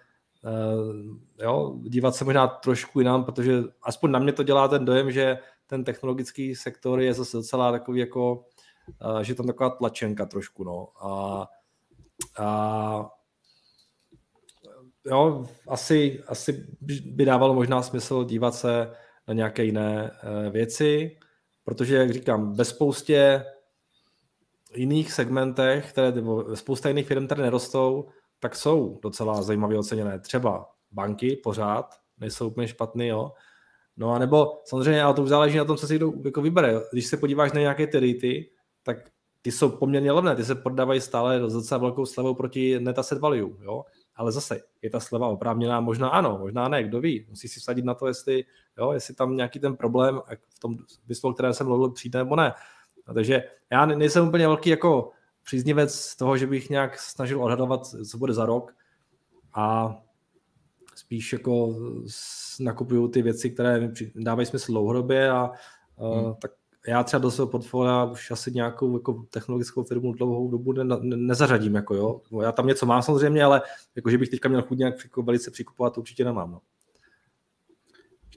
jo, 1.42 1.76
dívat 1.82 2.14
se 2.14 2.24
možná 2.24 2.46
trošku 2.46 3.00
jinam, 3.00 3.24
protože 3.24 3.62
aspoň 3.82 4.10
na 4.10 4.18
mě 4.18 4.32
to 4.32 4.42
dělá 4.42 4.68
ten 4.68 4.84
dojem, 4.84 5.10
že 5.12 5.38
ten 5.66 5.84
technologický 5.84 6.54
sektor 6.54 7.00
je 7.00 7.14
zase 7.14 7.36
docela 7.36 7.72
takový 7.72 8.00
jako 8.00 8.44
že 9.22 9.34
tam 9.34 9.46
taková 9.46 9.70
tlačenka 9.70 10.26
trošku, 10.26 10.64
no. 10.64 10.88
A, 11.00 11.46
a 12.38 13.10
jo, 15.06 15.46
asi, 15.68 16.22
asi 16.26 16.66
by 17.04 17.24
dávalo 17.24 17.54
možná 17.54 17.82
smysl 17.82 18.24
dívat 18.24 18.54
se 18.54 18.90
na 19.28 19.34
nějaké 19.34 19.64
jiné 19.64 20.10
eh, 20.10 20.50
věci, 20.50 21.18
protože, 21.64 21.96
jak 21.96 22.10
říkám, 22.10 22.52
ve 22.52 22.64
spoustě 22.64 23.44
jiných 24.74 25.12
segmentech, 25.12 25.90
které, 25.90 26.12
nebo 26.12 26.56
spousta 26.56 26.88
jiných 26.88 27.06
firm, 27.06 27.26
které 27.26 27.42
nerostou, 27.42 28.08
tak 28.38 28.56
jsou 28.56 28.98
docela 29.02 29.42
zajímavě 29.42 29.78
oceněné. 29.78 30.18
Třeba 30.18 30.70
banky 30.90 31.36
pořád 31.36 31.94
nejsou 32.18 32.46
úplně 32.46 32.68
špatný, 32.68 33.06
jo. 33.06 33.32
No 33.96 34.12
a 34.12 34.18
nebo 34.18 34.62
samozřejmě, 34.64 35.02
ale 35.02 35.14
to 35.14 35.22
už 35.22 35.28
záleží 35.28 35.58
na 35.58 35.64
tom, 35.64 35.76
co 35.76 35.86
si 35.86 35.96
kdo 35.96 36.12
jako 36.24 36.42
vybere. 36.42 36.80
Když 36.92 37.06
se 37.06 37.16
podíváš 37.16 37.52
na 37.52 37.60
nějaké 37.60 37.86
ty 37.86 38.00
rity, 38.00 38.50
tak 38.82 38.96
ty 39.42 39.52
jsou 39.52 39.68
poměrně 39.68 40.12
levné, 40.12 40.36
ty 40.36 40.44
se 40.44 40.54
prodávají 40.54 41.00
stále 41.00 41.38
docela 41.38 41.78
velkou 41.78 42.06
slevou 42.06 42.34
proti 42.34 42.80
net 42.80 42.98
asset 42.98 43.18
value, 43.18 43.64
jo? 43.64 43.84
ale 44.18 44.32
zase 44.32 44.60
je 44.82 44.90
ta 44.90 45.00
sleva 45.00 45.28
oprávněná, 45.28 45.80
možná 45.80 46.08
ano, 46.08 46.38
možná 46.40 46.68
ne, 46.68 46.84
kdo 46.84 47.00
ví, 47.00 47.26
musí 47.28 47.48
si 47.48 47.60
vsadit 47.60 47.84
na 47.84 47.94
to, 47.94 48.06
jestli, 48.06 48.44
jo, 48.78 48.92
jestli 48.92 49.14
tam 49.14 49.36
nějaký 49.36 49.58
ten 49.58 49.76
problém 49.76 50.20
v 50.48 50.58
tom 50.58 50.76
smyslu, 50.86 51.30
o 51.30 51.32
kterém 51.32 51.54
jsem 51.54 51.66
mluvil, 51.66 51.90
přijde 51.90 52.18
nebo 52.18 52.36
ne. 52.36 52.52
A 53.08 53.14
takže 53.14 53.42
já 53.72 53.86
nejsem 53.86 54.28
úplně 54.28 54.46
velký 54.46 54.70
jako 54.70 55.10
příznivec 55.44 56.16
toho, 56.16 56.36
že 56.36 56.46
bych 56.46 56.70
nějak 56.70 56.98
snažil 56.98 57.44
odhadovat, 57.44 57.86
co 57.86 58.18
bude 58.18 58.34
za 58.34 58.46
rok 58.46 58.74
a 59.54 59.96
spíš 60.94 61.32
jako 61.32 61.76
nakupuju 62.60 63.08
ty 63.08 63.22
věci, 63.22 63.50
které 63.50 63.80
mi 63.80 63.92
dávají 64.14 64.46
smysl 64.46 64.72
dlouhodobě 64.72 65.30
a 65.30 65.50
hmm. 65.98 66.34
tak 66.42 66.50
já 66.88 67.04
třeba 67.04 67.20
do 67.20 67.30
svého 67.30 67.48
portfolia 67.48 68.04
už 68.04 68.30
asi 68.30 68.52
nějakou 68.52 68.92
jako 68.92 69.24
technologickou 69.30 69.84
firmu 69.84 70.12
dlouhou 70.12 70.50
dobu 70.50 70.72
ne, 70.72 70.84
ne, 70.84 71.16
nezařadím. 71.16 71.74
Jako 71.74 71.94
jo. 71.94 72.20
Já 72.42 72.52
tam 72.52 72.66
něco 72.66 72.86
mám 72.86 73.02
samozřejmě, 73.02 73.44
ale 73.44 73.62
jako, 73.96 74.10
že 74.10 74.18
bych 74.18 74.28
teďka 74.28 74.48
měl 74.48 74.62
chuť 74.62 74.78
nějak 74.78 74.94
velice 75.22 75.50
přikupovat, 75.50 75.94
to 75.94 76.00
určitě 76.00 76.24
nemám. 76.24 76.50
No. 76.50 76.60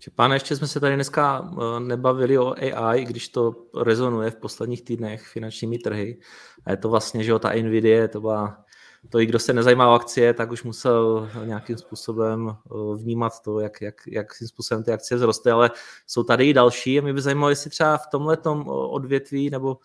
Pane, 0.09 0.35
ještě 0.35 0.55
jsme 0.55 0.67
se 0.67 0.79
tady 0.79 0.95
dneska 0.95 1.51
eh, 1.51 1.79
nebavili 1.79 2.37
o 2.37 2.55
AI, 2.57 3.05
když 3.05 3.29
to 3.29 3.55
rezonuje 3.83 4.31
v 4.31 4.35
posledních 4.35 4.81
týdnech 4.81 5.27
finančními 5.27 5.77
trhy. 5.77 6.19
A 6.65 6.71
je 6.71 6.77
to 6.77 6.89
vlastně, 6.89 7.23
že 7.23 7.31
jo, 7.31 7.39
ta 7.39 7.53
Nvidia, 7.53 8.07
to 8.07 8.21
byla 8.21 8.65
to 9.09 9.19
i 9.19 9.25
kdo 9.25 9.39
se 9.39 9.53
nezajímá 9.53 9.89
o 9.89 9.93
akcie, 9.93 10.33
tak 10.33 10.51
už 10.51 10.63
musel 10.63 11.29
nějakým 11.45 11.77
způsobem 11.77 12.49
eh, 12.49 12.97
vnímat 12.97 13.41
to, 13.41 13.59
jak, 13.59 13.81
jak, 13.81 13.95
jakým 14.07 14.47
způsobem 14.47 14.83
ty 14.83 14.91
akcie 14.91 15.17
zrosty, 15.17 15.51
ale 15.51 15.71
jsou 16.07 16.23
tady 16.23 16.49
i 16.49 16.53
další 16.53 16.99
a 16.99 17.01
mě 17.01 17.13
by 17.13 17.21
zajímalo, 17.21 17.49
jestli 17.49 17.69
třeba 17.69 17.97
v 17.97 18.07
tomhle 18.11 18.37
eh, 18.45 18.49
odvětví 18.67 19.49
nebo 19.49 19.77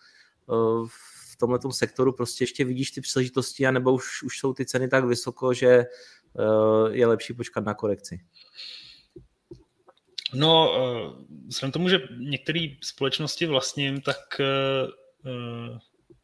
v 0.87 1.37
tomhle 1.39 1.59
sektoru 1.71 2.13
prostě 2.13 2.43
ještě 2.43 2.65
vidíš 2.65 2.91
ty 2.91 3.01
příležitosti, 3.01 3.67
anebo 3.67 3.93
už, 3.93 4.23
už 4.23 4.39
jsou 4.39 4.53
ty 4.53 4.65
ceny 4.65 4.87
tak 4.87 5.05
vysoko, 5.05 5.53
že 5.53 5.85
je 6.91 7.07
lepší 7.07 7.33
počkat 7.33 7.65
na 7.65 7.73
korekci. 7.73 8.19
No, 10.33 10.73
vzhledem 11.47 11.71
tomu, 11.71 11.89
že 11.89 12.01
některé 12.17 12.67
společnosti 12.81 13.45
vlastním, 13.45 14.01
tak 14.01 14.41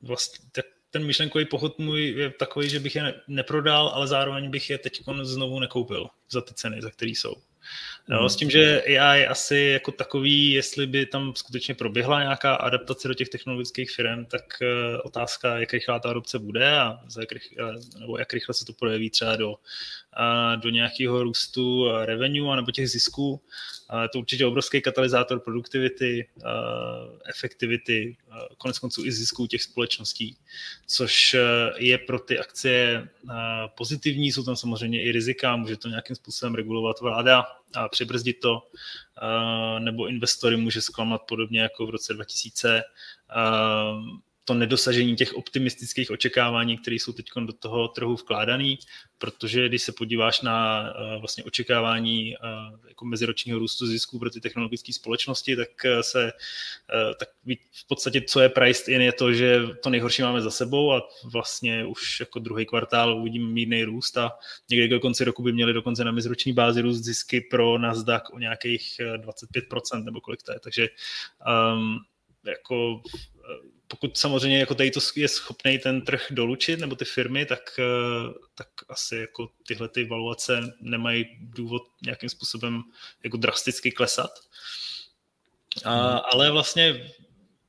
vlastně, 0.02 0.46
tak 0.52 0.66
ten 0.92 1.06
myšlenkový 1.06 1.46
pochod 1.46 1.80
můj 1.80 2.08
je 2.08 2.30
takový, 2.30 2.70
že 2.70 2.80
bych 2.80 2.96
je 2.96 3.14
neprodal, 3.28 3.88
ale 3.88 4.08
zároveň 4.08 4.50
bych 4.50 4.70
je 4.70 4.78
teď 4.78 5.02
znovu 5.22 5.60
nekoupil 5.60 6.08
za 6.32 6.42
ty 6.42 6.54
ceny, 6.54 6.82
za 6.82 6.90
které 6.90 7.12
jsou. 7.12 7.34
No. 8.08 8.30
S 8.30 8.36
tím, 8.36 8.50
že 8.50 8.82
AI 8.82 9.28
asi 9.28 9.58
jako 9.58 9.92
takový, 9.92 10.52
jestli 10.52 10.88
by 10.88 11.06
tam 11.06 11.36
skutečně 11.36 11.76
proběhla 11.76 12.22
nějaká 12.22 12.56
adaptace 12.56 13.08
do 13.08 13.14
těch 13.14 13.30
technologických 13.30 13.92
firm, 13.92 14.26
tak 14.26 14.44
otázka, 15.04 15.60
jak 15.60 15.74
rychlá 15.74 16.00
ta 16.00 16.10
adopce 16.10 16.40
bude 16.40 16.80
a 16.80 17.00
jak 17.20 17.32
rychle, 17.32 17.74
nebo 18.00 18.18
jak 18.18 18.34
rychle 18.34 18.54
se 18.54 18.66
to 18.66 18.74
projeví 18.74 19.10
třeba 19.10 19.36
do, 19.36 19.56
do 20.56 20.70
nějakého 20.70 21.24
růstu 21.24 21.88
revenue 22.06 22.56
nebo 22.56 22.72
těch 22.72 22.90
zisků. 22.90 23.42
Je 24.02 24.10
to 24.10 24.20
určitě 24.20 24.46
obrovský 24.46 24.82
katalyzátor 24.82 25.40
produktivity, 25.40 26.30
efektivity, 27.30 28.18
konec 28.58 28.80
konců 28.80 29.06
i 29.06 29.12
zisků 29.12 29.48
těch 29.48 29.64
společností, 29.64 30.38
což 30.88 31.34
uh, 31.34 31.40
je 31.78 31.98
pro 31.98 32.20
ty 32.20 32.40
akcie 32.40 33.10
uh, 33.24 33.32
pozitivní. 33.78 34.32
Jsou 34.32 34.44
tam 34.44 34.56
samozřejmě 34.56 35.04
i 35.04 35.12
rizika, 35.12 35.56
může 35.56 35.78
to 35.78 35.90
nějakým 35.90 36.16
způsobem 36.16 36.56
regulovat 36.56 37.02
vláda, 37.02 37.46
a 37.74 37.90
přibrzdit 37.90 38.40
to, 38.40 38.68
nebo 39.80 40.08
investory 40.08 40.58
může 40.58 40.82
zklamat 40.82 41.22
podobně 41.22 41.62
jako 41.62 41.86
v 41.86 41.90
roce 41.90 42.14
2000 42.14 42.84
to 44.46 44.54
nedosažení 44.54 45.16
těch 45.16 45.34
optimistických 45.34 46.12
očekávání, 46.12 46.78
které 46.78 46.96
jsou 46.96 47.14
teď 47.14 47.26
do 47.46 47.54
toho 47.54 47.88
trhu 47.88 48.16
vkládaný, 48.16 48.80
protože 49.18 49.68
když 49.68 49.84
se 49.84 49.92
podíváš 49.92 50.42
na 50.42 50.82
uh, 50.82 51.20
vlastně 51.20 51.44
očekávání 51.44 52.36
uh, 52.38 52.80
jako 52.88 53.06
meziročního 53.06 53.60
růstu 53.60 53.88
zisků 53.88 54.20
pro 54.20 54.30
ty 54.30 54.42
technologické 54.42 54.94
společnosti, 54.94 55.56
tak 55.56 55.70
uh, 55.86 56.02
se 56.02 56.32
tak 57.20 57.30
v 57.72 57.88
podstatě, 57.88 58.22
co 58.22 58.40
je 58.40 58.50
priced 58.50 58.88
in, 58.88 59.02
je 59.02 59.12
to, 59.12 59.34
že 59.34 59.60
to 59.84 59.90
nejhorší 59.90 60.22
máme 60.22 60.42
za 60.42 60.52
sebou 60.52 60.94
a 60.94 61.10
vlastně 61.24 61.86
už 61.86 62.20
jako 62.20 62.40
druhý 62.40 62.66
kvartál 62.66 63.18
uvidíme 63.18 63.50
mírný 63.50 63.84
růst 63.84 64.18
a 64.18 64.32
někdy 64.70 64.88
do 64.88 65.00
konce 65.00 65.24
roku 65.24 65.44
by 65.44 65.54
měli 65.54 65.74
dokonce 65.74 66.04
na 66.04 66.12
meziroční 66.12 66.54
bázi 66.54 66.82
růst 66.82 67.04
zisky 67.04 67.42
pro 67.42 67.78
Nasdaq 67.78 68.24
o 68.34 68.40
nějakých 68.40 69.02
25% 69.18 70.04
nebo 70.04 70.22
kolik 70.22 70.44
to 70.44 70.52
je, 70.52 70.60
takže 70.60 70.90
um, 71.76 72.00
jako 72.46 73.02
pokud 73.94 74.18
samozřejmě 74.18 74.60
jako 74.60 74.76
tady 74.76 74.92
to 74.92 75.00
je 75.16 75.28
schopný 75.28 75.80
ten 75.80 76.02
trh 76.02 76.28
dolučit, 76.32 76.80
nebo 76.80 76.96
ty 76.96 77.06
firmy, 77.06 77.46
tak, 77.46 77.80
eh, 77.80 78.34
tak 78.56 78.68
asi 78.90 79.16
jako 79.16 79.50
tyhle 79.68 79.90
ty 79.90 80.06
valuace 80.06 80.74
nemají 80.82 81.26
důvod 81.40 81.82
nějakým 82.06 82.30
způsobem 82.30 82.84
jako 83.24 83.38
drasticky 83.38 83.92
klesat. 83.92 84.32
A, 85.84 86.10
hmm. 86.10 86.20
ale 86.34 86.52
vlastně 86.52 87.12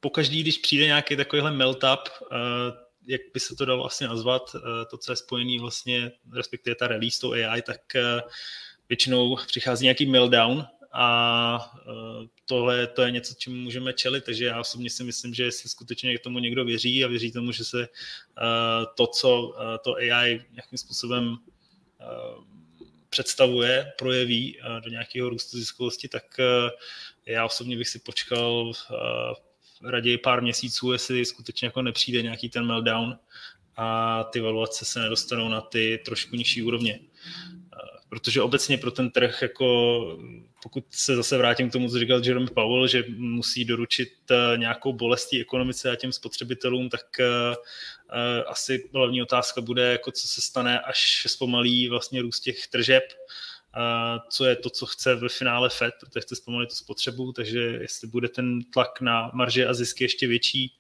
pokaždý, 0.01 0.41
když 0.41 0.59
přijde 0.59 0.85
nějaký 0.85 1.17
takovýhle 1.17 1.51
melt-up, 1.51 2.03
eh, 2.33 2.37
jak 3.07 3.21
by 3.35 3.41
se 3.41 3.57
to 3.57 3.65
dalo 3.65 3.81
vlastně 3.81 4.09
nazvat, 4.09 4.57
eh, 4.57 4.61
to, 4.91 4.99
co 4.99 5.13
je 5.13 5.17
spojený 5.17 5.59
vlastně, 5.59 6.13
respektive 6.33 6.77
ta 6.77 6.89
release 6.89 7.21
to 7.21 7.33
AI, 7.33 7.63
tak 7.63 7.81
většinou 8.89 9.37
přichází 9.47 9.85
nějaký 9.85 10.07
meltdown 10.07 10.67
a 10.95 11.73
e, 11.77 12.29
tohle 12.47 12.87
to 12.87 13.03
je 13.03 13.11
něco, 13.11 13.35
čemu 13.35 13.57
můžeme 13.57 13.93
čelit, 13.93 14.25
takže 14.25 14.45
já 14.45 14.61
osobně 14.61 14.91
si 14.91 15.05
myslím, 15.05 15.35
že 15.35 15.45
jestli 15.45 15.69
skutečně 15.69 16.19
k 16.19 16.23
tomu 16.23 16.39
někdo 16.39 16.65
věří 16.65 17.05
a 17.05 17.09
věří 17.09 17.33
tomu, 17.33 17.53
že 17.53 17.65
se 17.65 17.83
e, 17.83 17.89
to, 18.95 19.07
co 19.07 19.55
e, 19.59 19.79
to 19.79 19.95
AI 19.95 20.45
nějakým 20.53 20.79
způsobem 20.79 21.37
představuje, 23.11 23.93
projeví 23.99 24.59
do 24.85 24.91
nějakého 24.91 25.29
růstu 25.29 25.59
ziskovosti, 25.59 26.09
tak 26.09 26.25
já 27.27 27.45
osobně 27.45 27.77
bych 27.77 27.89
si 27.89 27.99
počkal 27.99 28.73
raději 29.85 30.19
pár 30.19 30.43
měsíců, 30.43 30.93
jestli 30.93 31.25
skutečně 31.25 31.67
jako 31.67 31.83
nepřijde 31.83 32.23
nějaký 32.23 32.49
ten 32.49 32.67
meltdown 32.67 33.19
a 33.77 34.25
ty 34.25 34.41
valuace 34.41 34.85
se 34.85 35.01
nedostanou 35.01 35.49
na 35.49 35.61
ty 35.61 36.01
trošku 36.05 36.37
nižší 36.37 36.63
úrovně 36.63 37.01
protože 38.15 38.43
obecně 38.43 38.79
pro 38.79 38.91
ten 38.91 39.11
trh, 39.11 39.43
jako 39.43 40.19
pokud 40.63 40.85
se 40.91 41.17
zase 41.17 41.39
vrátím 41.39 41.69
k 41.69 41.73
tomu, 41.73 41.89
co 41.89 41.99
říkal 41.99 42.25
Jeremy 42.25 42.47
Powell, 42.47 42.87
že 42.87 43.05
musí 43.09 43.65
doručit 43.65 44.13
eh, 44.31 44.59
nějakou 44.59 44.93
bolestí 44.93 45.41
ekonomice 45.41 45.91
a 45.91 45.97
těm 45.97 46.13
spotřebitelům, 46.13 46.89
tak 46.89 47.07
asi 48.47 48.89
hlavní 48.95 49.23
otázka 49.23 49.61
bude, 49.61 49.93
jako 49.93 50.11
co 50.13 50.29
se 50.29 50.41
stane, 50.41 50.81
až 50.81 51.27
zpomalí 51.29 51.89
vlastně 51.89 52.23
růst 52.23 52.41
těch 52.41 52.67
tržeb, 52.67 53.05
co 54.31 54.45
je 54.45 54.57
to, 54.57 54.71
co 54.71 54.87
chce 54.87 55.15
ve 55.15 55.29
finále 55.29 55.71
Fed, 55.71 55.95
protože 56.01 56.21
chce 56.21 56.37
zpomalit 56.37 56.69
tu 56.69 56.75
spotřebu, 56.75 57.33
takže 57.33 57.61
jestli 57.61 58.09
bude 58.09 58.29
ten 58.29 58.63
tlak 58.63 59.01
na 59.01 59.31
marže 59.35 59.67
a 59.67 59.75
zisky 59.75 60.05
ještě 60.05 60.27
větší 60.27 60.77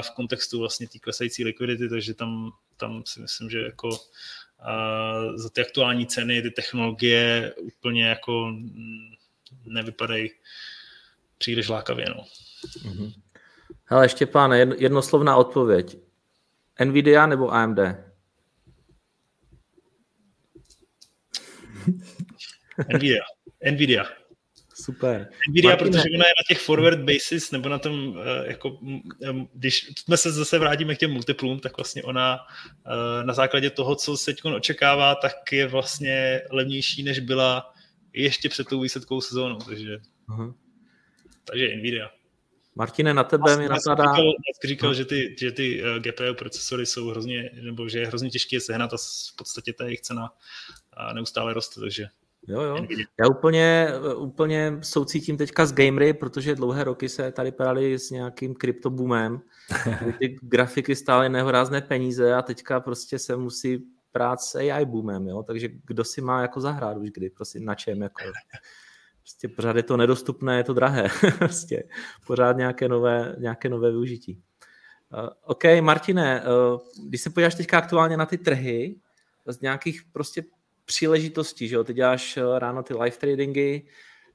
v 0.00 0.10
kontextu 0.16 0.58
vlastně 0.58 0.88
té 0.88 0.98
klesající 0.98 1.44
likvidity, 1.44 1.88
takže 1.88 2.14
tam, 2.14 2.52
tam 2.76 3.02
si 3.06 3.20
myslím, 3.20 3.50
že 3.50 3.58
jako 3.58 3.98
za 5.34 5.50
ty 5.50 5.60
aktuální 5.60 6.06
ceny, 6.06 6.42
ty 6.42 6.50
technologie 6.50 7.54
úplně 7.54 8.08
jako 8.08 8.52
nevypadají 9.64 10.30
příliš 11.38 11.68
lákavě. 11.68 12.06
No. 12.08 12.24
Mm-hmm. 12.64 13.12
Hele, 13.84 14.08
Štěpán, 14.08 14.52
jednoslovná 14.52 15.36
odpověď. 15.36 15.96
Nvidia 16.84 17.26
nebo 17.26 17.50
AMD? 17.54 17.78
Nvidia. 22.88 23.22
Nvidia. 23.70 24.04
Super. 24.84 25.28
Nvidia, 25.48 25.70
Martina. 25.70 25.90
protože 25.90 26.08
ona 26.14 26.24
je 26.26 26.34
na 26.38 26.44
těch 26.48 26.58
forward 26.58 26.98
basis, 26.98 27.50
nebo 27.50 27.68
na 27.68 27.78
tom, 27.78 28.18
eh, 28.18 28.46
jako, 28.46 28.78
když 29.54 29.92
jsme 29.98 30.16
se 30.16 30.32
zase 30.32 30.58
vrátíme 30.58 30.94
k 30.94 30.98
těm 30.98 31.10
multiplům, 31.10 31.60
tak 31.60 31.76
vlastně 31.76 32.02
ona 32.02 32.38
eh, 32.86 33.24
na 33.24 33.34
základě 33.34 33.70
toho, 33.70 33.96
co 33.96 34.16
se 34.16 34.24
teď 34.34 34.44
očekává, 34.44 35.14
tak 35.14 35.52
je 35.52 35.66
vlastně 35.66 36.42
levnější, 36.50 37.02
než 37.02 37.18
byla 37.18 37.74
ještě 38.12 38.48
před 38.48 38.68
tou 38.68 38.80
výsledkou 38.80 39.20
sezónou, 39.20 39.58
takže, 39.58 39.98
uh-huh. 40.28 40.54
takže 41.44 41.76
Nvidia. 41.76 42.10
Martine, 42.74 43.14
na 43.14 43.24
tebe 43.24 43.56
mi 43.56 43.68
napadá... 43.68 44.14
Říkal, 44.14 44.32
říkal 44.64 44.90
no. 44.90 44.94
že 44.94 45.04
ty, 45.04 45.36
že 45.38 45.52
ty 45.52 45.82
uh, 45.82 45.88
eh, 45.88 46.00
GPU 46.00 46.34
procesory 46.38 46.86
jsou 46.86 47.08
hrozně, 47.08 47.50
nebo 47.62 47.88
že 47.88 47.98
je 47.98 48.06
hrozně 48.06 48.30
těžké 48.30 48.56
je 48.56 48.60
sehnat 48.60 48.92
a 48.92 48.96
v 48.96 49.36
podstatě 49.36 49.72
ta 49.72 49.84
jejich 49.84 50.00
cena 50.00 50.32
neustále 51.14 51.54
roste, 51.54 51.80
takže 51.80 52.06
Jo, 52.48 52.62
jo. 52.62 52.86
Já 53.20 53.28
úplně, 53.28 53.88
úplně 54.16 54.78
soucítím 54.82 55.36
teďka 55.36 55.66
s 55.66 55.72
gamery, 55.72 56.14
protože 56.14 56.54
dlouhé 56.54 56.84
roky 56.84 57.08
se 57.08 57.32
tady 57.32 57.52
prali 57.52 57.98
s 57.98 58.10
nějakým 58.10 58.54
kryptoboomem, 58.54 59.40
ty 60.18 60.36
grafiky 60.42 60.96
stály 60.96 61.28
nehorázné 61.28 61.80
peníze 61.80 62.34
a 62.34 62.42
teďka 62.42 62.80
prostě 62.80 63.18
se 63.18 63.36
musí 63.36 63.84
prát 64.12 64.40
s 64.40 64.54
AI 64.54 64.84
boomem, 64.84 65.28
jo? 65.28 65.42
takže 65.42 65.68
kdo 65.86 66.04
si 66.04 66.20
má 66.20 66.42
jako 66.42 66.60
zahrát 66.60 66.96
už 66.96 67.10
kdy, 67.10 67.30
prosím, 67.30 67.64
na 67.64 67.74
čem, 67.74 68.02
jako 68.02 68.24
prostě 69.22 69.48
pořád 69.48 69.76
je 69.76 69.82
to 69.82 69.96
nedostupné, 69.96 70.56
je 70.56 70.64
to 70.64 70.74
drahé, 70.74 71.08
prostě 71.38 71.84
pořád 72.26 72.56
nějaké 72.56 72.88
nové, 72.88 73.36
nějaké 73.38 73.68
nové 73.68 73.90
využití. 73.90 74.42
Uh, 75.12 75.28
OK, 75.42 75.64
Martine, 75.80 76.42
uh, 76.42 76.80
když 77.06 77.20
se 77.20 77.30
podíváš 77.30 77.54
teďka 77.54 77.78
aktuálně 77.78 78.16
na 78.16 78.26
ty 78.26 78.38
trhy, 78.38 78.96
z 79.46 79.60
nějakých 79.60 80.02
prostě 80.12 80.42
příležitostí, 80.84 81.68
že 81.68 81.74
jo, 81.74 81.84
ty 81.84 81.94
děláš 81.94 82.36
eh, 82.36 82.58
ráno 82.58 82.82
ty 82.82 82.94
live 82.94 83.16
tradingy, 83.16 83.82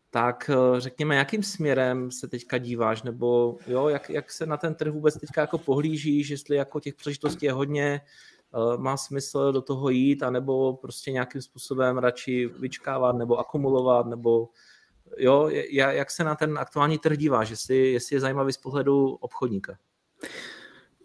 tak 0.09 0.49
eh, 0.53 0.81
řekněme, 0.81 1.15
jakým 1.15 1.43
směrem 1.43 2.11
se 2.11 2.27
teďka 2.27 2.57
díváš, 2.57 3.03
nebo 3.03 3.57
jo, 3.67 3.89
jak, 3.89 4.09
jak 4.09 4.31
se 4.31 4.45
na 4.45 4.57
ten 4.57 4.75
trh 4.75 4.93
vůbec 4.93 5.17
teďka 5.17 5.41
jako 5.41 5.57
pohlížíš, 5.57 6.29
jestli 6.29 6.55
jako 6.55 6.79
těch 6.79 6.95
příležitostí 6.95 7.45
je 7.45 7.51
hodně, 7.51 8.01
eh, 8.01 8.77
má 8.77 8.97
smysl 8.97 9.51
do 9.51 9.61
toho 9.61 9.89
jít, 9.89 10.23
anebo 10.23 10.73
prostě 10.73 11.11
nějakým 11.11 11.41
způsobem 11.41 11.97
radši 11.97 12.47
vyčkávat, 12.59 13.15
nebo 13.15 13.37
akumulovat, 13.37 14.05
nebo 14.07 14.49
jo, 15.17 15.49
jak 15.71 16.11
se 16.11 16.23
na 16.23 16.35
ten 16.35 16.57
aktuální 16.57 16.97
trh 16.97 17.17
díváš, 17.17 17.49
jestli, 17.49 17.91
jestli 17.91 18.15
je 18.15 18.19
zajímavý 18.19 18.53
z 18.53 18.57
pohledu 18.57 19.07
obchodníka? 19.09 19.77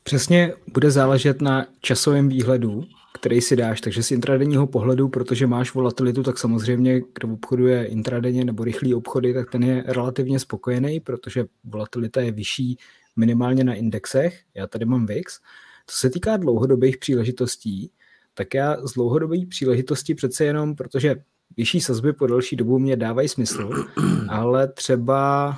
Přesně 0.03 0.55
bude 0.73 0.91
záležet 0.91 1.43
na 1.43 1.67
časovém 1.81 2.29
výhledu, 2.29 2.85
který 3.15 3.41
si 3.41 3.57
dáš. 3.57 3.81
Takže 3.81 4.03
z 4.03 4.11
intradenního 4.11 4.67
pohledu, 4.67 5.09
protože 5.09 5.47
máš 5.47 5.75
volatilitu, 5.75 6.23
tak 6.23 6.39
samozřejmě, 6.39 7.01
kdo 7.15 7.35
obchoduje 7.35 7.85
intradenně 7.85 8.45
nebo 8.45 8.65
rychlý 8.65 8.95
obchody, 8.95 9.35
tak 9.35 9.51
ten 9.51 9.63
je 9.63 9.85
relativně 9.87 10.39
spokojený, 10.39 11.01
protože 11.01 11.45
volatilita 11.65 12.21
je 12.21 12.33
vyšší 12.33 12.79
minimálně 13.17 13.65
na 13.65 13.75
indexech. 13.75 14.41
Já 14.55 14.67
tady 14.67 14.85
mám 14.85 15.07
VIX. 15.07 15.41
Co 15.87 15.99
se 15.99 16.11
týká 16.11 16.37
dlouhodobých 16.37 16.97
příležitostí, 16.97 17.91
tak 18.35 18.55
já 18.55 18.87
z 18.87 18.93
dlouhodobých 18.93 19.47
příležitostí 19.47 20.15
přece 20.15 20.45
jenom, 20.45 20.75
protože 20.75 21.17
vyšší 21.57 21.81
sazby 21.81 22.13
po 22.13 22.27
delší 22.27 22.57
dobu 22.57 22.79
mě 22.79 22.97
dávají 22.97 23.29
smysl, 23.29 23.71
ale 24.29 24.69
třeba 24.69 25.55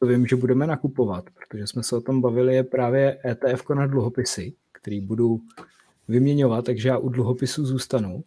to 0.00 0.06
vím, 0.06 0.26
že 0.26 0.36
budeme 0.36 0.66
nakupovat, 0.66 1.24
protože 1.30 1.66
jsme 1.66 1.82
se 1.82 1.96
o 1.96 2.00
tom 2.00 2.20
bavili, 2.20 2.54
je 2.54 2.64
právě 2.64 3.18
ETF 3.26 3.70
na 3.70 3.86
dluhopisy, 3.86 4.52
který 4.72 5.00
budu 5.00 5.40
vyměňovat, 6.08 6.64
takže 6.64 6.88
já 6.88 6.98
u 6.98 7.08
dluhopisu 7.08 7.66
zůstanu. 7.66 8.24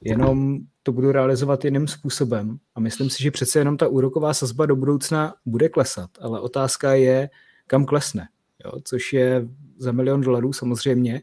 Jenom 0.00 0.58
to 0.82 0.92
budu 0.92 1.12
realizovat 1.12 1.64
jiným 1.64 1.88
způsobem 1.88 2.58
a 2.74 2.80
myslím 2.80 3.10
si, 3.10 3.22
že 3.22 3.30
přece 3.30 3.58
jenom 3.58 3.76
ta 3.76 3.88
úroková 3.88 4.34
sazba 4.34 4.66
do 4.66 4.76
budoucna 4.76 5.34
bude 5.46 5.68
klesat, 5.68 6.10
ale 6.20 6.40
otázka 6.40 6.94
je, 6.94 7.30
kam 7.66 7.84
klesne, 7.84 8.28
jo? 8.64 8.72
což 8.84 9.12
je 9.12 9.48
za 9.78 9.92
milion 9.92 10.20
dolarů 10.20 10.52
samozřejmě. 10.52 11.22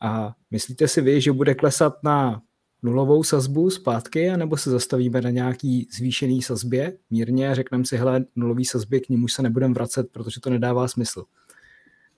A 0.00 0.34
myslíte 0.50 0.88
si 0.88 1.00
vy, 1.00 1.20
že 1.20 1.32
bude 1.32 1.54
klesat 1.54 2.02
na 2.02 2.42
nulovou 2.82 3.24
sazbu 3.24 3.70
zpátky, 3.70 4.30
anebo 4.30 4.56
se 4.56 4.70
zastavíme 4.70 5.20
na 5.20 5.30
nějaký 5.30 5.88
zvýšený 5.96 6.42
sazbě 6.42 6.96
mírně 7.10 7.50
a 7.50 7.54
řekneme 7.54 7.84
si, 7.84 7.96
hele, 7.96 8.24
nulový 8.36 8.64
sazbě 8.64 9.00
k 9.00 9.08
ním 9.08 9.24
už 9.24 9.32
se 9.32 9.42
nebudeme 9.42 9.74
vracet, 9.74 10.06
protože 10.12 10.40
to 10.40 10.50
nedává 10.50 10.88
smysl. 10.88 11.24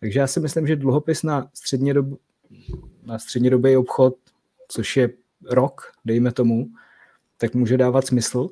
Takže 0.00 0.20
já 0.20 0.26
si 0.26 0.40
myslím, 0.40 0.66
že 0.66 0.76
dluhopis 0.76 1.22
na 1.22 1.50
středně 1.54 1.94
dobu, 1.94 2.18
na 3.03 3.18
střednědobý 3.18 3.76
obchod, 3.76 4.14
což 4.68 4.97
je 4.97 5.11
rok, 5.51 5.92
dejme 6.05 6.32
tomu, 6.32 6.68
tak 7.38 7.55
může 7.55 7.76
dávat 7.76 8.07
smysl, 8.07 8.49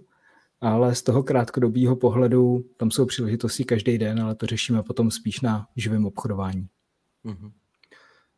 ale 0.61 0.95
z 0.95 1.03
toho 1.03 1.23
krátkodobého 1.23 1.97
pohledu 1.97 2.65
tam 2.77 2.91
jsou 2.91 3.07
příležitosti 3.07 3.65
každý 3.65 3.99
den, 3.99 4.21
ale 4.21 4.35
to 4.35 4.47
řešíme 4.47 4.83
potom 4.83 5.11
spíš 5.11 5.41
na 5.41 5.67
živém 5.77 6.07
obchodování. 6.07 6.69
Mm-hmm. 7.25 7.53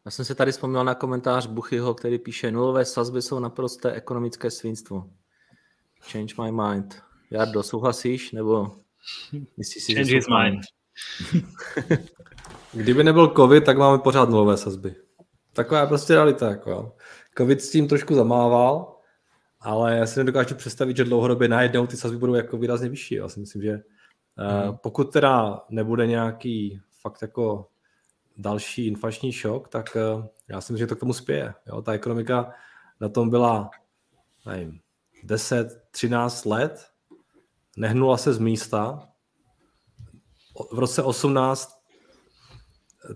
Já 0.04 0.10
jsem 0.10 0.24
se 0.24 0.34
tady 0.34 0.52
vzpomněl 0.52 0.84
na 0.84 0.94
komentář 0.94 1.46
Buchyho, 1.46 1.94
který 1.94 2.18
píše, 2.18 2.50
nulové 2.50 2.84
sazby 2.84 3.22
jsou 3.22 3.38
naprosté 3.38 3.92
ekonomické 3.92 4.50
svinstvo. 4.50 5.10
Change 6.00 6.34
my 6.42 6.52
mind. 6.52 7.02
Jardo, 7.30 7.62
souhlasíš, 7.62 8.32
nebo 8.32 8.76
myslíš 9.56 9.84
si, 9.84 9.94
Change 9.94 10.10
že 10.10 10.16
his 10.16 10.26
mind. 10.28 10.62
Kdyby 12.72 13.04
nebyl 13.04 13.28
covid, 13.36 13.64
tak 13.64 13.78
máme 13.78 13.98
pořád 13.98 14.28
nulové 14.28 14.56
sazby. 14.56 14.94
Taková 15.54 15.80
je 15.80 15.86
prostě 15.86 16.14
realita. 16.14 16.50
Jako. 16.50 16.96
Covid 17.38 17.62
s 17.62 17.70
tím 17.70 17.88
trošku 17.88 18.14
zamával, 18.14 18.96
ale 19.60 19.96
já 19.96 20.06
si 20.06 20.20
nedokážu 20.20 20.54
představit, 20.54 20.96
že 20.96 21.04
dlouhodobě 21.04 21.48
najednou 21.48 21.86
ty 21.86 21.96
sazby 21.96 22.18
budou 22.18 22.34
jako 22.34 22.56
výrazně 22.56 22.88
vyšší. 22.88 23.14
Já 23.14 23.28
si 23.28 23.40
myslím, 23.40 23.62
že 23.62 23.72
uh, 23.74 24.76
pokud 24.76 25.12
teda 25.12 25.60
nebude 25.68 26.06
nějaký 26.06 26.80
fakt 27.00 27.22
jako 27.22 27.68
další 28.36 28.86
inflační 28.86 29.32
šok, 29.32 29.68
tak 29.68 29.96
uh, 30.16 30.26
já 30.48 30.60
si 30.60 30.72
myslím, 30.72 30.84
že 30.84 30.86
to 30.86 30.96
k 30.96 31.00
tomu 31.00 31.12
spěje. 31.12 31.54
Jo? 31.66 31.82
Ta 31.82 31.92
ekonomika 31.92 32.52
na 33.00 33.08
tom 33.08 33.30
byla 33.30 33.70
nevím, 34.46 34.80
10, 35.22 35.82
13 35.90 36.44
let, 36.44 36.86
nehnula 37.76 38.16
se 38.16 38.32
z 38.32 38.38
místa. 38.38 39.08
V 40.72 40.78
roce 40.78 41.02
18 41.02 41.84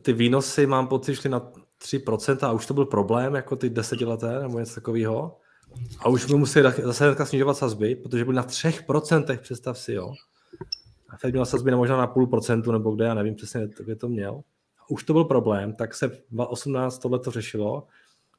ty 0.03 0.12
výnosy, 0.12 0.66
mám 0.66 0.89
pocit, 0.89 1.14
šly 1.14 1.30
na 1.30 1.53
3% 1.85 2.47
a 2.47 2.53
už 2.53 2.66
to 2.66 2.74
byl 2.74 2.87
problém, 2.87 3.35
jako 3.35 3.57
ty 3.57 3.70
desetileté 3.70 4.41
nebo 4.41 4.59
něco 4.59 4.74
takového. 4.74 5.39
A 6.01 6.09
už 6.09 6.24
by 6.24 6.35
museli 6.35 6.72
zase 6.83 7.26
snižovat 7.26 7.57
sazby, 7.57 7.97
protože 7.97 8.24
byly 8.24 8.37
na 8.37 8.45
3%, 8.45 9.39
představ 9.39 9.79
si, 9.79 9.93
jo. 9.93 10.12
A 11.09 11.16
Fed 11.16 11.33
měl 11.33 11.47
sazby 11.47 11.70
možná 11.70 11.97
na 11.97 12.07
půl 12.07 12.26
procentu, 12.26 12.72
nebo 12.72 12.91
kde, 12.91 13.05
já 13.05 13.14
nevím 13.14 13.35
přesně, 13.35 13.68
kde 13.85 13.97
to 13.97 14.09
měl. 14.09 14.43
A 14.81 14.91
už 14.91 15.05
to 15.05 15.12
byl 15.12 15.24
problém, 15.24 15.74
tak 15.74 15.95
se 15.95 16.09
v 16.09 16.12
2018 16.31 16.99
tohle 16.99 17.18
to 17.18 17.31
řešilo. 17.31 17.87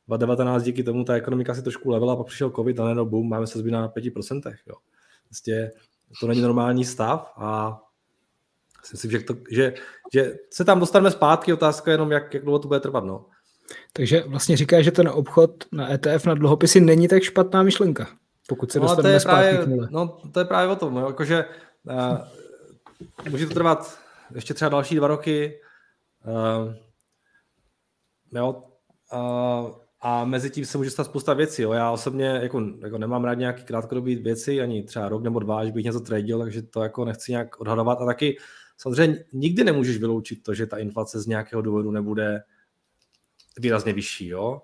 V 0.08 0.18
2019 0.18 0.64
díky 0.64 0.84
tomu 0.84 1.04
ta 1.04 1.14
ekonomika 1.14 1.56
si 1.56 1.62
trošku 1.62 1.90
levela, 1.90 2.16
pak 2.16 2.28
přišel 2.28 2.50
covid 2.50 2.80
a 2.80 2.84
najednou 2.84 3.06
boom, 3.06 3.30
máme 3.30 3.48
sazby 3.48 3.72
na 3.72 3.90
5%. 3.90 4.54
Jo. 4.68 4.76
Vlastně 5.30 5.72
to 6.20 6.28
není 6.28 6.42
normální 6.42 6.86
stav 6.86 7.34
a 7.38 7.82
Myslím, 8.92 9.12
že, 9.12 9.20
to, 9.20 9.36
že, 9.52 9.74
že 10.14 10.34
se 10.54 10.66
tam 10.66 10.80
dostaneme 10.80 11.12
zpátky, 11.12 11.54
otázka 11.54 11.92
je 11.92 11.94
jenom, 11.94 12.12
jak, 12.12 12.34
jak 12.34 12.44
dlouho 12.44 12.60
to 12.60 12.68
bude 12.68 12.80
trvat. 12.80 13.04
No. 13.04 13.26
Takže 13.94 14.24
vlastně 14.28 14.58
říká, 14.58 14.82
že 14.82 14.92
ten 14.92 15.08
obchod 15.08 15.52
na 15.72 15.94
ETF 15.94 16.26
na 16.26 16.34
dluhopisy 16.34 16.82
není 16.82 17.08
tak 17.08 17.24
špatná 17.24 17.64
myšlenka, 17.64 18.08
pokud 18.48 18.72
se 18.72 18.80
no, 18.80 18.84
dostaneme 18.84 19.10
to 19.10 19.14
je 19.14 19.20
zpátky 19.20 19.50
právě, 19.50 19.66
k 19.66 19.68
nule. 19.68 19.88
No, 19.92 20.18
to 20.32 20.40
je 20.40 20.46
právě 20.46 20.72
o 20.72 20.76
tom, 20.76 20.94
no, 20.94 21.08
jakože 21.08 21.46
uh, 21.84 22.18
může 23.30 23.48
to 23.48 23.54
trvat 23.54 24.00
ještě 24.36 24.54
třeba 24.54 24.70
další 24.70 24.96
dva 24.96 25.08
roky. 25.08 25.60
Uh, 26.26 26.74
jo, 28.34 28.64
uh, 29.14 29.72
a 30.02 30.26
mezi 30.26 30.50
tím 30.50 30.66
se 30.66 30.78
může 30.78 30.90
stát 30.90 31.04
spousta 31.04 31.34
věcí. 31.34 31.62
Jo. 31.62 31.74
Já 31.74 31.92
osobně 31.92 32.26
jako, 32.26 32.62
jako 32.82 32.98
nemám 32.98 33.24
rád 33.24 33.34
nějaký 33.34 33.64
krátkodobý 33.64 34.16
věci, 34.16 34.62
ani 34.62 34.84
třeba 34.84 35.10
rok 35.10 35.24
nebo 35.24 35.40
dva, 35.40 35.60
až 35.60 35.72
bych 35.72 35.86
něco 35.86 36.00
tradil, 36.00 36.40
takže 36.40 36.62
to 36.62 36.84
jako 36.84 37.06
nechci 37.06 37.32
nějak 37.32 37.60
odhadovat. 37.60 38.02
A 38.02 38.06
taky 38.06 38.38
samozřejmě 38.82 39.26
nikdy 39.34 39.64
nemůžeš 39.64 39.98
vyloučit 39.98 40.44
to, 40.44 40.54
že 40.54 40.68
ta 40.68 40.78
inflace 40.78 41.20
z 41.20 41.28
nějakého 41.28 41.62
důvodu 41.62 41.92
nebude 41.92 42.44
výrazně 43.58 43.94
vyšší. 43.94 44.28
Jo 44.28 44.62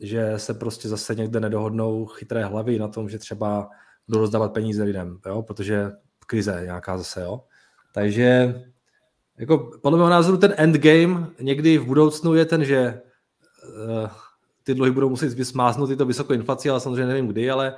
že 0.00 0.32
se 0.36 0.54
prostě 0.54 0.88
zase 0.88 1.14
někde 1.14 1.40
nedohodnou 1.40 2.06
chytré 2.06 2.44
hlavy 2.44 2.78
na 2.78 2.88
tom, 2.88 3.08
že 3.08 3.18
třeba 3.18 3.68
budou 4.08 4.20
rozdávat 4.20 4.52
peníze 4.52 4.82
lidem, 4.82 5.18
jo? 5.26 5.42
protože 5.42 5.92
krize 6.26 6.60
nějaká 6.64 6.98
zase, 6.98 7.22
jo. 7.22 7.44
Takže 7.94 8.54
jako 9.38 9.70
podle 9.82 9.98
mého 9.98 10.10
názoru 10.10 10.38
ten 10.38 10.54
endgame 10.56 11.26
někdy 11.40 11.78
v 11.78 11.84
budoucnu 11.84 12.34
je 12.34 12.44
ten, 12.44 12.64
že 12.64 13.00
uh, 13.68 14.10
ty 14.62 14.74
dluhy 14.74 14.90
budou 14.90 15.08
muset 15.08 15.32
vysmáznout 15.34 15.88
tyto 15.88 16.06
vysokou 16.06 16.32
inflaci, 16.32 16.70
ale 16.70 16.80
samozřejmě 16.80 17.06
nevím 17.06 17.28
kdy, 17.28 17.50
ale 17.50 17.74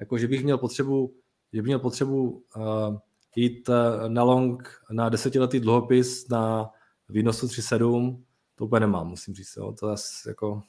jako, 0.00 0.18
že 0.18 0.28
bych 0.28 0.44
měl 0.44 0.58
potřebu, 0.58 1.14
že 1.52 1.62
bych 1.62 1.66
měl 1.66 1.78
potřebu 1.78 2.44
uh, 2.56 2.96
jít 3.36 3.68
uh, 3.68 3.74
na 4.08 4.22
long 4.22 4.82
na 4.90 5.08
desetiletý 5.08 5.60
dluhopis 5.60 6.28
na 6.28 6.70
výnosu 7.08 7.46
3,7, 7.46 8.22
to 8.54 8.64
úplně 8.64 8.80
nemám, 8.80 9.08
musím 9.08 9.34
říct. 9.34 9.54
Jo. 9.56 9.74
To 9.80 9.90
je 9.90 9.96
jako 10.26 10.62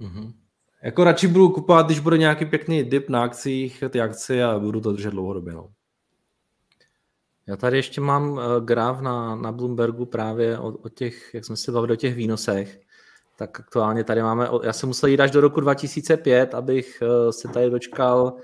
Mm-hmm. 0.00 0.32
Jako 0.82 1.04
radši 1.04 1.26
budu 1.26 1.48
kupovat, 1.48 1.86
když 1.86 2.00
bude 2.00 2.18
nějaký 2.18 2.44
pěkný 2.44 2.84
dip 2.84 3.08
na 3.08 3.22
akcích, 3.22 3.84
ty 3.90 4.00
akcie 4.00 4.44
a 4.44 4.58
budu 4.58 4.80
to 4.80 4.92
držet 4.92 5.10
dlouhodobě. 5.10 5.52
No. 5.52 5.70
Já 7.46 7.56
tady 7.56 7.76
ještě 7.76 8.00
mám 8.00 8.32
uh, 8.32 8.40
graf 8.64 9.00
na, 9.00 9.36
na 9.36 9.52
Bloombergu 9.52 10.06
právě 10.06 10.58
o, 10.58 10.68
o 10.68 10.88
těch, 10.88 11.34
jak 11.34 11.44
jsme 11.44 11.56
se 11.56 11.72
bavili 11.72 11.92
o 11.92 11.96
těch 11.96 12.14
výnosech. 12.14 12.80
Tak 13.36 13.60
aktuálně 13.60 14.04
tady 14.04 14.22
máme, 14.22 14.48
já 14.62 14.72
jsem 14.72 14.88
musel 14.88 15.08
jít 15.08 15.20
až 15.20 15.30
do 15.30 15.40
roku 15.40 15.60
2005, 15.60 16.54
abych 16.54 17.02
uh, 17.02 17.30
se 17.30 17.48
tady 17.48 17.70
dočkal 17.70 18.36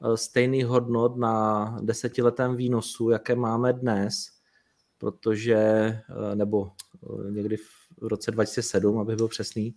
uh, 0.00 0.14
stejný 0.14 0.62
hodnot 0.62 1.16
na 1.16 1.76
desetiletém 1.82 2.56
výnosu, 2.56 3.10
jaké 3.10 3.34
máme 3.34 3.72
dnes, 3.72 4.26
protože, 4.98 6.00
nebo 6.34 6.70
někdy 7.30 7.56
v 7.56 8.06
roce 8.06 8.30
2007, 8.30 8.98
abych 8.98 9.16
byl 9.16 9.28
přesný, 9.28 9.74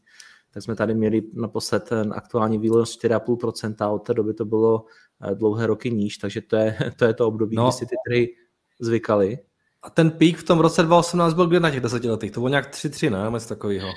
tak 0.54 0.64
jsme 0.64 0.76
tady 0.76 0.94
měli 0.94 1.22
naposled 1.34 1.84
ten 1.84 2.14
aktuální 2.16 2.58
výnos 2.58 3.00
4,5%, 3.00 3.94
od 3.94 4.00
té 4.00 4.14
doby 4.14 4.34
to 4.34 4.46
bylo 4.46 4.86
eh, 5.22 5.36
dlouhé 5.36 5.68
roky 5.68 5.92
níž, 5.92 6.18
takže 6.18 6.42
to 6.42 6.56
je 6.56 6.78
to, 6.98 7.06
je 7.06 7.14
to 7.14 7.28
období, 7.28 7.56
no. 7.56 7.64
kdy 7.64 7.72
si 7.72 7.86
ty 7.86 7.96
trhy 8.08 8.36
zvykaly. 8.80 9.40
A 9.82 9.90
ten 9.90 10.12
pík 10.12 10.38
v 10.38 10.44
tom 10.44 10.60
roce 10.60 10.84
2018 10.84 11.34
byl 11.34 11.48
kde 11.48 11.60
na 11.60 11.72
těch 11.72 11.82
desetiletých? 11.82 12.32
To 12.32 12.40
bylo 12.40 12.50
nějak 12.50 12.72
3,3, 12.72 13.12
ne? 13.12 13.32
Něco 13.32 13.48
takového. 13.48 13.90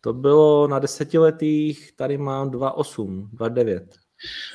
To 0.00 0.12
bylo 0.12 0.68
na 0.68 0.78
desetiletých, 0.78 1.92
tady 1.96 2.18
mám 2.18 2.50
2,8, 2.50 3.28
2,9. 3.30 3.86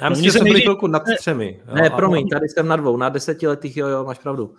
Já 0.02 0.10
myslím, 0.10 0.26
že 0.26 0.32
jsem 0.32 0.44
byl 0.44 0.54
chvilku 0.54 0.88
nad 0.88 1.04
třemi. 1.20 1.62
Jo, 1.68 1.76
ne, 1.76 1.90
promiň, 1.90 2.30
tady 2.30 2.50
jsem 2.50 2.68
na 2.68 2.76
dvou, 2.76 2.98
na 2.98 3.10
desetiletých, 3.10 3.78
jo, 3.78 3.88
jo, 3.88 4.04
máš 4.04 4.20
pravdu. 4.20 4.56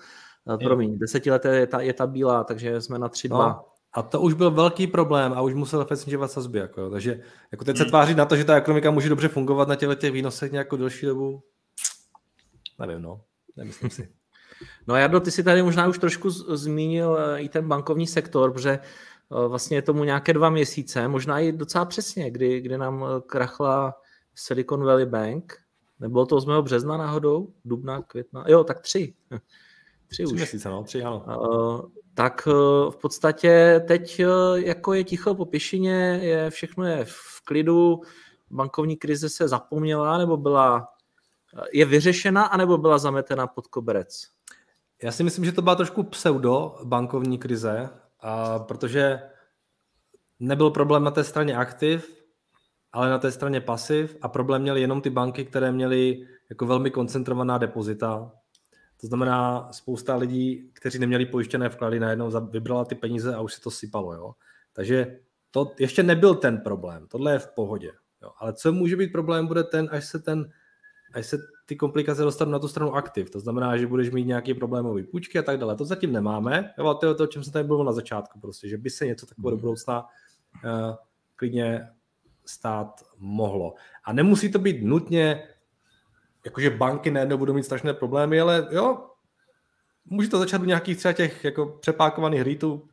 Eh, 0.55 0.59
promiň, 0.59 0.99
desetileté 0.99 1.57
je 1.57 1.67
ta, 1.67 1.81
je 1.81 1.93
ta 1.93 2.07
bílá, 2.07 2.45
takže 2.45 2.81
jsme 2.81 2.99
na 2.99 3.09
3,2. 3.09 3.39
No, 3.39 3.65
a 3.93 4.03
to 4.03 4.21
už 4.21 4.35
byl 4.35 4.51
velký 4.51 4.87
problém 4.87 5.33
a 5.33 5.41
už 5.41 5.55
musel 5.55 5.85
Fed 5.85 5.97
snižovat 5.97 6.31
sazby. 6.31 6.59
Jako, 6.59 6.91
takže 6.91 7.21
jako 7.53 7.65
teď 7.65 7.77
se 7.77 7.83
hmm. 7.83 7.91
tváří 7.91 8.15
na 8.15 8.25
to, 8.25 8.37
že 8.37 8.45
ta 8.45 8.57
ekonomika 8.57 8.91
může 8.91 9.09
dobře 9.09 9.29
fungovat 9.29 9.69
na 9.69 9.77
těchto 9.77 9.95
těch 9.95 10.13
výnosech 10.13 10.53
nějakou 10.53 10.77
delší 10.77 11.07
dobu. 11.07 11.43
Nevím, 12.79 13.03
no. 13.03 13.21
Nemyslím 13.57 13.91
si. 13.91 14.09
No 14.87 14.97
Jardo, 14.97 15.21
ty 15.21 15.31
si 15.31 15.43
tady 15.43 15.63
možná 15.63 15.89
už 15.89 15.99
trošku 15.99 16.31
zmínil 16.31 17.19
eh, 17.19 17.41
i 17.41 17.49
ten 17.49 17.69
bankovní 17.69 18.07
sektor, 18.07 18.53
protože 18.53 18.71
eh, 18.71 19.49
vlastně 19.49 19.77
je 19.77 19.83
tomu 19.83 20.05
nějaké 20.05 20.33
dva 20.33 20.51
měsíce, 20.51 21.09
možná 21.09 21.41
i 21.41 21.53
docela 21.53 21.85
přesně, 21.85 22.31
kdy, 22.31 22.61
kdy 22.61 22.79
nám 22.79 23.05
krachla 23.27 23.95
Silicon 24.35 24.85
Valley 24.85 25.07
Bank. 25.07 25.59
Nebylo 26.01 26.27
to 26.27 26.37
8. 26.37 26.51
března 26.63 26.97
náhodou? 26.97 27.49
Dubna, 27.65 28.03
května? 28.03 28.45
Jo, 28.49 28.65
tak 28.65 28.81
tři. 28.81 29.15
Tři, 30.07 30.25
tři 30.25 30.33
už. 30.33 30.39
měsíce, 30.39 30.69
no, 30.69 30.83
tři, 30.83 31.03
ano. 31.03 31.25
Uh, 31.41 31.81
tak 32.15 32.47
uh, 32.47 32.91
v 32.91 32.97
podstatě 32.97 33.85
teď 33.89 34.23
uh, 34.25 34.59
jako 34.59 34.93
je 34.93 35.05
ticho 35.05 35.35
po 35.35 35.45
pěšině, 35.45 36.21
je, 36.23 36.51
všechno 36.51 36.87
je 36.87 37.05
v 37.05 37.45
klidu, 37.45 38.01
bankovní 38.51 38.97
krize 38.97 39.29
se 39.29 39.49
zapomněla, 39.49 40.19
nebo 40.19 40.37
byla, 40.37 40.89
je 41.73 41.85
vyřešena, 41.85 42.45
anebo 42.45 42.79
byla 42.79 42.99
zametena 42.99 43.47
pod 43.47 43.67
koberec? 43.67 44.29
Já 45.03 45.13
si 45.13 45.25
myslím, 45.25 45.45
že 45.45 45.53
to 45.53 45.63
byla 45.63 45.75
trošku 45.75 46.03
pseudo 46.03 46.75
bankovní 46.85 47.39
krize, 47.39 47.91
a 48.21 48.59
protože 48.59 49.21
nebyl 50.41 50.71
problém 50.71 51.05
na 51.05 51.11
té 51.11 51.25
straně 51.25 51.57
aktiv, 51.57 52.22
ale 52.93 53.11
na 53.11 53.19
té 53.19 53.33
straně 53.33 53.61
pasiv 53.61 54.17
a 54.23 54.29
problém 54.29 54.63
měly 54.63 54.81
jenom 54.81 55.01
ty 55.01 55.11
banky, 55.11 55.45
které 55.45 55.73
měly 55.73 56.27
jako 56.51 56.67
velmi 56.67 56.91
koncentrovaná 56.91 57.59
depozita 57.59 58.33
to 59.03 59.07
znamená, 59.07 59.69
spousta 59.73 60.17
lidí, 60.17 60.71
kteří 60.73 60.99
neměli 60.99 61.27
pojištěné 61.27 61.69
vklady, 61.69 62.01
najednou 62.01 62.31
vybrala 62.51 62.85
ty 62.85 62.95
peníze 62.95 63.35
a 63.35 63.41
už 63.41 63.55
se 63.55 63.61
to 63.61 63.71
sypalo. 63.71 64.15
Jo? 64.15 64.33
Takže 64.73 65.19
to 65.51 65.75
ještě 65.79 66.03
nebyl 66.03 66.35
ten 66.35 66.59
problém. 66.59 67.07
Tohle 67.09 67.33
je 67.33 67.39
v 67.39 67.47
pohodě. 67.47 67.93
Jo? 68.23 68.31
Ale 68.39 68.53
co 68.53 68.73
může 68.73 68.97
být 68.97 69.13
problém, 69.13 69.47
bude 69.47 69.65
ten, 69.65 69.89
až 69.93 70.05
se 70.05 70.19
ten 70.19 70.51
až 71.15 71.27
se 71.27 71.39
ty 71.67 71.77
komplikace 71.77 72.23
dostanou 72.23 72.51
na 72.51 72.59
tu 72.59 72.69
stranu 72.69 72.95
aktiv. 72.95 73.31
To 73.31 73.41
znamená, 73.41 73.77
že 73.77 73.87
budeš 73.87 74.11
mít 74.11 74.25
nějaký 74.25 74.55
problémový 74.55 75.03
půjčky 75.03 75.39
a 75.39 75.43
tak 75.43 75.59
dále. 75.59 75.77
To 75.77 75.85
zatím 75.85 76.13
nemáme. 76.13 76.75
Jo, 76.79 76.95
to 76.95 77.07
je 77.07 77.15
to, 77.15 77.25
o 77.25 77.27
čem 77.27 77.45
jsem 77.45 77.53
tady 77.53 77.67
mluvil 77.67 77.85
na 77.85 77.93
začátku, 77.93 78.41
prostě, 78.41 78.69
že 78.69 78.79
by 78.79 78.91
se 78.91 79.07
něco 79.07 79.27
takového 79.27 79.51
do 79.51 79.57
mhm. 79.57 79.61
budoucna 79.61 80.05
uh, 80.65 80.95
klidně 81.37 81.89
stát 82.45 83.03
mohlo. 83.19 83.75
A 84.05 84.13
nemusí 84.13 84.53
to 84.53 84.59
být 84.59 84.83
nutně 84.83 85.43
jakože 86.45 86.71
banky 86.71 87.11
najednou 87.11 87.37
budou 87.37 87.55
mít 87.55 87.63
strašné 87.63 87.95
problémy, 87.95 88.41
ale 88.41 88.69
jo, 88.71 89.07
může 90.05 90.29
to 90.29 90.39
začát 90.39 90.63
u 90.63 90.65
nějakých 90.65 90.97
třeba 90.97 91.13
těch 91.13 91.45
jako 91.45 91.67
přepákovaných 91.67 92.43
rýtů 92.43 92.89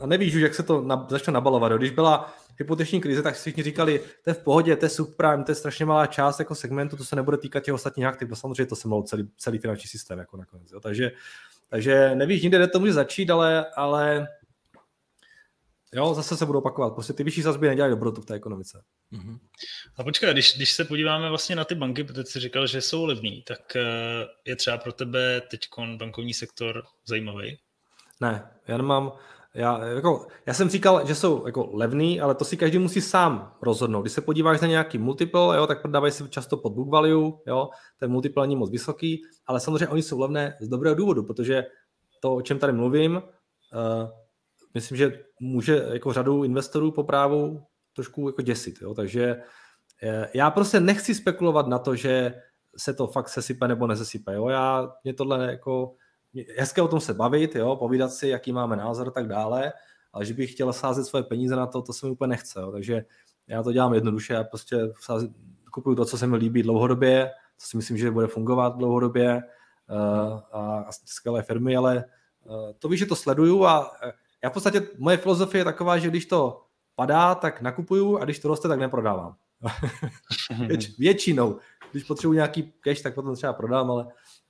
a 0.00 0.06
nevíš 0.06 0.34
už, 0.34 0.42
jak 0.42 0.54
se 0.54 0.62
to 0.62 0.80
na, 0.80 1.06
začne 1.10 1.32
nabalovat. 1.32 1.72
Když 1.72 1.90
byla 1.90 2.34
hypoteční 2.58 3.00
krize, 3.00 3.22
tak 3.22 3.36
si 3.36 3.40
všichni 3.40 3.62
říkali, 3.62 4.00
to 4.24 4.30
je 4.30 4.34
v 4.34 4.38
pohodě, 4.38 4.76
to 4.76 4.84
je 4.84 4.88
subprime, 4.90 5.44
to 5.44 5.50
je 5.50 5.54
strašně 5.54 5.84
malá 5.84 6.06
část 6.06 6.38
jako 6.38 6.54
segmentu, 6.54 6.96
to 6.96 7.04
se 7.04 7.16
nebude 7.16 7.36
týkat 7.36 7.60
těch 7.60 7.74
ostatních 7.74 8.06
aktiv. 8.06 8.28
No 8.28 8.36
samozřejmě 8.36 8.66
to 8.66 8.76
se 8.76 8.88
mohlo 8.88 9.02
celý, 9.02 9.28
celý 9.36 9.58
finanční 9.58 9.88
systém 9.88 10.18
jako 10.18 10.36
nakonec. 10.36 10.72
Jo. 10.72 10.80
Takže, 10.80 11.12
takže 11.68 12.14
nevíš 12.14 12.42
nikde, 12.42 12.58
kde 12.58 12.68
to 12.68 12.80
může 12.80 12.92
začít, 12.92 13.30
ale, 13.30 13.66
ale 13.76 14.28
Jo, 15.94 16.14
zase 16.14 16.36
se 16.36 16.46
budou 16.46 16.58
opakovat. 16.58 16.94
Prostě 16.94 17.12
ty 17.12 17.24
vyšší 17.24 17.42
sazby 17.42 17.68
nedělají 17.68 17.90
dobrotu 17.90 18.20
v 18.20 18.26
té 18.26 18.34
ekonomice. 18.34 18.82
Mm-hmm. 19.12 19.38
A 19.96 20.04
počkej, 20.04 20.32
když, 20.32 20.56
když 20.56 20.72
se 20.72 20.84
podíváme 20.84 21.28
vlastně 21.28 21.56
na 21.56 21.64
ty 21.64 21.74
banky, 21.74 22.04
protože 22.04 22.24
jsi 22.24 22.40
říkal, 22.40 22.66
že 22.66 22.80
jsou 22.80 23.04
levný, 23.04 23.42
tak 23.46 23.76
eh, 23.76 23.82
je 24.44 24.56
třeba 24.56 24.78
pro 24.78 24.92
tebe 24.92 25.42
teď 25.50 25.60
bankovní 25.96 26.34
sektor 26.34 26.82
zajímavý? 27.06 27.58
Ne, 28.20 28.50
já 28.68 28.76
nemám, 28.76 29.12
já, 29.54 29.84
jako, 29.84 30.26
já 30.46 30.54
jsem 30.54 30.68
říkal, 30.68 31.06
že 31.06 31.14
jsou 31.14 31.46
jako 31.46 31.70
levný, 31.72 32.20
ale 32.20 32.34
to 32.34 32.44
si 32.44 32.56
každý 32.56 32.78
musí 32.78 33.00
sám 33.00 33.56
rozhodnout. 33.62 34.02
Když 34.02 34.12
se 34.12 34.20
podíváš 34.20 34.60
na 34.60 34.68
nějaký 34.68 34.98
multiple, 34.98 35.56
jo, 35.56 35.66
tak 35.66 35.82
prodávají 35.82 36.12
si 36.12 36.28
často 36.28 36.56
pod 36.56 36.72
book 36.72 36.88
value, 36.88 37.32
jo, 37.46 37.68
ten 37.98 38.10
multiple 38.10 38.46
není 38.46 38.56
moc 38.56 38.70
vysoký, 38.70 39.22
ale 39.46 39.60
samozřejmě 39.60 39.88
oni 39.88 40.02
jsou 40.02 40.20
levné 40.20 40.56
z 40.60 40.68
dobrého 40.68 40.94
důvodu, 40.94 41.22
protože 41.22 41.64
to, 42.20 42.34
o 42.34 42.42
čem 42.42 42.58
tady 42.58 42.72
mluvím, 42.72 43.16
uh, 43.16 44.10
myslím, 44.74 44.98
že 44.98 45.24
může 45.40 45.86
jako 45.92 46.12
řadu 46.12 46.44
investorů 46.44 46.92
po 46.92 47.04
právu 47.04 47.62
trošku 47.92 48.28
jako 48.28 48.42
děsit. 48.42 48.82
Jo? 48.82 48.94
Takže 48.94 49.42
eh, 50.02 50.30
já 50.34 50.50
prostě 50.50 50.80
nechci 50.80 51.14
spekulovat 51.14 51.66
na 51.66 51.78
to, 51.78 51.96
že 51.96 52.34
se 52.76 52.94
to 52.94 53.06
fakt 53.06 53.28
sesype 53.28 53.68
nebo 53.68 53.86
nesesype. 53.86 54.34
Jo? 54.34 54.48
Já, 54.48 54.92
mě 55.04 55.14
tohle 55.14 55.50
jako, 55.50 55.94
hezké 56.58 56.82
o 56.82 56.88
tom 56.88 57.00
se 57.00 57.14
bavit, 57.14 57.54
jo? 57.56 57.76
povídat 57.76 58.12
si, 58.12 58.28
jaký 58.28 58.52
máme 58.52 58.76
názor 58.76 59.08
a 59.08 59.10
tak 59.10 59.28
dále, 59.28 59.72
ale 60.12 60.26
že 60.26 60.34
bych 60.34 60.52
chtěl 60.52 60.72
sázet 60.72 61.04
svoje 61.04 61.22
peníze 61.22 61.56
na 61.56 61.66
to, 61.66 61.82
to 61.82 61.92
se 61.92 62.06
mi 62.06 62.12
úplně 62.12 62.28
nechce. 62.28 62.60
Jo? 62.60 62.72
Takže 62.72 63.04
já 63.46 63.62
to 63.62 63.72
dělám 63.72 63.94
jednoduše, 63.94 64.34
já 64.34 64.44
prostě 64.44 64.76
kupuju 65.70 65.96
to, 65.96 66.04
co 66.04 66.18
se 66.18 66.26
mi 66.26 66.36
líbí 66.36 66.62
dlouhodobě, 66.62 67.30
co 67.58 67.66
si 67.66 67.76
myslím, 67.76 67.96
že 67.96 68.10
bude 68.10 68.26
fungovat 68.26 68.76
dlouhodobě 68.76 69.42
uh, 69.90 70.40
a, 70.52 70.84
a 70.88 70.92
skvělé 70.92 71.42
firmy, 71.42 71.76
ale 71.76 72.04
uh, 72.44 72.72
to 72.78 72.88
víš, 72.88 73.00
že 73.00 73.06
to 73.06 73.16
sleduju 73.16 73.64
a 73.64 73.90
já 74.44 74.50
v 74.50 74.52
podstatě, 74.52 74.88
moje 74.98 75.16
filozofie 75.16 75.60
je 75.60 75.64
taková, 75.64 75.98
že 75.98 76.08
když 76.08 76.26
to 76.26 76.64
padá, 76.94 77.34
tak 77.34 77.60
nakupuju 77.60 78.18
a 78.18 78.24
když 78.24 78.38
to 78.38 78.48
roste, 78.48 78.68
tak 78.68 78.78
neprodávám. 78.78 79.36
Věč, 80.66 80.98
většinou. 80.98 81.58
Když 81.90 82.04
potřebuji 82.04 82.32
nějaký 82.32 82.72
cash, 82.80 83.00
tak 83.00 83.14
potom 83.14 83.34
třeba 83.34 83.52
prodám, 83.52 83.90
ale, 83.90 84.06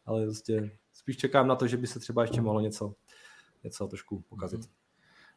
ale 0.06 0.22
prostě 0.22 0.78
spíš 0.92 1.16
čekám 1.16 1.46
na 1.46 1.56
to, 1.56 1.66
že 1.66 1.76
by 1.76 1.86
se 1.86 2.00
třeba 2.00 2.22
ještě 2.22 2.40
mohlo 2.40 2.60
něco, 2.60 2.94
něco 3.64 3.86
trošku 3.86 4.24
pokazit. 4.28 4.60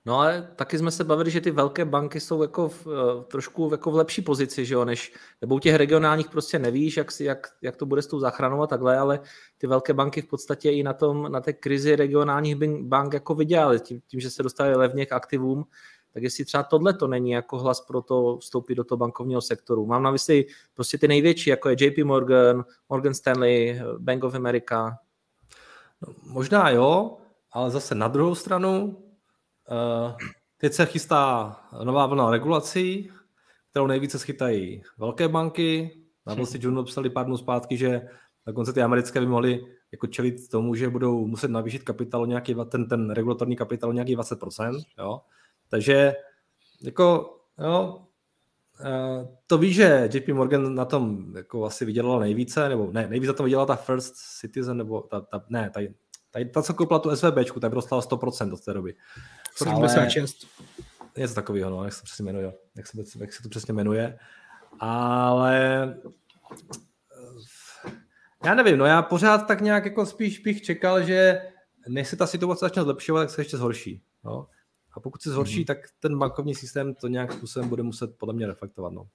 No 0.06 0.20
ale 0.20 0.50
taky 0.56 0.78
jsme 0.78 0.92
se 0.92 1.04
bavili, 1.04 1.32
že 1.32 1.42
ty 1.42 1.52
velké 1.52 1.86
banky 1.86 2.20
jsou 2.20 2.42
jako 2.42 2.70
v, 2.70 2.88
eh, 2.88 3.24
trošku 3.24 3.70
jako 3.72 3.92
v 3.92 3.96
lepší 3.96 4.22
pozici, 4.22 4.66
že 4.66 4.74
jo, 4.74 4.86
než, 4.86 5.14
nebo 5.42 5.56
u 5.56 5.60
těch 5.60 5.76
regionálních 5.76 6.30
prostě 6.30 6.60
nevíš, 6.60 6.98
jak, 6.98 7.12
si, 7.12 7.24
jak, 7.24 7.48
jak 7.62 7.76
to 7.76 7.86
bude 7.86 8.02
s 8.02 8.08
tou 8.08 8.20
záchranou 8.20 8.62
a 8.62 8.68
takhle, 8.68 8.98
ale 8.98 9.20
ty 9.58 9.68
velké 9.68 9.94
banky 9.94 10.22
v 10.22 10.28
podstatě 10.28 10.72
i 10.72 10.84
na 10.84 10.94
tom, 10.94 11.32
na 11.32 11.42
té 11.42 11.54
krizi 11.54 11.96
regionálních 11.96 12.56
bank 12.82 13.14
jako 13.14 13.36
vydělaly, 13.36 13.80
tím, 13.80 14.02
tím, 14.08 14.20
že 14.20 14.30
se 14.30 14.44
dostali 14.44 14.76
levně 14.76 15.06
k 15.06 15.12
aktivům, 15.12 15.66
tak 16.14 16.24
jestli 16.24 16.46
třeba 16.46 16.64
tohle 16.64 16.94
to 16.94 17.08
není 17.08 17.32
jako 17.32 17.60
hlas 17.60 17.82
pro 17.82 18.02
to 18.02 18.38
vstoupit 18.38 18.76
do 18.76 18.84
toho 18.84 18.98
bankovního 18.98 19.42
sektoru. 19.42 19.86
Mám 19.86 20.04
na 20.04 20.12
mysli 20.12 20.46
prostě 20.74 20.98
ty 20.98 21.08
největší, 21.08 21.50
jako 21.50 21.70
je 21.70 21.76
JP 21.80 21.98
Morgan, 21.98 22.66
Morgan 22.90 23.14
Stanley, 23.14 23.82
Bank 23.98 24.24
of 24.24 24.36
America. 24.36 24.98
No, 26.02 26.14
možná 26.24 26.70
jo, 26.70 27.18
ale 27.52 27.72
zase 27.72 27.96
na 27.96 28.08
druhou 28.08 28.36
stranu, 28.36 28.98
teď 30.58 30.74
se 30.74 30.86
chystá 30.86 31.56
nová 31.84 32.06
vlna 32.06 32.32
regulací, 32.32 33.12
kterou 33.70 33.88
nejvíce 33.88 34.20
schytají 34.20 34.84
velké 34.98 35.28
banky. 35.28 36.00
Na 36.26 36.34
Wall 36.34 36.46
Street 36.46 36.64
Journal 36.64 36.84
psali 36.84 37.10
pár 37.10 37.26
dnů 37.26 37.38
zpátky, 37.38 37.78
že 37.78 38.02
dokonce 38.48 38.74
ty 38.74 38.82
americké 38.82 39.20
by 39.20 39.26
mohly 39.26 39.66
jako 39.92 40.08
čelit 40.08 40.50
tomu, 40.50 40.76
že 40.76 40.90
budou 40.90 41.28
muset 41.28 41.52
navýšit 41.52 41.84
kapitál 41.84 42.28
nějaký, 42.28 42.56
ten, 42.70 42.88
ten 42.88 43.10
regulatorní 43.10 43.56
kapitál 43.56 43.94
nějaký 43.94 44.18
20%, 44.18 44.84
jo. 45.00 45.22
Takže 45.70 46.14
jako, 46.82 47.38
jo, 47.60 48.06
eh, 48.86 49.28
to 49.48 49.58
ví, 49.58 49.74
že 49.74 50.10
JP 50.14 50.28
Morgan 50.34 50.76
na 50.76 50.86
tom 50.86 51.34
jako 51.36 51.66
asi 51.66 51.86
vydělala 51.86 52.20
nejvíce, 52.20 52.70
nebo 52.70 52.92
ne, 52.92 53.08
nejvíce 53.08 53.32
na 53.32 53.38
tom 53.38 53.44
vydělala 53.44 53.66
ta 53.66 53.76
First 53.76 54.16
Citizen, 54.40 54.78
nebo 54.78 55.02
ta, 55.02 55.22
ta 55.22 55.46
ne, 55.50 55.70
ta, 55.70 55.80
ta, 56.32 56.40
ta 56.54 56.62
co 56.62 56.74
koupila 56.74 57.00
tu 57.00 57.16
SVBčku, 57.16 57.60
ta 57.60 57.68
vyrostla 57.68 58.02
100% 58.02 58.54
od 58.54 58.66
té 58.66 58.74
doby. 58.74 58.96
76. 59.56 60.48
Něco 61.18 61.34
takového, 61.34 61.70
no, 61.70 61.84
jak 61.84 61.94
se 61.94 62.04
přesně 62.04 62.26
jmenuje, 62.26 62.54
jak 62.76 62.88
se, 62.88 62.98
jak 63.20 63.34
se 63.34 63.44
to 63.44 63.50
přesně 63.50 63.74
jmenuje. 63.74 64.20
Ale 64.80 65.96
já 68.46 68.56
nevím, 68.56 68.78
no 68.78 68.86
já 68.86 69.02
pořád 69.02 69.38
tak 69.38 69.62
nějak 69.62 69.86
jako 69.86 70.06
spíš 70.06 70.40
bych 70.40 70.62
čekal, 70.62 71.04
že 71.04 71.42
než 71.88 72.08
se 72.08 72.16
ta 72.16 72.28
situace 72.28 72.66
začne 72.66 72.84
zlepšovat, 72.84 73.22
tak 73.22 73.30
se 73.30 73.42
ještě 73.42 73.58
zhorší. 73.58 74.02
No. 74.24 74.48
A 74.94 75.00
pokud 75.00 75.22
se 75.22 75.30
zhorší, 75.30 75.62
mm-hmm. 75.62 75.66
tak 75.66 75.78
ten 76.00 76.20
bankovní 76.20 76.56
systém 76.56 76.96
to 76.96 77.08
nějak 77.08 77.34
způsobem 77.34 77.70
bude 77.70 77.84
muset 77.84 78.18
podle 78.18 78.34
mě 78.34 78.48
reflektovat. 78.48 78.94
No. 78.94 79.08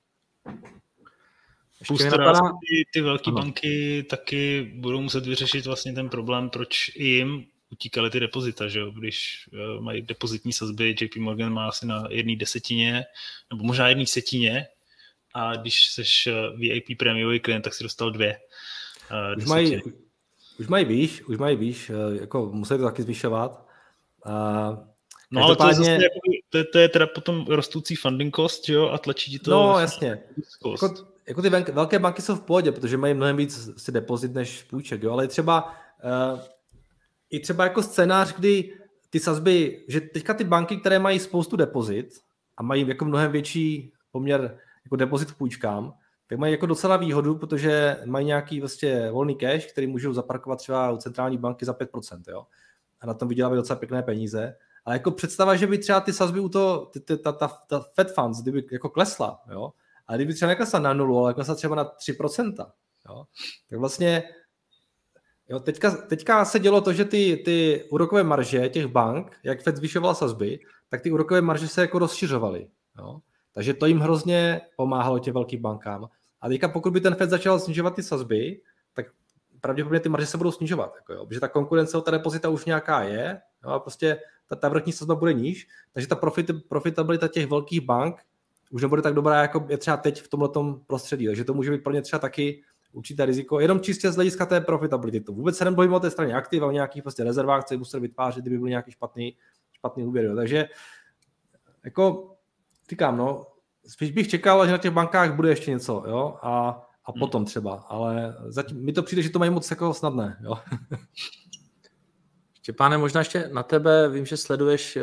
Ještě 1.80 2.11
napadá... 2.11 2.41
ty, 2.41 2.84
ty 2.93 3.01
velké 3.01 3.30
banky 3.30 4.03
taky 4.11 4.72
budou 4.74 5.01
muset 5.01 5.26
vyřešit 5.26 5.66
vlastně 5.66 5.93
ten 5.93 6.09
problém, 6.09 6.51
proč 6.51 6.97
jim 6.97 7.45
utíkaly 7.72 8.10
ty 8.10 8.20
depozita, 8.20 8.68
že 8.68 8.78
jo? 8.78 8.90
když 8.90 9.48
uh, 9.52 9.84
mají 9.84 10.02
depozitní 10.02 10.52
sazby, 10.52 10.94
JP 11.00 11.16
Morgan 11.16 11.52
má 11.52 11.68
asi 11.68 11.86
na 11.86 12.04
jedné 12.10 12.36
desetině, 12.36 13.04
nebo 13.52 13.64
možná 13.64 13.88
jedné 13.88 14.06
setině, 14.06 14.66
a 15.34 15.56
když 15.56 15.86
jsi 15.86 16.02
eh, 16.30 16.32
VIP 16.56 16.98
prémiový 16.98 17.40
klient, 17.40 17.62
tak 17.62 17.74
si 17.74 17.82
dostal 17.82 18.10
dvě. 18.10 18.38
Uh, 19.10 19.38
už, 19.38 19.44
mají, 19.44 19.82
už 20.58 20.68
mají 20.68 20.84
výš, 20.84 21.22
už 21.22 21.38
mají 21.38 21.56
výš, 21.56 21.90
jako 22.20 22.50
musí 22.52 22.68
to 22.68 22.84
taky 22.84 23.02
zvyšovat. 23.02 23.66
Uh, 24.26 24.88
No 25.30 25.44
ale 25.44 25.56
to 25.56 25.68
je, 25.68 25.74
zase 25.74 25.90
jako, 25.90 26.18
to, 26.48 26.58
je, 26.58 26.64
to 26.64 26.78
je 26.78 26.88
teda 26.88 27.06
potom 27.06 27.46
rostoucí 27.48 27.96
funding 27.96 28.36
cost, 28.36 28.68
jo, 28.68 28.88
a 28.88 28.98
tlačí 28.98 29.30
ti 29.30 29.38
to... 29.38 29.50
No, 29.50 29.78
jasně. 29.78 30.18
Jako, 30.62 30.94
jako 31.28 31.42
ty 31.42 31.50
velké 31.72 31.98
banky 31.98 32.22
jsou 32.22 32.36
v 32.36 32.40
pohodě, 32.40 32.72
protože 32.72 32.96
mají 32.96 33.14
mnohem 33.14 33.36
víc 33.36 33.70
si 33.76 33.92
depozit 33.92 34.34
než 34.34 34.62
půjček, 34.62 35.02
jo, 35.02 35.12
ale 35.12 35.28
třeba 35.28 35.74
uh, 36.04 36.40
i 37.30 37.40
třeba 37.40 37.64
jako 37.64 37.82
scénář, 37.82 38.34
kdy 38.36 38.78
ty 39.10 39.20
sazby, 39.20 39.84
že 39.88 40.00
teďka 40.00 40.34
ty 40.34 40.44
banky, 40.44 40.76
které 40.76 40.98
mají 40.98 41.18
spoustu 41.18 41.56
depozit 41.56 42.08
a 42.56 42.62
mají 42.62 42.88
jako 42.88 43.04
mnohem 43.04 43.32
větší 43.32 43.92
poměr 44.10 44.58
jako 44.84 44.96
depozit 44.96 45.32
k 45.32 45.36
půjčkám, 45.36 45.94
tak 46.28 46.38
mají 46.38 46.52
jako 46.52 46.66
docela 46.66 46.96
výhodu, 46.96 47.34
protože 47.34 47.96
mají 48.04 48.26
nějaký 48.26 48.60
vlastně 48.60 49.10
volný 49.10 49.34
cash, 49.34 49.72
který 49.72 49.86
můžou 49.86 50.12
zaparkovat 50.12 50.58
třeba 50.58 50.90
u 50.90 50.96
centrální 50.96 51.38
banky 51.38 51.64
za 51.64 51.72
5%, 51.72 52.22
jo. 52.28 52.46
A 53.00 53.06
na 53.06 53.14
tom 53.14 53.28
vydělávají 53.28 53.58
docela 53.58 53.78
pěkné 53.78 54.02
peníze. 54.02 54.56
Ale 54.84 54.96
jako 54.96 55.10
představa, 55.10 55.56
že 55.56 55.66
by 55.66 55.78
třeba 55.78 56.00
ty 56.00 56.12
sazby 56.12 56.40
u 56.40 56.48
toho, 56.48 56.86
ty, 56.86 57.00
ty, 57.00 57.16
ta, 57.16 57.32
ta, 57.32 57.48
ta 57.48 57.80
Fed 57.94 58.14
Funds, 58.14 58.42
kdyby 58.42 58.64
jako 58.72 58.88
klesla, 58.88 59.40
jo, 59.50 59.72
a 60.06 60.16
kdyby 60.16 60.34
třeba 60.34 60.48
neklesla 60.48 60.78
na 60.78 60.92
nulu, 60.92 61.18
ale 61.18 61.34
klesla 61.34 61.54
třeba 61.54 61.74
na 61.74 61.84
3%, 61.84 62.54
jo, 63.08 63.24
tak 63.70 63.78
vlastně 63.78 64.22
Jo, 65.49 65.61
teďka, 65.61 65.90
teďka 65.90 66.44
se 66.44 66.59
dělo 66.59 66.80
to, 66.80 66.92
že 66.92 67.05
ty, 67.05 67.42
ty 67.44 67.84
úrokové 67.90 68.24
marže 68.24 68.68
těch 68.68 68.86
bank, 68.86 69.36
jak 69.42 69.62
Fed 69.62 69.76
zvyšoval 69.76 70.14
sazby, 70.14 70.61
tak 70.88 71.01
ty 71.01 71.11
úrokové 71.11 71.40
marže 71.40 71.68
se 71.68 71.80
jako 71.80 71.99
rozšiřovaly. 71.99 72.68
Jo. 72.99 73.18
Takže 73.55 73.74
to 73.74 73.86
jim 73.86 73.99
hrozně 73.99 74.61
pomáhalo 74.76 75.18
těm 75.18 75.34
velkým 75.34 75.62
bankám. 75.62 76.09
A 76.40 76.49
teďka 76.49 76.68
pokud 76.68 76.92
by 76.92 77.01
ten 77.01 77.14
Fed 77.14 77.30
začal 77.30 77.61
snižovat 77.61 77.94
ty 77.94 78.03
sazby, 78.03 78.61
tak 78.94 79.07
pravděpodobně 79.61 80.01
ty 80.01 80.09
marže 80.09 80.26
se 80.26 80.36
budou 80.36 80.51
snižovat. 80.51 80.92
Jako 80.96 81.12
jo. 81.12 81.26
Protože 81.26 81.40
ta 81.40 81.49
konkurence 81.49 81.99
o 81.99 82.01
ta 82.01 82.11
depozita 82.11 82.49
už 82.49 82.64
nějaká 82.64 83.03
je 83.03 83.40
jo, 83.64 83.70
a 83.70 83.78
prostě 83.78 84.20
ta, 84.46 84.57
ta 84.57 84.68
vrchní 84.68 84.92
sazba 84.92 85.14
bude 85.14 85.32
níž, 85.32 85.68
takže 85.92 86.09
ta 86.09 86.16
profit, 86.16 86.51
profitabilita 86.68 87.28
těch 87.28 87.46
velkých 87.46 87.80
bank 87.80 88.20
už 88.70 88.82
nebude 88.82 89.03
tak 89.03 89.14
dobrá, 89.14 89.42
jako 89.42 89.66
je 89.68 89.78
třeba 89.78 89.96
teď 89.96 90.22
v 90.22 90.28
tomhle 90.28 90.49
prostředí. 90.86 91.26
Takže 91.26 91.44
to 91.44 91.55
může 91.55 91.70
být 91.70 91.84
pro 91.84 91.92
ně 91.92 92.03
třeba 92.03 92.20
taky 92.20 92.62
určité 92.93 93.26
riziko, 93.26 93.61
jenom 93.61 93.80
čistě 93.80 94.12
z 94.12 94.14
hlediska 94.14 94.47
té 94.47 94.61
profitability. 94.61 95.20
To 95.20 95.32
vůbec 95.32 95.57
se 95.57 95.64
nebojím 95.64 95.93
o 95.93 96.01
té 96.01 96.11
straně 96.11 96.34
aktiv 96.34 96.62
a 96.62 96.66
o 96.66 96.70
nějakých 96.70 97.03
prostě 97.03 97.24
rezervách, 97.24 97.64
co 97.64 97.78
museli 97.78 98.01
vytvářet, 98.01 98.41
kdyby 98.41 98.59
byl 98.59 98.68
nějaký 98.68 98.91
špatný, 98.91 99.36
špatný 99.72 100.05
úvěr. 100.05 100.24
Jo. 100.24 100.36
Takže 100.36 100.68
jako 101.84 102.34
říkám, 102.91 103.16
no, 103.16 103.47
spíš 103.86 104.11
bych 104.11 104.28
čekal, 104.28 104.66
že 104.66 104.72
na 104.72 104.78
těch 104.78 104.91
bankách 104.91 105.34
bude 105.34 105.49
ještě 105.49 105.70
něco, 105.70 106.05
jo, 106.07 106.39
a, 106.43 106.68
a 107.05 107.12
hmm. 107.12 107.20
potom 107.20 107.45
třeba, 107.45 107.74
ale 107.74 108.36
zatím 108.47 108.84
mi 108.84 108.93
to 108.93 109.03
přijde, 109.03 109.22
že 109.22 109.30
to 109.30 109.39
mají 109.39 109.51
moc 109.51 109.70
jako 109.70 109.95
snadné, 109.95 110.36
jo. 110.43 110.59
Štěpáne, 112.68 112.99
možná 112.99 113.20
ještě 113.20 113.51
na 113.53 113.62
tebe, 113.62 114.09
vím, 114.09 114.26
že 114.26 114.36
sleduješ 114.36 114.97
eh, 114.97 115.03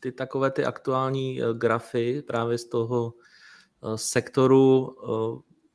ty 0.00 0.12
takové 0.12 0.50
ty 0.50 0.64
aktuální 0.64 1.42
eh, 1.42 1.46
grafy 1.54 2.22
právě 2.22 2.58
z 2.58 2.64
toho 2.64 3.14
eh, 3.14 3.98
sektoru. 3.98 4.96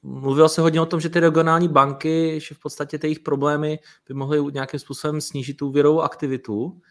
Mluvil 0.08 0.50
se 0.50 0.62
hodně 0.62 0.82
o 0.82 0.86
tom, 0.86 1.00
že 1.00 1.10
ty 1.10 1.20
regionální 1.20 1.68
banky, 1.68 2.40
že 2.40 2.56
v 2.56 2.60
podstatě 2.60 3.00
ty 3.00 3.08
jejich 3.08 3.20
problémy 3.20 3.80
by 4.08 4.14
mohly 4.14 4.54
nějakým 4.54 4.80
způsobem 4.80 5.22
snížit 5.22 5.54
tu 5.54 5.68
úvěrovou 5.68 6.02
aktivitu. 6.02 6.82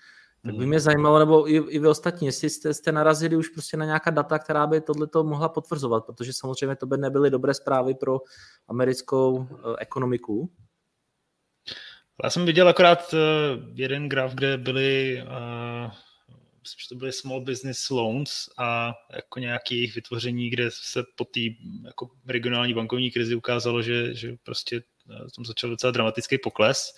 Tak 0.43 0.55
by 0.55 0.61
hmm. 0.61 0.69
mě 0.69 0.81
zajímalo, 0.81 1.19
nebo 1.19 1.51
i, 1.51 1.55
i 1.57 1.79
vy 1.79 1.89
ostatní, 1.89 2.27
jestli 2.27 2.51
jste, 2.51 2.75
jste 2.75 2.93
narazili 2.93 3.37
už 3.37 3.49
prostě 3.49 3.77
na 3.77 3.85
nějaká 3.85 4.11
data, 4.11 4.39
která 4.39 4.67
by 4.67 4.81
tohleto 4.81 5.25
mohla 5.25 5.49
potvrzovat, 5.49 6.07
protože 6.07 6.33
samozřejmě 6.33 6.77
to 6.77 6.87
by 6.87 6.97
nebyly 6.97 7.31
dobré 7.31 7.55
zprávy 7.55 7.95
pro 7.95 8.19
americkou 8.69 9.49
ekonomiku. 9.79 10.51
Já 12.25 12.31
jsem 12.31 12.47
viděl 12.47 12.69
akorát 12.69 13.13
uh, 13.13 13.19
jeden 13.75 14.09
graf, 14.09 14.35
kde 14.35 14.57
byly, 14.57 15.23
myslím, 15.23 15.91
že 16.79 16.89
to 16.89 16.95
byly 16.95 17.13
small 17.13 17.41
business 17.41 17.91
loans 17.91 18.31
a 18.59 18.95
jako 19.15 19.39
nějaké 19.39 19.75
jejich 19.75 19.95
vytvoření, 19.95 20.51
kde 20.51 20.69
se 20.71 21.05
po 21.17 21.25
té 21.25 21.41
jako 21.85 22.11
regionální 22.27 22.75
bankovní 22.75 23.11
krizi 23.11 23.35
ukázalo, 23.35 23.83
že, 23.83 24.15
že 24.15 24.37
prostě 24.43 24.83
uh, 25.11 25.17
tam 25.37 25.45
začal 25.45 25.71
docela 25.71 25.91
dramatický 25.91 26.39
pokles. 26.39 26.95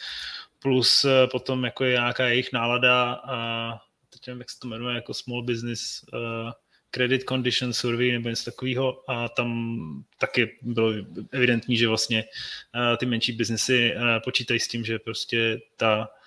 Plus 0.58 1.04
uh, 1.04 1.10
potom 1.30 1.64
jako 1.64 1.84
je 1.84 1.92
nějaká 1.92 2.28
jejich 2.28 2.52
nálada 2.52 3.12
a 3.12 3.78
teď 4.10 4.26
nevím, 4.26 4.40
jak 4.40 4.50
se 4.50 4.58
to 4.58 4.68
jmenuje, 4.68 4.94
jako 4.94 5.14
small 5.14 5.42
business 5.42 6.04
uh, 6.12 6.52
credit 6.90 7.24
condition 7.28 7.72
survey 7.72 8.12
nebo 8.12 8.28
něco 8.28 8.44
takového 8.44 9.10
a 9.10 9.28
tam 9.28 9.78
taky 10.18 10.58
bylo 10.62 10.92
evidentní, 11.32 11.76
že 11.76 11.88
vlastně 11.88 12.24
eh, 12.24 12.96
ty 12.96 13.06
menší 13.06 13.32
biznesy 13.32 13.92
eh, 13.94 14.20
počítají 14.24 14.60
s 14.60 14.68
tím, 14.68 14.84
že 14.84 14.98
prostě 14.98 15.60
ta 15.76 16.08
eh, 16.08 16.18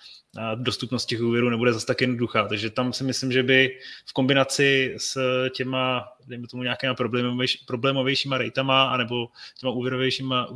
dostupnost 0.54 1.06
těch 1.06 1.20
úvěrů 1.20 1.50
nebude 1.50 1.72
zase 1.72 1.86
tak 1.86 2.00
jednoduchá. 2.00 2.48
Takže 2.48 2.70
tam 2.70 2.92
si 2.92 3.04
myslím, 3.04 3.32
že 3.32 3.42
by 3.42 3.78
v 4.06 4.12
kombinaci 4.12 4.94
s 4.98 5.18
těma, 5.50 6.08
dejme 6.26 6.46
tomu 6.46 6.62
nějakýma 6.62 6.94
problémovější, 6.94 7.64
problémovějšíma 7.66 8.38
rejtama 8.38 8.84
anebo 8.84 9.28
těma 9.58 9.72
úvěrovějšíma 9.72 10.48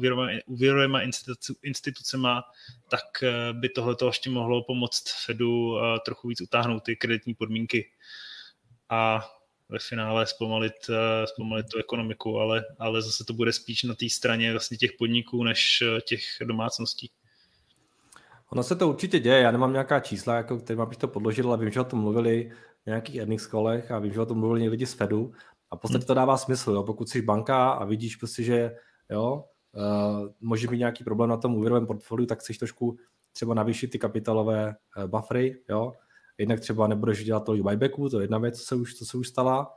úvěrovými 0.47 0.99
institucema, 1.63 2.45
tak 2.89 3.25
by 3.53 3.69
tohle 3.69 3.97
ještě 4.07 4.31
mohlo 4.31 4.65
pomoct 4.65 5.05
Fedu 5.27 5.77
trochu 6.05 6.29
víc 6.29 6.41
utáhnout 6.41 6.81
ty 6.81 6.97
kreditní 6.97 7.35
podmínky. 7.35 7.91
A 8.89 9.29
ve 9.69 9.79
finále 9.79 10.27
zpomalit, 10.27 10.91
eh, 10.91 11.27
zpomalit 11.27 11.67
tu 11.69 11.79
ekonomiku, 11.79 12.39
ale, 12.39 12.65
ale 12.79 13.03
zase 13.03 13.25
to 13.25 13.33
bude 13.33 13.53
spíš 13.53 13.83
na 13.83 13.95
té 13.95 14.09
straně 14.09 14.53
vlastně 14.53 14.77
těch 14.77 14.93
podniků 14.99 15.45
než 15.45 15.83
eh, 15.83 16.01
těch 16.01 16.23
domácností. 16.45 17.11
Ono 18.53 18.63
se 18.63 18.77
to 18.77 18.89
určitě 18.89 19.21
děje, 19.21 19.41
já 19.41 19.51
nemám 19.51 19.73
nějaká 19.73 20.01
čísla, 20.01 20.35
jako, 20.35 20.59
kterým 20.59 20.85
bych 20.89 20.99
to 20.99 21.09
podložil, 21.09 21.49
ale 21.49 21.59
vím, 21.59 21.71
že 21.71 21.81
o 21.81 21.85
tom 21.85 22.01
mluvili 22.01 22.51
v 22.83 22.87
nějakých 22.87 23.17
earnings 23.17 23.47
kolech 23.47 23.91
a 23.91 23.99
vím, 23.99 24.13
že 24.13 24.21
o 24.21 24.27
tom 24.27 24.39
mluvili 24.39 24.69
lidi 24.69 24.87
z 24.87 24.93
Fedu 24.93 25.33
a 25.71 25.77
v 25.77 25.81
podstatě 25.81 26.03
hmm. 26.03 26.07
to 26.07 26.15
dává 26.15 26.37
smysl, 26.37 26.73
jo? 26.73 26.83
pokud 26.83 27.09
jsi 27.09 27.23
banka 27.23 27.71
a 27.71 27.85
vidíš 27.85 28.17
prostě, 28.17 28.43
že 28.43 28.77
jo, 29.11 29.45
uh, 29.73 30.29
může 30.41 30.69
být 30.69 30.79
nějaký 30.79 31.05
problém 31.05 31.31
na 31.31 31.37
tom 31.37 31.55
úvěrovém 31.55 31.87
portfoliu, 31.87 32.27
tak 32.27 32.41
chceš 32.41 32.59
trošku 32.59 32.97
třeba 33.33 33.55
navýšit 33.55 33.89
ty 33.89 33.99
kapitalové 33.99 34.75
uh, 34.97 35.05
buffery, 35.05 35.63
jo, 35.69 35.93
Jednak 36.39 36.61
třeba 36.61 36.87
nebudeš 36.87 37.25
dělat 37.25 37.45
tolik 37.45 37.63
buybacku, 37.63 38.09
to 38.09 38.21
je 38.21 38.25
jedna 38.25 38.39
věc, 38.39 38.59
co 38.59 38.67
se 38.67 38.75
už, 38.75 38.95
co 38.95 39.05
se 39.05 39.17
už 39.17 39.29
stala. 39.29 39.75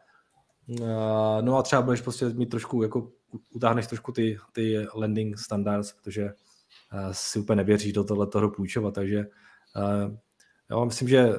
Eh, 0.82 1.41
no 1.41 1.57
a 1.57 1.63
třeba 1.63 1.82
budeš 1.82 2.01
prostě 2.01 2.30
mít 2.30 2.49
trošku, 2.49 2.84
jako 2.84 3.11
utáhneš 3.53 3.88
trošku 3.88 4.11
ty, 4.11 4.38
ty 4.51 4.88
lending 4.93 5.38
standards, 5.38 5.93
protože 5.93 6.30
si 7.11 7.39
úplně 7.39 7.55
nevěří 7.55 7.93
do 7.93 8.03
tohle 8.03 8.28
toho 8.28 8.49
půjčovat, 8.49 8.93
takže 8.93 9.26
já 10.70 10.86
myslím, 10.86 11.07
že 11.07 11.30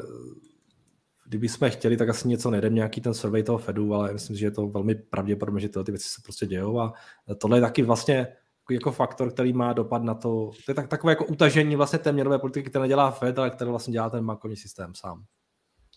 kdyby 1.26 1.48
jsme 1.48 1.70
chtěli, 1.70 1.96
tak 1.96 2.08
asi 2.08 2.28
něco 2.28 2.50
nejde, 2.50 2.68
nějaký 2.68 3.00
ten 3.00 3.14
survey 3.14 3.42
toho 3.42 3.58
Fedu, 3.58 3.94
ale 3.94 4.12
myslím 4.12 4.36
že 4.36 4.46
je 4.46 4.50
to 4.50 4.66
velmi 4.66 4.94
pravděpodobné, 4.94 5.60
že 5.60 5.68
tyhle 5.68 5.84
ty 5.84 5.92
věci 5.92 6.08
se 6.08 6.22
prostě 6.24 6.46
dějou 6.46 6.80
a 6.80 6.92
tohle 7.38 7.56
je 7.56 7.60
taky 7.60 7.82
vlastně 7.82 8.36
jako 8.70 8.92
faktor, 8.92 9.32
který 9.32 9.52
má 9.52 9.72
dopad 9.72 10.02
na 10.02 10.14
to, 10.14 10.50
to 10.66 10.70
je 10.70 10.74
tak, 10.74 10.88
takové 10.88 11.12
jako 11.12 11.24
utažení 11.24 11.76
vlastně 11.76 11.98
té 11.98 12.12
měnové 12.12 12.38
politiky, 12.38 12.70
které 12.70 12.82
nedělá 12.82 13.10
Fed, 13.10 13.38
ale 13.38 13.50
které 13.50 13.70
vlastně 13.70 13.92
dělá 13.92 14.10
ten 14.10 14.26
bankovní 14.26 14.56
systém 14.56 14.94
sám. 14.94 15.24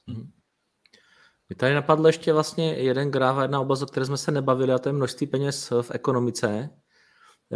Hmm. 0.07 0.31
Mě 1.49 1.55
tady 1.55 1.73
napadl 1.73 2.07
ještě 2.07 2.33
vlastně 2.33 2.73
jeden 2.73 3.11
graf 3.11 3.37
a 3.37 3.41
jedna 3.41 3.59
oblast, 3.59 3.81
o 3.81 3.85
které 3.85 4.05
jsme 4.05 4.17
se 4.17 4.31
nebavili, 4.31 4.73
a 4.73 4.79
to 4.79 4.89
je 4.89 4.93
množství 4.93 5.27
peněz 5.27 5.71
v 5.81 5.91
ekonomice. 5.91 6.69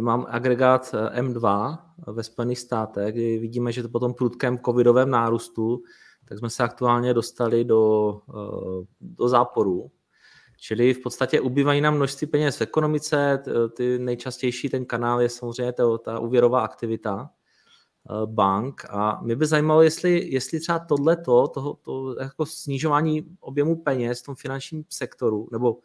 Mám 0.01 0.25
agregát 0.29 0.95
eh, 0.95 1.21
M2 1.21 1.77
ve 2.07 2.23
Spojených 2.23 2.59
státech, 2.59 3.13
kdy 3.13 3.37
vidíme, 3.37 3.71
že 3.71 3.83
to 3.83 3.89
po 3.89 3.99
tom 3.99 4.13
prudkém 4.13 4.59
covidovém 4.59 5.09
nárůstu, 5.09 5.83
tak 6.25 6.37
jsme 6.37 6.49
se 6.49 6.63
aktuálně 6.63 7.13
dostali 7.13 7.65
do, 7.65 8.13
eh, 8.29 8.85
do 9.01 9.29
záporu. 9.29 9.91
Čili 10.59 10.93
v 10.93 11.01
podstatě 11.01 11.41
ubývají 11.41 11.81
nám 11.81 11.95
množství 11.95 12.27
peněz 12.27 12.57
v 12.57 12.61
ekonomice, 12.61 13.43
ty 13.75 13.99
nejčastější 13.99 14.69
ten 14.69 14.85
kanál 14.85 15.21
je 15.21 15.29
samozřejmě 15.29 15.73
ta, 15.73 15.97
ta 15.97 16.19
úvěrová 16.19 16.61
aktivita 16.61 17.29
eh, 17.29 18.13
bank 18.25 18.85
a 18.89 19.21
mě 19.21 19.35
by 19.35 19.45
zajímalo, 19.45 19.81
jestli, 19.81 20.29
jestli 20.31 20.59
třeba 20.59 20.79
tohleto, 20.79 21.47
toho, 21.47 21.73
to 21.73 22.15
jako 22.21 22.45
snižování 22.45 23.37
objemu 23.39 23.75
peněz 23.75 24.21
v 24.21 24.25
tom 24.25 24.35
finančním 24.35 24.85
sektoru 24.89 25.47
nebo 25.51 25.77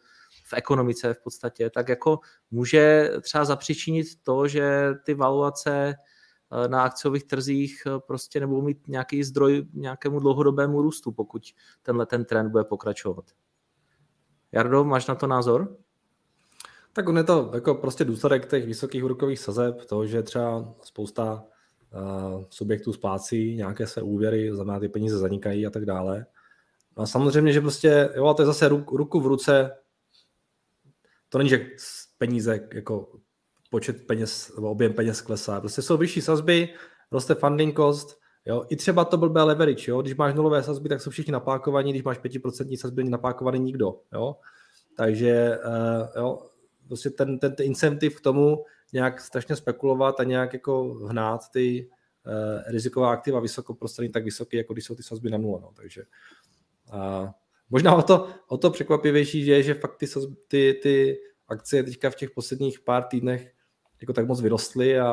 ekonomice 0.55 1.13
v 1.13 1.19
podstatě, 1.19 1.69
tak 1.69 1.89
jako 1.89 2.19
může 2.51 3.11
třeba 3.21 3.45
zapřičinit 3.45 4.07
to, 4.23 4.47
že 4.47 4.89
ty 5.05 5.13
valuace 5.13 5.95
eh, 5.95 6.67
na 6.67 6.83
akciových 6.83 7.23
trzích 7.23 7.83
eh, 7.87 7.99
prostě 8.07 8.39
nebudou 8.39 8.61
mít 8.61 8.87
nějaký 8.87 9.23
zdroj 9.23 9.65
nějakému 9.73 10.19
dlouhodobému 10.19 10.81
růstu, 10.81 11.11
pokud 11.11 11.43
tenhle 11.83 12.05
ten 12.05 12.25
trend 12.25 12.49
bude 12.49 12.63
pokračovat. 12.63 13.25
Jardo, 14.51 14.83
máš 14.83 15.07
na 15.07 15.15
to 15.15 15.27
názor? 15.27 15.77
Tak 16.93 17.09
on 17.09 17.17
je 17.17 17.23
to 17.23 17.51
jako 17.53 17.75
prostě 17.75 18.05
důsledek 18.05 18.49
těch 18.49 18.65
vysokých 18.65 19.03
úrokových 19.03 19.39
sazeb, 19.39 19.85
toho, 19.85 20.05
že 20.05 20.23
třeba 20.23 20.73
spousta 20.81 21.43
uh, 21.93 22.43
subjektů 22.49 22.93
splácí 22.93 23.55
nějaké 23.55 23.87
své 23.87 24.01
úvěry, 24.01 24.55
znamená 24.55 24.79
ty 24.79 24.89
peníze 24.89 25.17
zanikají 25.17 25.67
a 25.67 25.69
tak 25.69 25.85
dále. 25.85 26.25
No 26.97 27.03
a 27.03 27.05
samozřejmě, 27.05 27.53
že 27.53 27.61
prostě, 27.61 28.09
jo, 28.15 28.25
a 28.25 28.33
to 28.33 28.41
je 28.41 28.45
zase 28.45 28.67
ruku 28.69 29.19
v 29.19 29.25
ruce, 29.25 29.71
to 31.33 31.37
není, 31.37 31.49
že 31.49 31.67
peníze, 32.17 32.67
jako 32.73 33.11
počet 33.69 34.07
peněz, 34.07 34.55
nebo 34.55 34.69
objem 34.69 34.93
peněz 34.93 35.21
klesá. 35.21 35.59
Prostě 35.59 35.81
jsou 35.81 35.97
vyšší 35.97 36.21
sazby, 36.21 36.69
roste 37.11 37.35
funding 37.35 37.75
cost, 37.75 38.19
Jo, 38.45 38.65
I 38.69 38.75
třeba 38.75 39.05
to 39.05 39.17
blbé 39.17 39.43
leverage, 39.43 39.91
jo? 39.91 40.01
když 40.01 40.15
máš 40.15 40.33
nulové 40.33 40.63
sazby, 40.63 40.89
tak 40.89 41.01
jsou 41.01 41.09
všichni 41.09 41.33
napákovaní, 41.33 41.91
když 41.91 42.03
máš 42.03 42.19
5% 42.19 42.77
sazby, 42.77 43.03
není 43.03 43.11
napákovaný 43.11 43.59
nikdo. 43.59 43.99
Jo? 44.13 44.35
Takže 44.97 45.59
uh, 45.65 46.21
jo, 46.21 46.49
prostě 46.87 47.09
ten, 47.09 47.39
ten, 47.39 47.55
ten 47.55 47.65
incentiv 47.65 48.17
k 48.17 48.21
tomu 48.21 48.65
nějak 48.93 49.21
strašně 49.21 49.55
spekulovat 49.55 50.19
a 50.19 50.23
nějak 50.23 50.53
jako 50.53 50.83
hnát 50.93 51.41
ty 51.51 51.89
uh, 52.25 52.71
riziková 52.71 53.11
aktiva 53.11 53.39
vysokoprostranní 53.39 54.11
tak 54.11 54.23
vysoký, 54.23 54.57
jako 54.57 54.73
když 54.73 54.85
jsou 54.85 54.95
ty 54.95 55.03
sazby 55.03 55.29
na 55.29 55.37
nula. 55.37 55.59
No. 55.59 55.71
Takže 55.75 56.03
uh, 56.93 57.29
možná 57.73 57.95
o 57.95 58.01
to, 58.01 58.27
o 58.47 58.57
to 58.57 58.69
překvapivější 58.69 59.47
je, 59.47 59.63
že 59.63 59.73
fakt 59.73 59.97
ty, 59.97 60.07
ty, 60.47 60.79
ty 60.83 61.17
akcie 61.47 61.83
teďka 61.83 62.09
v 62.09 62.15
těch 62.15 62.31
posledních 62.31 62.79
pár 62.79 63.03
týdnech 63.03 63.53
jako 64.01 64.13
tak 64.13 64.27
moc 64.27 64.41
vyrostly, 64.41 64.99
a, 64.99 65.09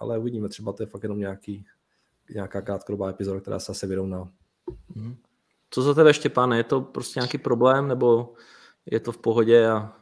ale 0.00 0.18
uvidíme, 0.18 0.48
třeba 0.48 0.72
to 0.72 0.82
je 0.82 0.86
fakt 0.86 1.02
jenom 1.02 1.18
nějaký 1.18 1.66
nějaká 2.34 2.60
krátkodobá 2.60 3.10
epizoda, 3.10 3.40
která 3.40 3.58
se 3.58 3.72
asi 3.72 3.86
vyrovná. 3.86 4.32
Mhm. 4.94 5.16
Co 5.70 5.82
za 5.82 5.94
tebe, 5.94 6.14
Štěpáne, 6.14 6.56
je 6.56 6.64
to 6.64 6.80
prostě 6.80 7.20
nějaký 7.20 7.38
problém, 7.38 7.88
nebo 7.88 8.34
je 8.86 9.00
to 9.00 9.12
v 9.12 9.18
pohodě 9.18 9.68
a 9.68 9.96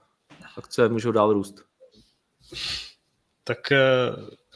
akce 0.56 0.88
můžou 0.88 1.12
dál 1.12 1.32
růst? 1.32 1.64
Tak 3.44 3.72
eh, 3.72 3.78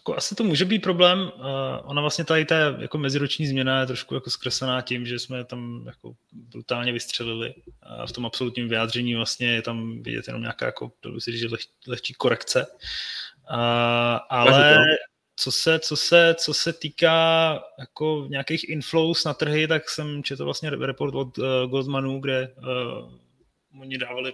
jako 0.02 0.16
asi 0.16 0.34
to 0.34 0.44
může 0.44 0.64
být 0.64 0.82
problém. 0.82 1.32
Eh, 1.34 1.80
ona 1.82 2.00
vlastně 2.00 2.24
tady 2.24 2.44
ta 2.44 2.56
jako 2.56 2.98
meziroční 2.98 3.46
změna 3.46 3.80
je 3.80 3.86
trošku 3.86 4.14
jako 4.14 4.30
zkreslená 4.30 4.80
tím, 4.80 5.06
že 5.06 5.18
jsme 5.18 5.44
tam 5.44 5.84
jako 5.86 6.14
brutálně 6.32 6.92
vystřelili. 6.92 7.54
A 7.82 8.06
v 8.06 8.12
tom 8.12 8.26
absolutním 8.26 8.68
vyjádření 8.68 9.14
vlastně 9.14 9.54
je 9.54 9.62
tam 9.62 10.02
vidět 10.02 10.26
jenom 10.26 10.42
nějaká 10.42 10.66
jako, 10.66 10.92
si 11.18 11.32
říct, 11.32 11.50
leh, 11.50 11.60
lehčí 11.88 12.14
korekce. 12.14 12.66
A, 13.48 14.16
ale, 14.16 14.78
co 15.36 15.52
se, 15.52 15.78
co 15.78 15.96
se, 15.96 16.34
co 16.38 16.54
se 16.54 16.72
týká 16.72 17.58
jako 17.78 18.26
nějakých 18.30 18.68
inflows 18.68 19.24
na 19.24 19.34
trhy, 19.34 19.68
tak 19.68 19.90
jsem 19.90 20.22
četl 20.22 20.44
vlastně 20.44 20.70
report 20.70 21.14
od 21.14 21.38
uh, 21.38 21.44
Goldmanu, 21.70 22.20
kde 22.20 22.54
uh, 22.58 23.80
oni 23.80 23.98
dávali 23.98 24.32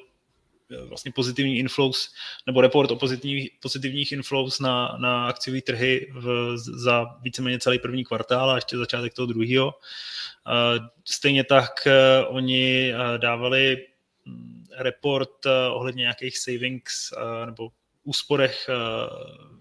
vlastně 0.84 1.12
pozitivní 1.12 1.58
inflows, 1.58 2.14
nebo 2.46 2.60
report 2.60 2.90
o 2.90 2.96
pozitivních, 2.96 3.50
pozitivních 3.60 4.12
inflows 4.12 4.60
na, 4.60 4.96
na 5.00 5.26
akciové 5.26 5.60
trhy 5.60 6.12
v, 6.14 6.56
za 6.56 7.04
víceméně 7.22 7.58
celý 7.58 7.78
první 7.78 8.04
kvartál 8.04 8.50
a 8.50 8.54
ještě 8.54 8.76
začátek 8.76 9.14
toho 9.14 9.26
druhého. 9.26 9.66
Uh, 9.66 10.86
stejně 11.04 11.44
tak 11.44 11.70
uh, 11.86 12.36
oni 12.36 12.92
uh, 12.94 13.18
dávali 13.18 13.86
mm, 14.24 14.64
report 14.78 15.46
uh, 15.46 15.52
ohledně 15.76 16.00
nějakých 16.00 16.38
savings 16.38 17.12
uh, 17.12 17.46
nebo 17.46 17.68
úsporech 18.04 18.68
uh, 18.68 19.58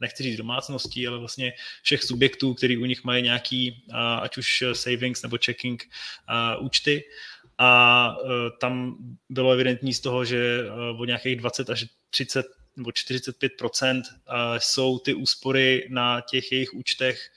nechci 0.00 0.22
říct 0.22 0.36
domácností, 0.36 1.08
ale 1.08 1.18
vlastně 1.18 1.52
všech 1.82 2.02
subjektů, 2.02 2.54
který 2.54 2.76
u 2.76 2.84
nich 2.84 3.04
mají 3.04 3.22
nějaký, 3.22 3.84
ať 4.20 4.38
už 4.38 4.64
savings 4.72 5.22
nebo 5.22 5.38
checking 5.44 5.88
účty. 6.58 7.04
A 7.58 8.16
e, 8.24 8.50
tam 8.60 8.96
bylo 9.28 9.52
evidentní 9.52 9.94
z 9.94 10.00
toho, 10.00 10.24
že 10.24 10.60
e, 10.60 10.70
od 10.98 11.04
nějakých 11.04 11.36
20 11.36 11.70
až 11.70 11.86
30 12.10 12.46
nebo 12.76 12.90
45% 12.90 14.02
jsou 14.58 14.98
ty 14.98 15.14
úspory 15.14 15.88
na 15.90 16.20
těch 16.20 16.52
jejich 16.52 16.74
účtech 16.74 17.30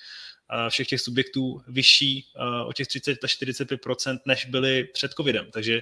všech 0.70 0.88
těch 0.88 1.02
subjektů 1.02 1.62
vyšší 1.68 2.32
o 2.66 2.74
těch 2.74 2.88
30 2.88 3.24
až 3.24 3.42
45% 3.42 4.20
než 4.26 4.46
byly 4.46 4.84
před 4.84 5.12
covidem. 5.14 5.48
Takže 5.52 5.82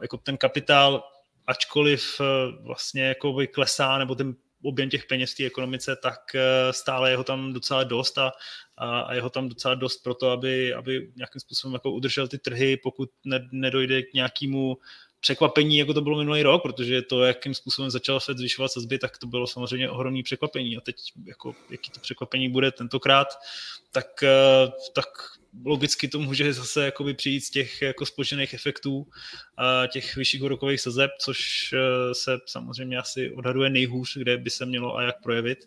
jako 0.00 0.16
ten 0.16 0.36
kapitál, 0.36 1.04
ačkoliv 1.46 2.20
e, 2.20 2.24
vlastně 2.62 3.02
jako 3.02 3.36
klesá, 3.52 3.98
nebo 3.98 4.14
ten 4.14 4.34
objem 4.62 4.90
těch 4.90 5.06
peněz 5.06 5.32
v 5.32 5.36
té 5.36 5.44
ekonomice, 5.44 5.96
tak 6.02 6.34
eh, 6.34 6.72
stále 6.72 7.10
je 7.10 7.16
ho 7.16 7.24
tam 7.24 7.52
docela 7.52 7.84
dost 7.84 8.18
a, 8.18 8.32
a 8.76 9.14
je 9.14 9.20
ho 9.20 9.30
tam 9.30 9.48
docela 9.48 9.74
dost 9.74 10.02
pro 10.02 10.14
to, 10.14 10.30
aby, 10.30 10.74
aby 10.74 11.12
nějakým 11.16 11.40
způsobem 11.40 11.74
jako 11.74 11.92
udržel 11.92 12.28
ty 12.28 12.38
trhy, 12.38 12.76
pokud 12.76 13.10
ne, 13.24 13.48
nedojde 13.52 14.02
k 14.02 14.14
nějakému 14.14 14.76
překvapení, 15.20 15.76
jako 15.76 15.94
to 15.94 16.00
bylo 16.00 16.18
minulý 16.18 16.42
rok, 16.42 16.62
protože 16.62 17.02
to, 17.02 17.24
jakým 17.24 17.54
způsobem 17.54 17.90
začal 17.90 18.20
Fed 18.20 18.38
zvyšovat 18.38 18.72
sazby, 18.72 18.98
tak 18.98 19.18
to 19.18 19.26
bylo 19.26 19.46
samozřejmě 19.46 19.90
ohromné 19.90 20.22
překvapení. 20.22 20.76
A 20.76 20.80
teď, 20.80 20.96
jako, 21.24 21.54
jaký 21.70 21.90
to 21.90 22.00
překvapení 22.00 22.48
bude 22.48 22.72
tentokrát, 22.72 23.28
tak, 23.92 24.22
eh, 24.22 24.68
tak 24.94 25.06
logicky 25.64 26.08
to 26.08 26.18
může 26.18 26.52
zase 26.52 26.84
jakoby 26.84 27.14
přijít 27.14 27.40
z 27.40 27.50
těch 27.50 27.82
jako 27.82 28.06
spočených 28.06 28.54
efektů 28.54 29.06
a 29.56 29.86
těch 29.86 30.16
vyšších 30.16 30.42
úrokových 30.42 30.80
sazeb, 30.80 31.10
což 31.20 31.70
eh, 31.72 32.14
se 32.14 32.38
samozřejmě 32.46 32.98
asi 32.98 33.32
odhaduje 33.32 33.70
nejhůř, 33.70 34.16
kde 34.16 34.36
by 34.36 34.50
se 34.50 34.66
mělo 34.66 34.96
a 34.96 35.02
jak 35.02 35.22
projevit 35.22 35.58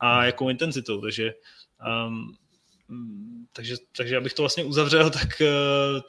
a 0.00 0.24
jakou 0.24 0.48
intenzitou. 0.48 1.00
Takže 1.00 1.34
um, 2.06 2.36
takže, 3.52 3.76
takže 3.96 4.16
abych 4.16 4.34
to 4.34 4.42
vlastně 4.42 4.64
uzavřel, 4.64 5.10
tak 5.20 5.40
eh, 5.40 5.46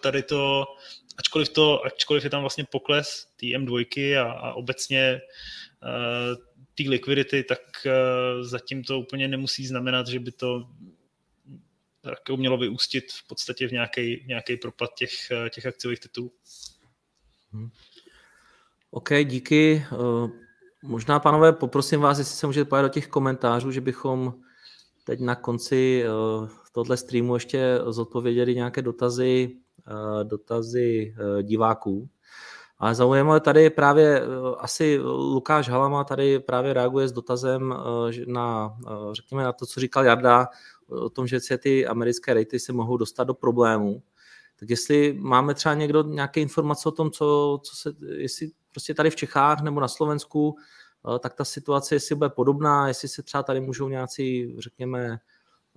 tady 0.03 0.23
to, 0.23 0.65
ačkoliv, 1.17 1.49
to, 1.49 1.85
ačkoliv 1.85 2.23
je 2.23 2.29
tam 2.29 2.41
vlastně 2.41 2.65
pokles 2.71 3.27
té 3.39 3.45
M2 3.45 4.21
a, 4.21 4.31
a 4.31 4.53
obecně 4.53 5.21
uh, 5.83 6.35
té 6.75 6.89
likvidity, 6.89 7.43
tak 7.43 7.59
uh, 7.85 8.43
zatím 8.43 8.83
to 8.83 8.99
úplně 8.99 9.27
nemusí 9.27 9.67
znamenat, 9.67 10.07
že 10.07 10.19
by 10.19 10.31
to 10.31 10.69
tak 12.09 12.37
mělo 12.37 12.57
vyústit 12.57 13.11
v 13.11 13.27
podstatě 13.27 13.67
v 13.67 13.71
nějaký, 13.71 14.57
propad 14.61 14.89
těch, 14.93 15.11
těch 15.49 15.65
akciových 15.65 15.99
titulů. 15.99 16.31
Hmm. 17.53 17.69
OK, 18.91 19.09
díky. 19.23 19.85
Eh, 19.91 20.29
možná, 20.83 21.19
pánové, 21.19 21.53
poprosím 21.53 22.01
vás, 22.01 22.17
jestli 22.17 22.35
se 22.35 22.47
můžete 22.47 22.69
pojít 22.69 22.81
do 22.81 22.89
těch 22.89 23.07
komentářů, 23.07 23.71
že 23.71 23.81
bychom 23.81 24.33
teď 25.03 25.19
na 25.19 25.35
konci 25.35 26.03
eh, 26.05 26.49
tohle 26.71 26.97
streamu 26.97 27.33
ještě 27.35 27.79
zodpověděli 27.87 28.55
nějaké 28.55 28.81
dotazy, 28.81 29.57
eh, 29.87 30.23
dotazy 30.23 31.15
diváků. 31.41 32.09
Ale 32.79 32.95
zaujímavé 32.95 33.39
tady 33.39 33.69
právě 33.69 34.21
asi 34.57 34.99
Lukáš 35.03 35.69
Halama 35.69 36.03
tady 36.03 36.39
právě 36.39 36.73
reaguje 36.73 37.07
s 37.07 37.11
dotazem 37.11 37.75
na, 38.27 38.77
řekněme, 39.11 39.43
na 39.43 39.53
to, 39.53 39.65
co 39.65 39.79
říkal 39.79 40.05
Jarda 40.05 40.47
o 40.87 41.09
tom, 41.09 41.27
že 41.27 41.39
se 41.39 41.57
ty 41.57 41.87
americké 41.87 42.33
rejty 42.33 42.59
se 42.59 42.73
mohou 42.73 42.97
dostat 42.97 43.23
do 43.23 43.33
problémů. 43.33 44.03
Tak 44.59 44.69
jestli 44.69 45.13
máme 45.13 45.53
třeba 45.53 45.75
někdo 45.75 46.03
nějaké 46.03 46.41
informace 46.41 46.89
o 46.89 46.91
tom, 46.91 47.11
co, 47.11 47.59
co 47.63 47.75
se, 47.75 47.93
jestli 48.17 48.51
prostě 48.71 48.93
tady 48.93 49.09
v 49.09 49.15
Čechách 49.15 49.61
nebo 49.61 49.79
na 49.79 49.87
Slovensku, 49.87 50.55
eh, 51.15 51.19
tak 51.19 51.33
ta 51.33 51.45
situace, 51.45 51.95
jestli 51.95 52.15
bude 52.15 52.29
podobná, 52.29 52.87
jestli 52.87 53.07
se 53.07 53.23
třeba 53.23 53.43
tady 53.43 53.59
můžou 53.59 53.89
nějací, 53.89 54.55
řekněme, 54.59 55.19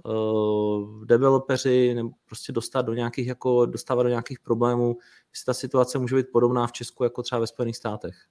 uh, 0.04 1.04
developeři 1.04 1.94
nebo 1.94 2.10
prostě 2.26 2.52
dostat 2.52 2.82
do 2.82 2.94
nějakých, 2.94 3.26
jako, 3.26 3.66
dostávat 3.66 4.02
do 4.02 4.08
nějakých 4.08 4.40
problémů, 4.40 4.96
jestli 5.32 5.44
ta 5.44 5.54
situace 5.54 5.98
může 5.98 6.16
být 6.16 6.32
podobná 6.32 6.66
v 6.66 6.72
Česku 6.72 7.04
jako 7.04 7.22
třeba 7.22 7.38
ve 7.38 7.46
Spojených 7.46 7.76
státech. 7.76 8.26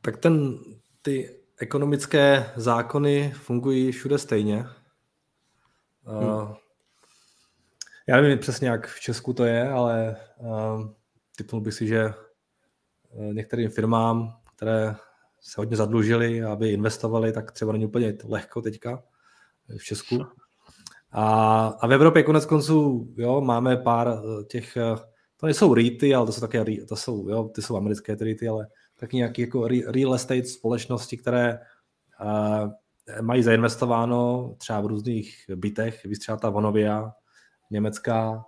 Tak 0.00 0.16
ten, 0.16 0.58
ty 1.02 1.39
ekonomické 1.60 2.50
zákony 2.56 3.32
fungují 3.36 3.92
všude 3.92 4.18
stejně. 4.18 4.66
Hmm. 6.04 6.54
Já 8.06 8.20
nevím 8.20 8.38
přesně, 8.38 8.68
jak 8.68 8.86
v 8.86 9.00
Česku 9.00 9.32
to 9.32 9.44
je, 9.44 9.68
ale 9.68 10.16
uh, 10.38 10.90
typnul 11.36 11.60
bych 11.60 11.74
si, 11.74 11.86
že 11.86 12.14
některým 13.32 13.70
firmám, 13.70 14.36
které 14.56 14.94
se 15.40 15.54
hodně 15.60 15.76
zadlužili, 15.76 16.42
aby 16.42 16.72
investovali, 16.72 17.32
tak 17.32 17.52
třeba 17.52 17.72
není 17.72 17.86
úplně 17.86 18.14
lehko 18.24 18.62
teďka 18.62 19.02
v 19.78 19.84
Česku. 19.84 20.26
A, 21.12 21.66
a 21.66 21.86
v 21.86 21.92
Evropě 21.92 22.22
konec 22.22 22.46
konců 22.46 23.08
jo, 23.16 23.40
máme 23.40 23.76
pár 23.76 24.22
těch, 24.48 24.76
to 25.36 25.46
nejsou 25.46 25.74
REITy, 25.74 26.14
ale 26.14 26.26
to 26.26 26.32
jsou 26.32 26.40
také, 26.40 26.64
to 26.88 26.96
jsou, 26.96 27.28
jo, 27.28 27.44
ty 27.54 27.62
jsou 27.62 27.76
americké 27.76 28.14
REITy, 28.14 28.48
ale 28.48 28.66
tak 29.00 29.12
nějaké 29.12 29.42
jako 29.42 29.68
real 29.68 30.14
estate 30.14 30.44
společnosti, 30.44 31.16
které 31.16 31.58
uh, 32.20 32.70
mají 33.20 33.42
zainvestováno 33.42 34.54
třeba 34.58 34.80
v 34.80 34.86
různých 34.86 35.44
bytech, 35.54 36.04
víš 36.04 36.18
třeba 36.18 36.38
ta 36.38 36.50
Vonovia, 36.50 37.12
německá, 37.70 38.44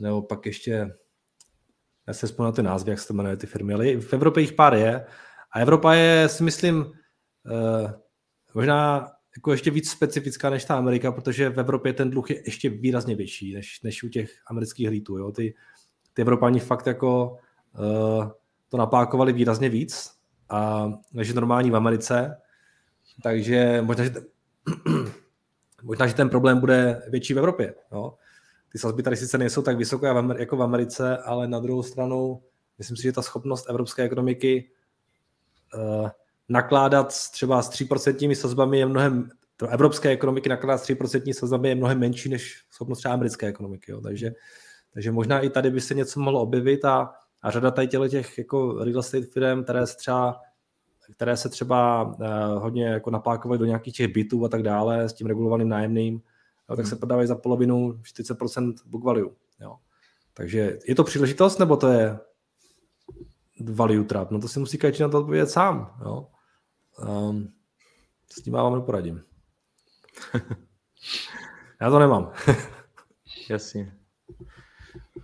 nebo 0.00 0.22
pak 0.22 0.46
ještě, 0.46 0.94
já 2.06 2.14
se 2.14 2.26
vzpomínám 2.26 2.54
ty 2.54 2.62
názvy, 2.62 2.90
jak 2.90 3.00
se 3.00 3.08
to 3.08 3.14
jmenuje 3.14 3.36
ty 3.36 3.46
firmy, 3.46 3.74
ale 3.74 3.96
v 3.96 4.12
Evropě 4.12 4.40
jich 4.40 4.52
pár 4.52 4.74
je 4.74 5.06
a 5.52 5.60
Evropa 5.60 5.94
je, 5.94 6.28
si 6.28 6.42
myslím, 6.42 6.76
uh, 6.76 7.90
možná 8.54 9.10
jako 9.36 9.52
ještě 9.52 9.70
víc 9.70 9.90
specifická 9.90 10.50
než 10.50 10.64
ta 10.64 10.76
Amerika, 10.76 11.12
protože 11.12 11.50
v 11.50 11.60
Evropě 11.60 11.92
ten 11.92 12.10
dluh 12.10 12.30
je 12.30 12.42
ještě 12.44 12.68
výrazně 12.68 13.14
větší 13.14 13.54
než, 13.54 13.82
než 13.82 14.02
u 14.02 14.08
těch 14.08 14.30
amerických 14.46 14.86
hlítů. 14.86 15.18
Jo? 15.18 15.32
Ty, 15.32 15.54
ty 16.12 16.22
Evropani 16.22 16.60
fakt 16.60 16.86
jako 16.86 17.38
uh, 17.78 18.30
to 18.68 18.76
napákovali 18.76 19.32
výrazně 19.32 19.68
víc 19.68 20.10
a, 20.48 20.90
než 21.12 21.34
normální 21.34 21.70
v 21.70 21.76
Americe. 21.76 22.36
Takže 23.22 23.82
možná, 23.82 24.04
že 24.04 24.10
ten, 24.10 24.26
možná, 25.82 26.06
že 26.06 26.14
ten 26.14 26.28
problém 26.28 26.60
bude 26.60 27.02
větší 27.08 27.34
v 27.34 27.38
Evropě. 27.38 27.74
No. 27.92 28.14
Ty 28.72 28.78
sazby 28.78 29.02
tady 29.02 29.16
sice 29.16 29.38
nejsou 29.38 29.62
tak 29.62 29.76
vysoké 29.76 30.14
jako 30.38 30.56
v 30.56 30.62
Americe, 30.62 31.18
ale 31.18 31.48
na 31.48 31.60
druhou 31.60 31.82
stranu 31.82 32.42
myslím 32.78 32.96
si, 32.96 33.02
že 33.02 33.12
ta 33.12 33.22
schopnost 33.22 33.68
evropské 33.68 34.02
ekonomiky 34.02 34.70
uh, 35.74 36.08
nakládat 36.48 37.14
třeba 37.30 37.62
s 37.62 37.70
3% 37.70 38.34
sazbami 38.34 38.78
je 38.78 38.86
mnohem, 38.86 39.30
pro 39.56 39.68
evropské 39.68 40.08
ekonomiky 40.08 40.48
nakládat 40.48 40.78
s 40.78 40.88
3% 40.88 41.32
sazbami 41.32 41.68
je 41.68 41.74
mnohem 41.74 41.98
menší 41.98 42.28
než 42.28 42.64
schopnost 42.70 42.98
třeba 42.98 43.14
americké 43.14 43.46
ekonomiky. 43.46 43.92
Jo. 43.92 44.00
Takže, 44.00 44.32
takže 44.94 45.12
možná 45.12 45.40
i 45.40 45.50
tady 45.50 45.70
by 45.70 45.80
se 45.80 45.94
něco 45.94 46.20
mohlo 46.20 46.42
objevit 46.42 46.84
a 46.84 47.10
a 47.42 47.50
řada 47.50 47.70
tady 47.70 47.88
těch 47.88 48.38
jako 48.38 48.84
real 48.84 48.98
estate 48.98 49.26
firm, 49.26 49.64
které 49.64 49.86
se 49.86 49.96
třeba 49.96 50.40
které 51.12 51.36
se 51.36 51.48
třeba 51.48 52.02
uh, 52.02 52.62
hodně 52.62 52.86
jako 52.86 53.10
napákovaly 53.10 53.58
do 53.58 53.64
nějakých 53.64 53.94
těch 53.94 54.08
bytů 54.08 54.44
a 54.44 54.48
tak 54.48 54.62
dále 54.62 55.08
s 55.08 55.12
tím 55.12 55.26
regulovaným 55.26 55.68
nájemným, 55.68 56.22
jo, 56.70 56.76
tak 56.76 56.86
se 56.86 56.94
hmm. 56.94 56.98
prodávají 56.98 57.28
za 57.28 57.34
polovinu 57.34 57.92
40% 57.92 58.74
book 58.86 59.04
value. 59.04 59.30
Jo. 59.60 59.76
Takže 60.34 60.78
je 60.88 60.94
to 60.94 61.04
příležitost, 61.04 61.58
nebo 61.58 61.76
to 61.76 61.88
je 61.88 62.18
value 63.60 64.04
trap? 64.04 64.30
No 64.30 64.40
to 64.40 64.48
si 64.48 64.58
musí 64.58 64.78
každý 64.78 65.02
na 65.02 65.08
to 65.08 65.18
odpovědět 65.18 65.50
sám. 65.50 65.98
Jo. 66.04 66.28
Um, 67.08 67.52
s 68.32 68.42
tím 68.42 68.52
vám 68.52 68.74
neporadím. 68.74 69.22
Já 71.80 71.90
to 71.90 71.98
nemám. 71.98 72.32
Jasně. 73.50 73.94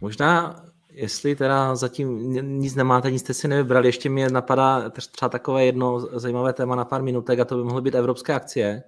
Možná 0.01 0.65
Jestli 0.97 1.36
teda 1.36 1.76
zatím 1.76 2.32
nic 2.61 2.74
nemáte, 2.74 3.11
nic 3.11 3.22
jste 3.22 3.34
si 3.34 3.49
nevybrali, 3.49 3.88
ještě 3.88 4.11
mi 4.11 4.28
napadá 4.30 4.90
třeba 4.90 5.28
takové 5.28 5.64
jedno 5.64 6.01
zajímavé 6.18 6.53
téma 6.53 6.76
na 6.76 6.84
pár 6.84 7.03
minutek 7.03 7.38
a 7.38 7.45
to 7.45 7.57
by 7.57 7.64
mohly 7.64 7.82
být 7.82 7.95
evropské 7.95 8.34
akcie, 8.34 8.82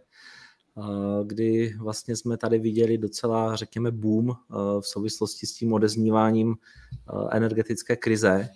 kdy 1.24 1.74
vlastně 1.78 2.16
jsme 2.16 2.36
tady 2.36 2.58
viděli 2.58 2.98
docela, 2.98 3.56
řekněme, 3.56 3.90
boom 3.90 4.32
v 4.80 4.86
souvislosti 4.86 5.46
s 5.46 5.54
tím 5.54 5.72
odezníváním 5.72 6.56
energetické 7.30 7.96
krize. 7.96 8.48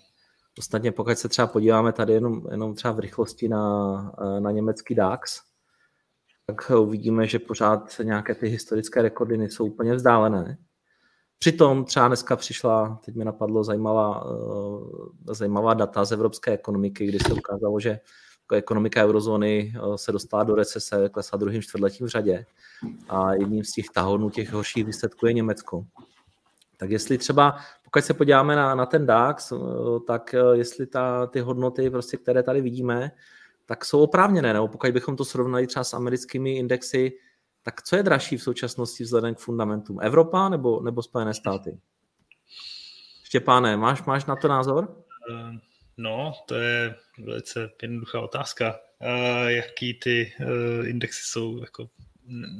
Ostatně 0.57 0.91
pokud 0.91 1.17
se 1.17 1.29
třeba 1.29 1.47
podíváme 1.47 1.93
tady 1.93 2.13
jenom, 2.13 2.41
jenom 2.51 2.75
třeba 2.75 2.93
v 2.93 2.99
rychlosti 2.99 3.49
na, 3.49 4.15
na 4.39 4.51
německý 4.51 4.95
DAX, 4.95 5.41
tak 6.47 6.71
uvidíme, 6.79 7.27
že 7.27 7.39
pořád 7.39 8.01
nějaké 8.03 8.35
ty 8.35 8.47
historické 8.47 9.01
rekordy 9.01 9.37
nejsou 9.37 9.65
úplně 9.65 9.95
vzdálené. 9.95 10.57
Přitom 11.43 11.85
třeba 11.85 12.07
dneska 12.07 12.35
přišla, 12.35 12.99
teď 13.05 13.15
mi 13.15 13.25
napadlo 13.25 13.63
zajímavá, 13.63 14.25
uh, 14.25 14.87
zajímavá 15.31 15.73
data 15.73 16.05
z 16.05 16.11
evropské 16.11 16.51
ekonomiky, 16.51 17.05
kdy 17.05 17.19
se 17.19 17.33
ukázalo, 17.33 17.79
že 17.79 17.99
ekonomika 18.53 19.03
eurozóny 19.03 19.73
uh, 19.83 19.95
se 19.95 20.11
dostala 20.11 20.43
do 20.43 20.55
recese, 20.55 21.09
klesla 21.09 21.37
druhým 21.37 21.61
čtvrtletím 21.61 22.07
v 22.07 22.09
řadě 22.09 22.45
a 23.09 23.33
jedním 23.33 23.63
z 23.63 23.71
těch 23.71 23.85
tahonů 23.89 24.29
těch 24.29 24.53
horších 24.53 24.85
výsledků 24.85 25.27
je 25.27 25.33
Německo. 25.33 25.85
Tak 26.77 26.91
jestli 26.91 27.17
třeba, 27.17 27.57
pokud 27.83 28.05
se 28.05 28.13
podíváme 28.13 28.55
na, 28.55 28.75
na 28.75 28.85
ten 28.85 29.05
DAX, 29.05 29.51
uh, 29.51 29.99
tak 30.07 30.35
jestli 30.53 30.85
ta, 30.85 31.27
ty 31.27 31.39
hodnoty, 31.39 31.89
prostě, 31.89 32.17
které 32.17 32.43
tady 32.43 32.61
vidíme, 32.61 33.11
tak 33.65 33.85
jsou 33.85 33.99
oprávněné, 33.99 34.53
nebo 34.53 34.67
pokud 34.67 34.91
bychom 34.91 35.15
to 35.15 35.25
srovnali 35.25 35.67
třeba 35.67 35.83
s 35.83 35.93
americkými 35.93 36.57
indexy, 36.57 37.11
tak 37.63 37.81
co 37.83 37.95
je 37.95 38.03
dražší 38.03 38.37
v 38.37 38.43
současnosti 38.43 39.03
vzhledem 39.03 39.35
k 39.35 39.39
fundamentům? 39.39 39.99
Evropa 40.01 40.49
nebo, 40.49 40.81
nebo 40.81 41.03
Spojené 41.03 41.33
státy? 41.33 41.79
Štěpáne, 43.23 43.77
máš, 43.77 44.03
máš 44.03 44.25
na 44.25 44.35
to 44.35 44.47
názor? 44.47 45.03
Eh, 45.31 45.59
no, 45.97 46.33
to 46.45 46.55
je 46.55 46.95
velice 47.17 47.69
jednoduchá 47.81 48.19
otázka. 48.19 48.79
Uh, 49.01 49.47
jaký 49.47 49.93
ty 49.93 50.33
uh, 50.39 50.87
indexy 50.87 51.21
jsou 51.23 51.57
jako 51.61 51.89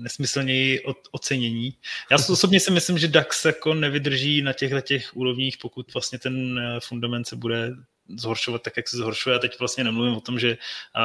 nesmyslněji 0.03 0.81
ocenění. 1.11 1.77
Já 2.11 2.17
osobně 2.29 2.59
si 2.59 2.71
myslím, 2.71 2.97
že 2.97 3.07
DAX 3.07 3.45
jako 3.45 3.73
nevydrží 3.73 4.41
na 4.41 4.53
těchto 4.53 4.81
těch 4.81 5.15
úrovních, 5.17 5.57
pokud 5.57 5.93
vlastně 5.93 6.19
ten 6.19 6.59
fundament 6.79 7.27
se 7.27 7.35
bude 7.35 7.73
zhoršovat 8.17 8.61
tak, 8.61 8.77
jak 8.77 8.87
se 8.87 8.97
zhoršuje. 8.97 9.35
A 9.35 9.39
teď 9.39 9.59
vlastně 9.59 9.83
nemluvím 9.83 10.13
o 10.13 10.21
tom, 10.21 10.39
že 10.39 10.57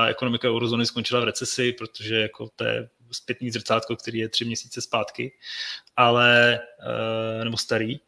ekonomika 0.08 0.48
eurozóny 0.48 0.86
skončila 0.86 1.20
v 1.20 1.24
recesi, 1.24 1.72
protože 1.72 2.20
jako 2.20 2.48
to 2.56 2.64
je 2.64 2.88
zpětný 3.12 3.50
zrcátko, 3.50 3.96
který 3.96 4.18
je 4.18 4.28
tři 4.28 4.44
měsíce 4.44 4.80
zpátky, 4.80 5.32
ale, 5.96 6.60
eh, 7.40 7.44
nebo 7.44 7.56
starý, 7.56 8.00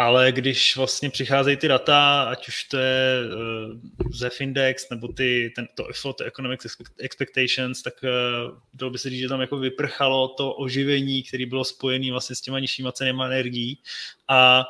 ale 0.00 0.32
když 0.32 0.76
vlastně 0.76 1.10
přicházejí 1.10 1.56
ty 1.56 1.68
data, 1.68 2.22
ať 2.22 2.48
už 2.48 2.64
to 2.64 2.76
je 2.76 3.20
uh, 3.26 4.10
ZEF 4.12 4.40
Index 4.40 4.90
nebo 4.90 5.08
ty, 5.08 5.52
ten, 5.56 5.68
to 5.74 5.90
IFO, 5.90 6.12
to 6.12 6.24
Economic 6.24 6.66
Expectations, 6.98 7.82
tak 7.82 7.94
uh, 8.02 8.58
dalo 8.74 8.90
by 8.90 8.98
se 8.98 9.10
říct, 9.10 9.20
že 9.20 9.28
tam 9.28 9.40
jako 9.40 9.58
vyprchalo 9.58 10.28
to 10.28 10.52
oživení, 10.52 11.22
které 11.22 11.46
bylo 11.46 11.64
spojené 11.64 12.10
vlastně 12.10 12.36
s 12.36 12.40
těma 12.40 12.58
nižšíma 12.58 12.92
cenama 12.92 13.26
energií. 13.26 13.78
A 14.28 14.64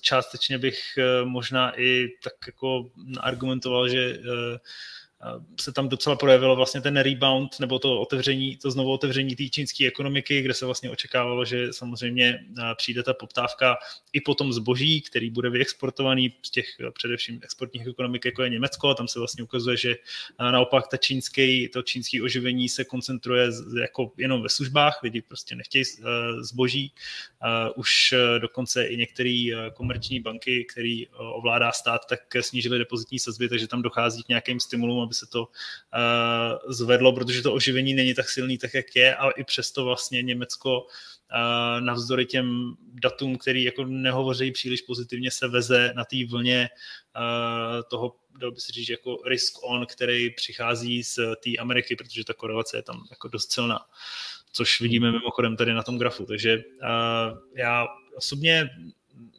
částečně 0.00 0.58
bych 0.58 0.98
uh, 0.98 1.28
možná 1.28 1.80
i 1.80 2.08
tak 2.24 2.34
jako 2.46 2.90
argumentoval, 3.20 3.88
že 3.88 4.18
uh, 4.18 4.24
se 5.60 5.72
tam 5.72 5.88
docela 5.88 6.16
projevilo 6.16 6.56
vlastně 6.56 6.80
ten 6.80 6.96
rebound 6.96 7.60
nebo 7.60 7.78
to 7.78 8.00
otevření, 8.00 8.56
to 8.56 8.70
znovu 8.70 8.92
otevření 8.92 9.36
té 9.36 9.48
čínské 9.48 9.86
ekonomiky, 9.86 10.42
kde 10.42 10.54
se 10.54 10.64
vlastně 10.64 10.90
očekávalo, 10.90 11.44
že 11.44 11.72
samozřejmě 11.72 12.44
přijde 12.76 13.02
ta 13.02 13.14
poptávka 13.14 13.76
i 14.12 14.20
po 14.20 14.34
tom 14.34 14.52
zboží, 14.52 15.00
který 15.00 15.30
bude 15.30 15.50
vyexportovaný 15.50 16.34
z 16.42 16.50
těch 16.50 16.66
především 16.92 17.40
exportních 17.42 17.86
ekonomik, 17.86 18.24
jako 18.24 18.42
je 18.42 18.50
Německo, 18.50 18.88
a 18.88 18.94
tam 18.94 19.08
se 19.08 19.18
vlastně 19.18 19.44
ukazuje, 19.44 19.76
že 19.76 19.94
naopak 20.38 20.88
ta 20.88 20.96
čínský, 20.96 21.68
to 21.68 21.82
čínské 21.82 22.22
oživení 22.22 22.68
se 22.68 22.84
koncentruje 22.84 23.48
jako 23.80 24.12
jenom 24.18 24.42
ve 24.42 24.48
službách, 24.48 25.02
lidi 25.02 25.22
prostě 25.22 25.54
nechtějí 25.54 25.84
zboží, 26.40 26.92
už 27.76 28.14
dokonce 28.38 28.84
i 28.84 28.96
některé 28.96 29.46
komerční 29.74 30.20
banky, 30.20 30.66
který 30.72 31.06
ovládá 31.08 31.72
stát, 31.72 32.00
tak 32.08 32.20
snížily 32.40 32.78
depozitní 32.78 33.18
sazby, 33.18 33.48
takže 33.48 33.68
tam 33.68 33.82
dochází 33.82 34.22
k 34.22 34.28
nějakým 34.28 34.60
stimulům, 34.60 35.00
aby 35.00 35.13
se 35.14 35.26
to 35.26 35.42
uh, 35.42 36.72
zvedlo, 36.72 37.12
protože 37.12 37.42
to 37.42 37.54
oživení 37.54 37.94
není 37.94 38.14
tak 38.14 38.28
silný, 38.28 38.58
tak 38.58 38.74
jak 38.74 38.96
je 38.96 39.16
a 39.16 39.30
i 39.30 39.44
přesto 39.44 39.84
vlastně 39.84 40.22
Německo 40.22 40.80
uh, 40.82 41.80
navzdory 41.80 42.26
těm 42.26 42.74
datům, 43.02 43.38
který 43.38 43.64
jako 43.64 43.84
nehovoří 43.84 44.52
příliš 44.52 44.82
pozitivně, 44.82 45.30
se 45.30 45.48
veze 45.48 45.92
na 45.96 46.04
té 46.04 46.16
vlně 46.30 46.68
uh, 47.16 47.82
toho, 47.90 48.16
dal 48.40 48.52
by 48.52 48.60
se 48.60 48.72
říct, 48.72 48.88
jako 48.88 49.18
risk 49.26 49.54
on, 49.62 49.86
který 49.86 50.30
přichází 50.30 51.02
z 51.02 51.16
té 51.16 51.50
Ameriky, 51.58 51.96
protože 51.96 52.24
ta 52.24 52.34
korelace 52.34 52.76
je 52.76 52.82
tam 52.82 53.06
jako 53.10 53.28
dost 53.28 53.52
silná 53.52 53.80
což 54.54 54.80
vidíme 54.80 55.12
mimochodem 55.12 55.56
tady 55.56 55.74
na 55.74 55.82
tom 55.82 55.98
grafu. 55.98 56.26
Takže 56.26 56.56
uh, 56.56 57.38
já 57.56 57.86
osobně 58.16 58.68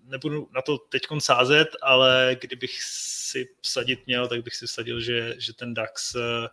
nebudu 0.05 0.49
na 0.55 0.61
to 0.61 0.77
teď 0.77 1.01
sázet, 1.19 1.67
ale 1.81 2.37
kdybych 2.41 2.83
si 2.83 3.47
vsadit 3.61 4.07
měl, 4.07 4.27
tak 4.27 4.43
bych 4.43 4.55
si 4.55 4.65
vsadil, 4.65 4.99
že, 5.01 5.35
že 5.37 5.53
ten 5.53 5.73
DAX 5.73 6.15
eh, 6.15 6.47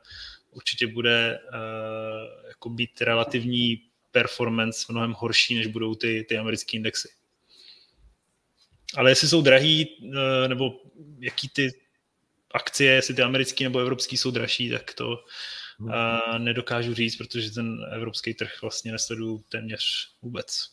určitě 0.51 0.87
bude 0.87 1.39
uh, 1.43 2.49
jako 2.49 2.71
být 2.71 3.01
relativní 3.01 3.83
performance 4.11 4.87
mnohem 4.89 5.13
horší, 5.13 5.55
než 5.55 5.67
budou 5.67 5.95
ty, 5.95 6.27
ty 6.29 6.39
americké 6.39 6.77
indexy. 6.77 7.09
Ale 8.97 9.11
jestli 9.11 9.29
jsou 9.29 9.43
drahý, 9.43 9.89
eh, 10.17 10.49
nebo 10.49 10.81
jaký 11.19 11.49
ty 11.49 11.71
akcie, 12.55 12.93
jestli 12.93 13.15
ty 13.15 13.23
americké 13.23 13.65
nebo 13.65 13.79
evropské 13.79 14.17
jsou 14.17 14.31
dražší, 14.31 14.71
tak 14.71 14.95
to 14.95 15.25
uh, 15.81 16.39
nedokážu 16.39 16.95
říct, 16.95 17.17
protože 17.17 17.51
ten 17.51 17.87
evropský 17.93 18.35
trh 18.35 18.63
vlastně 18.63 18.93
nesleduju 18.93 19.45
téměř 19.49 20.09
vůbec. 20.23 20.71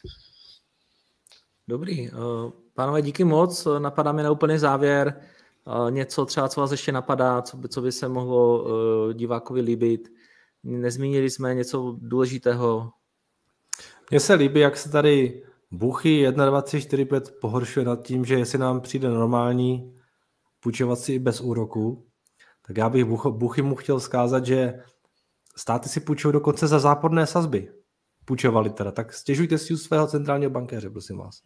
Dobrý. 1.68 2.10
Pánové, 2.80 3.02
díky 3.02 3.24
moc. 3.24 3.68
Napadá 3.80 4.12
mi 4.12 4.24
na 4.24 4.32
úplný 4.32 4.58
závěr 4.58 5.22
něco 5.90 6.26
třeba, 6.26 6.50
co 6.50 6.62
vás 6.62 6.72
ještě 6.72 6.92
napadá, 6.92 7.42
co 7.42 7.58
by, 7.58 7.70
co 7.70 7.82
by 7.82 7.92
se 7.92 8.08
mohlo 8.08 8.66
divákovi 9.14 9.62
líbit. 9.62 10.14
Nezmínili 10.64 11.30
jsme 11.30 11.56
něco 11.56 11.96
důležitého. 12.02 12.92
Mně 14.12 14.20
se 14.20 14.34
líbí, 14.34 14.60
jak 14.60 14.78
se 14.78 14.90
tady 14.90 15.44
Buchy 15.72 16.10
1, 16.10 16.46
2, 16.46 16.62
3, 16.62 16.82
4, 16.82 17.06
5 17.06 17.34
pohoršuje 17.42 17.86
nad 17.86 18.02
tím, 18.02 18.26
že 18.26 18.36
jestli 18.36 18.58
nám 18.58 18.82
přijde 18.82 19.10
normální 19.10 19.96
půjčovat 20.60 21.00
si 21.00 21.14
i 21.14 21.20
bez 21.20 21.42
úroku, 21.42 22.06
tak 22.68 22.78
já 22.78 22.90
bych 22.90 23.06
Buchy 23.30 23.62
mu 23.62 23.76
chtěl 23.76 24.00
zkázat, 24.00 24.46
že 24.46 24.84
státy 25.56 25.90
si 25.90 26.00
půjčují 26.00 26.34
dokonce 26.34 26.68
za 26.68 26.80
záporné 26.80 27.28
sazby. 27.28 27.72
Půjčovali 28.30 28.70
teda, 28.70 28.92
tak 28.92 29.14
stěžujte 29.14 29.58
si 29.58 29.74
u 29.74 29.78
svého 29.78 30.08
centrálního 30.08 30.52
bankéře, 30.52 30.90
prosím 30.90 31.18
vás. 31.18 31.42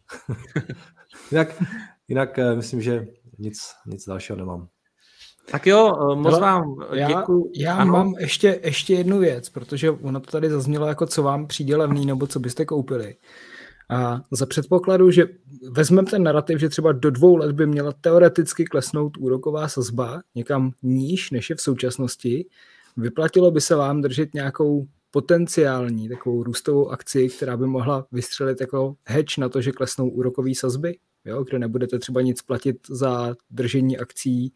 jinak, 1.31 1.63
jinak 2.07 2.39
eh, 2.39 2.55
myslím, 2.55 2.81
že 2.81 3.07
nic, 3.39 3.57
nic 3.85 4.05
dalšího 4.05 4.37
nemám. 4.37 4.67
Tak 5.51 5.67
jo, 5.67 5.93
eh, 6.11 6.15
moc 6.15 6.39
vám 6.39 6.75
děkuji. 7.07 7.51
Já, 7.55 7.77
já 7.77 7.85
mám 7.85 8.15
ještě, 8.19 8.59
ještě 8.63 8.93
jednu 8.93 9.19
věc, 9.19 9.49
protože 9.49 9.91
ono 9.91 10.19
to 10.19 10.31
tady 10.31 10.49
zaznělo 10.49 10.87
jako 10.87 11.05
co 11.05 11.23
vám 11.23 11.47
přijde 11.47 11.75
levný 11.75 12.05
nebo 12.05 12.27
co 12.27 12.39
byste 12.39 12.65
koupili. 12.65 13.15
A 13.89 14.21
za 14.31 14.45
předpokladu, 14.45 15.11
že 15.11 15.25
vezmeme 15.71 16.09
ten 16.11 16.23
narrativ, 16.23 16.59
že 16.59 16.69
třeba 16.69 16.91
do 16.91 17.11
dvou 17.11 17.35
let 17.35 17.51
by 17.51 17.67
měla 17.67 17.93
teoreticky 18.01 18.65
klesnout 18.65 19.17
úroková 19.17 19.67
sazba 19.67 20.21
někam 20.35 20.71
níž, 20.81 21.31
než 21.31 21.49
je 21.49 21.55
v 21.55 21.61
současnosti, 21.61 22.45
vyplatilo 22.97 23.51
by 23.51 23.61
se 23.61 23.75
vám 23.75 24.01
držet 24.01 24.33
nějakou 24.33 24.87
potenciální 25.13 26.09
takovou 26.09 26.43
růstovou 26.43 26.89
akci, 26.89 27.29
která 27.29 27.57
by 27.57 27.67
mohla 27.67 28.07
vystřelit 28.11 28.61
jako 28.61 28.95
hedge 29.05 29.41
na 29.41 29.49
to, 29.49 29.61
že 29.61 29.71
klesnou 29.71 30.09
úrokové 30.09 30.55
sazby, 30.55 30.97
jo, 31.25 31.43
kde 31.43 31.59
nebudete 31.59 31.99
třeba 31.99 32.21
nic 32.21 32.41
platit 32.41 32.77
za 32.89 33.35
držení 33.49 33.97
akcí 33.97 34.53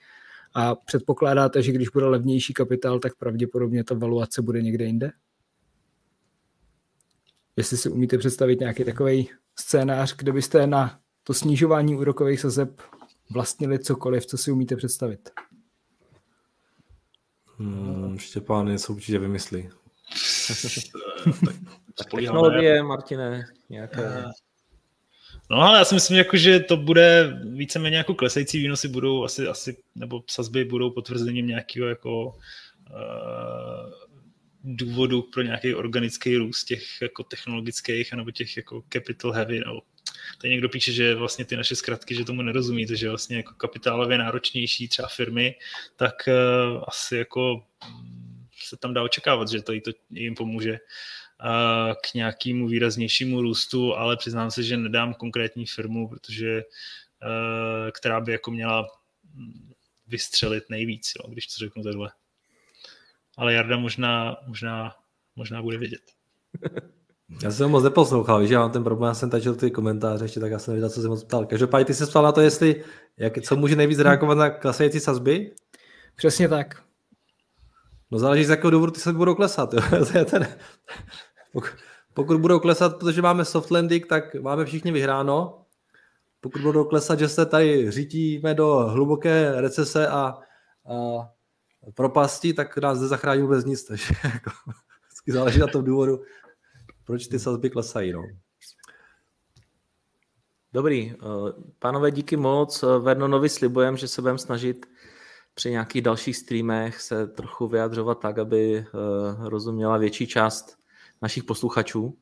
a 0.53 0.75
předpokládáte, 0.75 1.61
že 1.61 1.71
když 1.71 1.89
bude 1.89 2.05
levnější 2.05 2.53
kapitál, 2.53 2.99
tak 2.99 3.15
pravděpodobně 3.15 3.83
ta 3.83 3.95
valuace 3.95 4.41
bude 4.41 4.61
někde 4.61 4.85
jinde? 4.85 5.11
Jestli 7.55 7.77
si 7.77 7.89
umíte 7.89 8.17
představit 8.17 8.59
nějaký 8.59 8.83
takový 8.83 9.29
scénář, 9.55 10.15
kde 10.15 10.31
byste 10.31 10.67
na 10.67 10.99
to 11.23 11.33
snižování 11.33 11.95
úrokových 11.95 12.39
sazeb 12.39 12.81
vlastnili 13.29 13.79
cokoliv, 13.79 14.25
co 14.25 14.37
si 14.37 14.51
umíte 14.51 14.75
představit? 14.75 15.29
Hmm, 17.57 18.17
Štěpán 18.17 18.67
něco 18.67 18.93
určitě 18.93 19.19
vymyslí. 19.19 19.69
Technologie, 22.11 22.83
Martine, 22.83 23.45
nějaké... 23.69 24.01
Eh, 24.05 24.31
no 25.49 25.57
ale 25.57 25.79
já 25.79 25.85
si 25.85 25.95
myslím, 25.95 26.17
jako, 26.17 26.37
že 26.37 26.59
to 26.59 26.77
bude 26.77 27.39
víceméně 27.43 27.97
jako 27.97 28.13
klesající 28.15 28.59
výnosy 28.59 28.87
budou 28.87 29.23
asi, 29.23 29.47
asi 29.47 29.77
nebo 29.95 30.23
sazby 30.29 30.65
budou 30.65 30.89
potvrzením 30.89 31.47
nějakého 31.47 31.87
jako 31.87 32.25
uh, 32.25 32.33
důvodu 34.63 35.21
pro 35.21 35.41
nějaký 35.41 35.75
organický 35.75 36.37
růst 36.37 36.63
těch 36.63 37.01
jako 37.01 37.23
technologických 37.23 38.13
nebo 38.13 38.31
těch 38.31 38.57
jako 38.57 38.83
capital 38.93 39.31
heavy. 39.31 39.59
Nebo 39.59 39.81
tady 40.41 40.51
někdo 40.51 40.69
píše, 40.69 40.91
že 40.91 41.15
vlastně 41.15 41.45
ty 41.45 41.57
naše 41.57 41.75
zkratky, 41.75 42.15
že 42.15 42.25
tomu 42.25 42.41
nerozumíte, 42.41 42.95
že 42.95 43.09
vlastně 43.09 43.37
jako 43.37 43.53
kapitálově 43.53 44.17
náročnější 44.17 44.87
třeba 44.87 45.07
firmy, 45.07 45.55
tak 45.95 46.13
uh, 46.27 46.83
asi 46.87 47.17
jako 47.17 47.63
se 48.67 48.77
tam 48.77 48.93
dá 48.93 49.03
očekávat, 49.03 49.49
že 49.49 49.61
to, 49.61 49.73
to 49.81 49.91
jim 50.09 50.35
pomůže 50.35 50.79
k 52.03 52.13
nějakému 52.13 52.67
výraznějšímu 52.67 53.41
růstu, 53.41 53.95
ale 53.95 54.17
přiznám 54.17 54.51
se, 54.51 54.63
že 54.63 54.77
nedám 54.77 55.13
konkrétní 55.13 55.65
firmu, 55.65 56.09
protože 56.09 56.63
která 57.91 58.21
by 58.21 58.31
jako 58.31 58.51
měla 58.51 58.87
vystřelit 60.07 60.63
nejvíc, 60.69 61.11
jo, 61.19 61.31
když 61.31 61.47
to 61.47 61.53
řeknu 61.57 61.83
takhle. 61.83 62.11
Ale 63.37 63.53
Jarda 63.53 63.77
možná, 63.77 64.37
možná, 64.47 64.95
možná 65.35 65.61
bude 65.61 65.77
vědět. 65.77 66.01
Já 67.43 67.51
jsem 67.51 67.69
moc 67.69 67.83
neposlouchal, 67.83 68.41
víš, 68.41 68.49
já 68.49 68.59
mám 68.59 68.71
ten 68.71 68.83
problém, 68.83 69.09
já 69.09 69.13
jsem 69.13 69.29
tačil 69.29 69.55
ty 69.55 69.71
komentáře 69.71 70.25
ještě, 70.25 70.39
tak 70.39 70.51
já 70.51 70.59
jsem 70.59 70.71
nevěděl, 70.71 70.89
co 70.89 71.01
jsem 71.01 71.09
moc 71.09 71.23
ptal. 71.23 71.45
Každopádně 71.45 71.85
ty 71.85 71.93
se 71.93 72.07
ptal 72.07 72.23
na 72.23 72.31
to, 72.31 72.41
jestli, 72.41 72.83
jak, 73.17 73.41
co 73.41 73.55
může 73.55 73.75
nejvíc 73.75 73.99
reagovat 73.99 74.37
na 74.37 74.49
klesající 74.49 74.99
sazby? 74.99 75.51
Přesně 76.15 76.49
tak. 76.49 76.86
No 78.11 78.19
záleží, 78.19 78.45
z 78.45 78.49
jakého 78.49 78.71
důvodu 78.71 78.91
ty 78.91 78.99
se 78.99 79.13
budou 79.13 79.35
klesat. 79.35 79.73
Jo. 79.73 79.81
ten, 80.25 80.47
pokud, 82.13 82.41
budou 82.41 82.59
klesat, 82.59 82.97
protože 82.99 83.21
máme 83.21 83.45
soft 83.45 83.71
landing, 83.71 84.07
tak 84.07 84.35
máme 84.35 84.65
všichni 84.65 84.91
vyhráno. 84.91 85.65
Pokud 86.41 86.61
budou 86.61 86.83
klesat, 86.83 87.19
že 87.19 87.29
se 87.29 87.45
tady 87.45 87.91
řítíme 87.91 88.53
do 88.53 88.75
hluboké 88.75 89.61
recese 89.61 90.07
a, 90.07 90.15
a 90.15 90.39
propasti, 91.93 92.53
tak 92.53 92.77
nás 92.77 92.99
nezachrání 92.99 93.41
vůbec 93.41 93.65
nic. 93.65 93.83
Takže 93.83 94.13
jako, 94.23 94.51
záleží 95.27 95.59
na 95.59 95.67
tom 95.67 95.83
důvodu, 95.83 96.21
proč 97.03 97.27
ty 97.27 97.39
sazby 97.39 97.69
klesají. 97.69 98.11
No. 98.11 98.23
Dobrý. 100.73 101.13
Eh, 101.13 101.17
pánové, 101.79 102.11
díky 102.11 102.37
moc. 102.37 102.83
Vernonovi 102.99 103.49
slibujem, 103.49 103.97
že 103.97 104.07
se 104.07 104.21
budeme 104.21 104.39
snažit 104.39 104.85
při 105.57 105.71
nějakých 105.71 106.01
dalších 106.01 106.37
streamech 106.37 107.01
se 107.01 107.27
trochu 107.27 107.67
vyjadřovat 107.67 108.19
tak, 108.19 108.37
aby 108.37 108.77
eh, 108.77 108.85
rozuměla 109.49 109.97
větší 109.97 110.27
část 110.27 110.77
našich 111.21 111.43
posluchačů. 111.43 112.17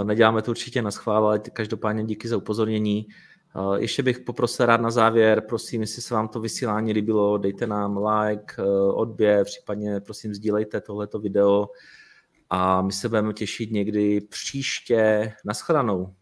Eh, 0.00 0.04
neděláme 0.04 0.42
to 0.42 0.50
určitě 0.50 0.82
na 0.82 0.90
schvál, 0.90 1.26
ale 1.26 1.38
každopádně 1.38 2.04
díky 2.04 2.28
za 2.28 2.36
upozornění. 2.36 3.06
Eh, 3.08 3.80
ještě 3.80 4.02
bych 4.02 4.20
poprosil 4.20 4.66
rád 4.66 4.80
na 4.80 4.90
závěr, 4.90 5.40
prosím, 5.48 5.80
jestli 5.80 6.02
se 6.02 6.14
vám 6.14 6.28
to 6.28 6.40
vysílání 6.40 6.92
líbilo, 6.92 7.38
dejte 7.38 7.66
nám 7.66 8.06
like, 8.06 8.62
odběr, 8.94 9.44
případně 9.44 10.00
prosím 10.00 10.34
sdílejte 10.34 10.80
tohleto 10.80 11.18
video 11.18 11.68
a 12.50 12.82
my 12.82 12.92
se 12.92 13.08
budeme 13.08 13.32
těšit 13.32 13.70
někdy 13.70 14.20
příště. 14.20 15.32
Naschledanou. 15.44 16.14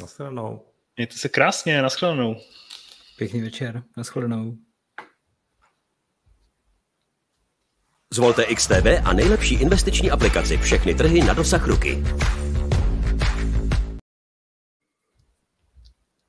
Naschledanou. 0.00 0.60
Mějte 0.96 1.16
se 1.16 1.28
krásně, 1.28 1.82
naschledanou. 1.82 2.36
Pěkný 3.16 3.40
večer, 3.40 3.82
naschledanou. 3.96 4.56
Zvolte 8.16 8.44
XTB 8.54 8.86
a 9.04 9.12
nejlepší 9.12 9.54
investiční 9.54 10.10
aplikaci. 10.10 10.56
Všechny 10.56 10.94
trhy 10.94 11.20
na 11.20 11.34
dosah 11.34 11.66
ruky. 11.66 12.02